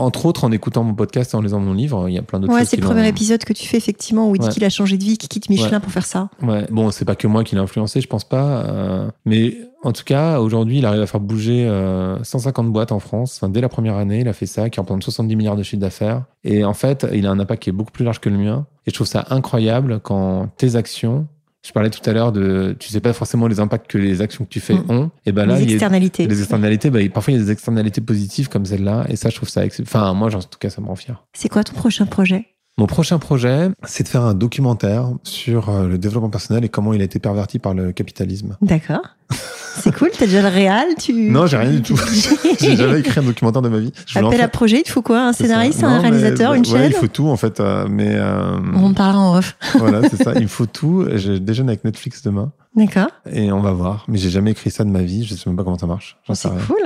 entre 0.00 0.26
autres 0.26 0.44
en 0.44 0.52
écoutant 0.52 0.82
mon 0.84 0.94
podcast 0.94 1.34
et 1.34 1.36
en 1.36 1.40
lisant 1.42 1.60
mon 1.60 1.72
livre. 1.74 2.08
Il 2.08 2.14
y 2.14 2.18
a 2.18 2.22
plein 2.22 2.40
d'autres 2.40 2.52
Ouais, 2.52 2.64
c'est 2.64 2.76
le 2.76 2.82
premier 2.82 3.06
épisode 3.06 3.44
que 3.44 3.52
tu 3.52 3.66
fais 3.68 3.76
effectivement 3.76 4.28
où 4.28 4.34
il 4.36 4.40
dit 4.40 4.48
qu'il 4.48 4.64
a 4.64 4.70
changé 4.70 4.96
de 4.96 5.04
vie, 5.04 5.18
qu'il 5.18 5.28
quitte 5.28 5.48
Michelin 5.48 5.70
Ouais. 5.76 5.80
pour 5.80 5.92
faire 5.92 6.06
ça. 6.06 6.28
Ouais, 6.42 6.66
bon, 6.70 6.90
c'est 6.90 7.04
pas 7.04 7.14
que 7.16 7.26
moi 7.26 7.44
qui 7.44 7.54
l'ai 7.54 7.60
influencé, 7.60 8.00
je 8.00 8.06
pense 8.08 8.24
pas. 8.24 8.64
euh, 8.66 9.10
mais 9.24 9.56
en 9.82 9.92
tout 9.92 10.04
cas, 10.04 10.40
aujourd'hui, 10.40 10.78
il 10.78 10.84
arrive 10.86 11.00
à 11.00 11.06
faire 11.06 11.20
bouger 11.20 11.66
euh, 11.68 12.22
150 12.22 12.70
boîtes 12.72 12.92
en 12.92 12.98
France. 12.98 13.36
Enfin, 13.40 13.48
dès 13.50 13.60
la 13.62 13.68
première 13.70 13.96
année, 13.96 14.20
il 14.20 14.28
a 14.28 14.32
fait 14.34 14.46
ça, 14.46 14.68
qui 14.68 14.78
représente 14.78 15.02
70 15.02 15.36
milliards 15.36 15.56
de 15.56 15.62
chiffre 15.62 15.80
d'affaires. 15.80 16.24
Et 16.44 16.64
en 16.64 16.74
fait, 16.74 17.06
il 17.14 17.26
a 17.26 17.30
un 17.30 17.38
impact 17.40 17.62
qui 17.62 17.70
est 17.70 17.72
beaucoup 17.72 17.92
plus 17.92 18.04
large 18.04 18.20
que 18.20 18.28
le 18.28 18.36
mien. 18.36 18.66
Et 18.86 18.90
je 18.90 18.94
trouve 18.94 19.06
ça 19.06 19.24
incroyable 19.30 20.00
quand 20.00 20.48
tes 20.56 20.76
actions. 20.76 21.26
Je 21.66 21.72
parlais 21.72 21.90
tout 21.90 22.00
à 22.08 22.12
l'heure 22.14 22.32
de, 22.32 22.74
tu 22.78 22.88
sais 22.88 23.00
pas 23.00 23.12
forcément 23.12 23.46
les 23.46 23.60
impacts 23.60 23.90
que 23.90 23.98
les 23.98 24.22
actions 24.22 24.44
que 24.44 24.48
tu 24.50 24.60
fais 24.60 24.74
Mm. 24.74 24.84
ont. 24.90 25.10
Et 25.26 25.32
ben 25.32 25.44
là, 25.46 25.56
les 25.56 25.64
il 25.64 25.68
y 25.68 25.72
a- 25.72 25.74
externalités. 25.74 26.26
les 26.26 26.40
externalités, 26.40 26.90
bah, 26.90 27.00
parfois 27.12 27.32
il 27.34 27.38
y 27.38 27.40
a 27.40 27.44
des 27.44 27.50
externalités 27.50 28.00
positives 28.00 28.48
comme 28.48 28.64
celle-là. 28.64 29.04
Et 29.08 29.16
ça, 29.16 29.28
je 29.28 29.36
trouve 29.36 29.48
ça, 29.50 29.62
enfin, 29.82 30.14
moi, 30.14 30.34
en 30.34 30.40
tout 30.40 30.58
cas, 30.58 30.70
ça 30.70 30.80
me 30.80 30.86
rend 30.86 30.96
fier. 30.96 31.22
C'est 31.34 31.48
quoi 31.50 31.62
ton 31.62 31.74
prochain 31.74 32.06
projet? 32.06 32.46
Mon 32.80 32.86
prochain 32.86 33.18
projet, 33.18 33.68
c'est 33.84 34.04
de 34.04 34.08
faire 34.08 34.22
un 34.22 34.32
documentaire 34.32 35.10
sur 35.22 35.68
euh, 35.68 35.86
le 35.86 35.98
développement 35.98 36.30
personnel 36.30 36.64
et 36.64 36.70
comment 36.70 36.94
il 36.94 37.02
a 37.02 37.04
été 37.04 37.18
perverti 37.18 37.58
par 37.58 37.74
le 37.74 37.92
capitalisme. 37.92 38.56
D'accord. 38.62 39.02
C'est 39.28 39.94
cool, 39.94 40.08
t'as 40.18 40.24
déjà 40.24 40.40
le 40.40 40.48
réal, 40.48 40.86
tu... 40.98 41.12
Non, 41.30 41.44
j'ai 41.46 41.58
rien 41.58 41.72
du 41.72 41.82
tout. 41.82 41.94
J'ai 42.58 42.76
jamais 42.76 43.00
écrit 43.00 43.20
un 43.20 43.22
documentaire 43.22 43.60
de 43.60 43.68
ma 43.68 43.80
vie. 43.80 43.92
Je 44.06 44.18
en 44.18 44.24
Appel 44.26 44.38
fait- 44.38 44.44
à 44.44 44.48
projet, 44.48 44.78
il 44.78 44.82
te 44.84 44.90
faut 44.90 45.02
quoi 45.02 45.26
Un 45.26 45.34
scénariste, 45.34 45.82
Non, 45.82 45.88
un 45.88 46.00
réalisateur, 46.00 46.54
une 46.54 46.62
ouais, 46.62 46.68
chaîne 46.70 46.86
il 46.90 46.94
faut 46.94 47.06
tout 47.06 47.28
en 47.28 47.36
fait. 47.36 47.60
euh, 47.60 47.86
mais 47.86 48.14
euh, 48.14 48.58
On 48.74 48.84
en 48.86 48.94
parlera 48.94 49.18
en 49.20 49.36
off. 49.36 49.58
voilà, 49.78 50.08
c'est 50.08 50.22
ça. 50.22 50.32
Il 50.36 50.44
me 50.44 50.48
faut 50.48 50.64
tout. 50.64 51.06
Je 51.16 51.32
déjeune 51.32 51.68
avec 51.68 51.84
Netflix 51.84 52.22
demain 52.22 52.50
D'accord. 52.74 53.08
et 53.30 53.52
on 53.52 53.60
va 53.60 53.72
voir. 53.72 54.06
Mais 54.08 54.16
j'ai 54.16 54.30
jamais 54.30 54.52
écrit 54.52 54.70
ça 54.70 54.84
de 54.84 54.90
ma 54.90 55.02
vie. 55.02 55.24
Je 55.24 55.34
sais 55.34 55.50
même 55.50 55.56
pas 55.58 55.64
comment 55.64 55.76
ça 55.78 55.86
marche. 55.86 56.16
C'est 56.32 56.48
cool. 56.66 56.78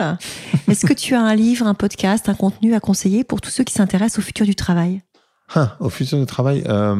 Est-ce 0.69 0.87
que 0.87 0.93
tu 0.93 1.15
as 1.15 1.21
un 1.23 1.37
livre, 1.37 1.69
un 1.69 1.75
podcast, 1.75 2.29
un 2.29 2.35
contenu 2.35 2.75
à 2.75 2.81
conseiller 2.81 3.23
pour 3.23 3.41
tous 3.41 3.51
ceux 3.51 3.63
qui 3.63 3.75
s'intéressent 3.75 4.19
au 4.19 4.23
futur 4.23 4.45
du 4.45 4.57
travail? 4.57 5.03
Ah, 5.55 5.77
au 5.81 5.89
futur 5.91 6.19
du 6.19 6.27
travail, 6.27 6.65
euh, 6.69 6.95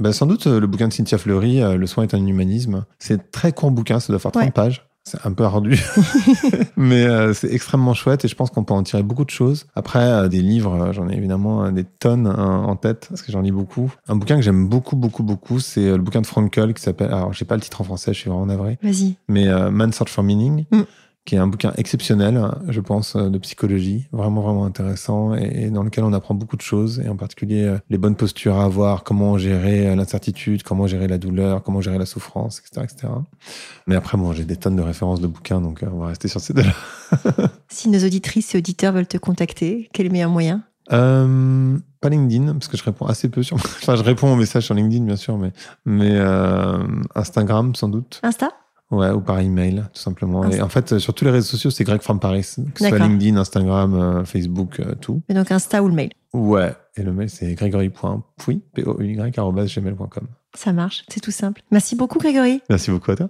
ben, 0.00 0.12
sans 0.12 0.26
doute 0.26 0.46
euh, 0.46 0.58
le 0.60 0.66
bouquin 0.66 0.88
de 0.88 0.92
Cynthia 0.92 1.18
Fleury, 1.18 1.62
euh, 1.62 1.76
Le 1.76 1.86
soin 1.86 2.04
est 2.04 2.14
un 2.14 2.26
humanisme. 2.26 2.84
C'est 2.98 3.14
un 3.14 3.22
très 3.30 3.52
court 3.52 3.70
bouquin, 3.70 4.00
ça 4.00 4.12
doit 4.12 4.18
faire 4.18 4.32
30 4.32 4.44
Ouais. 4.44 4.50
pages. 4.50 4.84
C'est 5.04 5.24
un 5.24 5.32
peu 5.32 5.44
ardu, 5.44 5.80
mais 6.76 7.04
euh, 7.06 7.32
c'est 7.32 7.50
extrêmement 7.50 7.94
chouette 7.94 8.26
et 8.26 8.28
je 8.28 8.34
pense 8.34 8.50
qu'on 8.50 8.64
peut 8.64 8.74
en 8.74 8.82
tirer 8.82 9.02
beaucoup 9.02 9.24
de 9.24 9.30
choses. 9.30 9.66
Après, 9.74 10.00
euh, 10.04 10.28
des 10.28 10.42
livres, 10.42 10.90
j'en 10.92 11.08
ai 11.08 11.14
évidemment 11.16 11.70
des 11.70 11.84
tonnes 11.84 12.26
euh, 12.26 12.32
en 12.36 12.76
tête 12.76 13.06
parce 13.08 13.22
que 13.22 13.32
j'en 13.32 13.40
lis 13.40 13.52
beaucoup. 13.52 13.90
Un 14.08 14.16
bouquin 14.16 14.36
que 14.36 14.42
j'aime 14.42 14.68
beaucoup, 14.68 14.96
beaucoup, 14.96 15.22
beaucoup, 15.22 15.60
c'est 15.60 15.92
le 15.92 15.98
bouquin 16.02 16.20
de 16.20 16.26
Frankel 16.26 16.74
qui 16.74 16.82
s'appelle, 16.82 17.08
alors 17.12 17.32
j'ai 17.32 17.46
pas 17.46 17.54
le 17.54 17.62
titre 17.62 17.80
en 17.80 17.84
français, 17.84 18.12
je 18.12 18.18
suis 18.18 18.28
vraiment 18.28 18.44
navré, 18.46 18.78
Vas-y. 18.82 19.16
mais 19.28 19.46
Man's 19.70 19.96
Search 19.96 20.10
for 20.10 20.24
Meaning, 20.24 20.66
Mm. 20.70 20.82
Qui 21.28 21.34
est 21.34 21.38
un 21.38 21.46
bouquin 21.46 21.74
exceptionnel, 21.76 22.42
je 22.68 22.80
pense, 22.80 23.14
euh, 23.14 23.28
de 23.28 23.36
psychologie, 23.36 24.06
vraiment, 24.12 24.40
vraiment 24.40 24.64
intéressant 24.64 25.34
et, 25.36 25.64
et 25.64 25.70
dans 25.70 25.82
lequel 25.82 26.04
on 26.04 26.14
apprend 26.14 26.34
beaucoup 26.34 26.56
de 26.56 26.62
choses 26.62 27.02
et 27.04 27.08
en 27.10 27.16
particulier 27.16 27.64
euh, 27.64 27.78
les 27.90 27.98
bonnes 27.98 28.14
postures 28.14 28.56
à 28.56 28.64
avoir, 28.64 29.04
comment 29.04 29.36
gérer 29.36 29.88
euh, 29.88 29.94
l'incertitude, 29.94 30.62
comment 30.62 30.86
gérer 30.86 31.06
la 31.06 31.18
douleur, 31.18 31.62
comment 31.62 31.82
gérer 31.82 31.98
la 31.98 32.06
souffrance, 32.06 32.60
etc., 32.60 32.86
etc. 32.90 33.12
Mais 33.86 33.94
après, 33.94 34.16
bon, 34.16 34.32
j'ai 34.32 34.44
des 34.44 34.56
tonnes 34.56 34.76
de 34.76 34.80
références 34.80 35.20
de 35.20 35.26
bouquins, 35.26 35.60
donc 35.60 35.84
on 35.92 35.98
va 35.98 36.06
rester 36.06 36.28
sur 36.28 36.40
ces 36.40 36.54
deux-là. 36.54 36.72
Si 37.68 37.90
nos 37.90 38.02
auditrices 38.02 38.54
et 38.54 38.58
auditeurs 38.58 38.94
veulent 38.94 39.06
te 39.06 39.18
contacter, 39.18 39.90
quel 39.92 40.06
est 40.06 40.08
le 40.08 40.12
meilleur 40.14 40.30
moyen? 40.30 40.62
Euh, 40.92 41.76
pas 42.00 42.08
LinkedIn, 42.08 42.54
parce 42.54 42.68
que 42.68 42.78
je 42.78 42.84
réponds 42.84 43.04
assez 43.04 43.28
peu 43.28 43.42
sur. 43.42 43.56
Enfin, 43.82 43.96
je 43.96 44.02
réponds 44.02 44.32
aux 44.32 44.36
messages 44.36 44.64
sur 44.64 44.74
LinkedIn, 44.74 45.04
bien 45.04 45.16
sûr, 45.16 45.36
mais, 45.36 45.52
mais 45.84 46.12
euh, 46.12 46.78
Instagram, 47.14 47.74
sans 47.74 47.90
doute. 47.90 48.20
Insta? 48.22 48.50
Ouais, 48.90 49.10
ou 49.10 49.20
par 49.20 49.38
email, 49.40 49.84
tout 49.92 50.00
simplement. 50.00 50.48
Et 50.50 50.62
en 50.62 50.68
fait, 50.68 50.98
sur 50.98 51.12
tous 51.12 51.24
les 51.24 51.30
réseaux 51.30 51.46
sociaux, 51.46 51.70
c'est 51.70 51.84
Greg 51.84 52.00
from 52.00 52.20
Paris. 52.20 52.54
Que 52.74 52.84
ce 52.84 52.88
soit. 52.88 52.98
LinkedIn, 52.98 53.36
Instagram, 53.36 53.94
euh, 53.94 54.24
Facebook, 54.24 54.80
euh, 54.80 54.94
tout. 54.98 55.22
Et 55.28 55.34
donc 55.34 55.50
Insta 55.52 55.82
ou 55.82 55.88
le 55.88 55.94
mail? 55.94 56.10
Ouais. 56.32 56.74
Et 56.96 57.02
le 57.02 57.12
mail, 57.12 57.28
c'est 57.28 57.54
gregory.pouy, 57.54 58.62
p-o-u-y, 58.74 59.38
arobase 59.38 59.74
gmail.com. 59.74 60.26
Ça 60.54 60.72
marche, 60.72 61.04
c'est 61.08 61.20
tout 61.20 61.30
simple. 61.30 61.62
Merci 61.70 61.96
beaucoup 61.96 62.18
Grégory. 62.18 62.62
Merci 62.70 62.90
beaucoup 62.90 63.10
à 63.10 63.16
toi. 63.16 63.28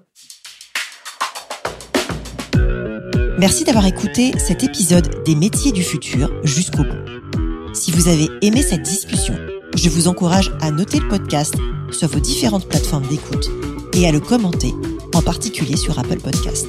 Merci 3.39 3.65
d'avoir 3.65 3.87
écouté 3.87 4.33
cet 4.39 4.65
épisode 4.65 5.23
des 5.25 5.35
métiers 5.35 5.73
du 5.73 5.83
futur 5.83 6.31
jusqu'au 6.45 6.83
bout. 6.85 7.73
Si 7.75 7.93
vous 7.93 8.09
avez 8.09 8.29
aimé 8.43 8.63
cette 8.63 8.83
discussion, 8.83 9.35
je 9.77 9.89
vous 9.89 10.09
encourage 10.09 10.53
à 10.61 10.71
noter 10.71 10.99
le 10.99 11.09
podcast 11.09 11.55
sur 11.91 12.09
vos 12.09 12.21
différentes 12.21 12.69
plateformes 12.69 13.07
d'écoute 13.07 13.49
et 13.95 14.09
à 14.09 14.13
le 14.13 14.21
commenter, 14.21 14.73
en 15.15 15.23
particulier 15.23 15.77
sur 15.77 15.99
Apple 15.99 16.21
Podcast. 16.21 16.67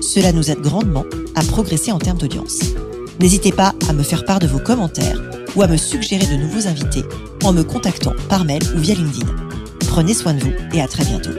Cela 0.00 0.32
nous 0.32 0.50
aide 0.50 0.60
grandement 0.60 1.04
à 1.34 1.42
progresser 1.42 1.92
en 1.92 1.98
termes 1.98 2.18
d'audience. 2.18 2.60
N'hésitez 3.20 3.52
pas 3.52 3.74
à 3.88 3.92
me 3.92 4.02
faire 4.02 4.24
part 4.24 4.38
de 4.38 4.46
vos 4.46 4.58
commentaires 4.58 5.20
ou 5.54 5.62
à 5.62 5.66
me 5.66 5.76
suggérer 5.76 6.26
de 6.26 6.42
nouveaux 6.42 6.66
invités 6.66 7.04
en 7.42 7.52
me 7.52 7.62
contactant 7.62 8.14
par 8.28 8.44
mail 8.44 8.62
ou 8.74 8.78
via 8.78 8.94
LinkedIn. 8.94 9.26
Prenez 9.88 10.14
soin 10.14 10.34
de 10.34 10.40
vous 10.40 10.52
et 10.72 10.80
à 10.80 10.88
très 10.88 11.04
bientôt. 11.04 11.30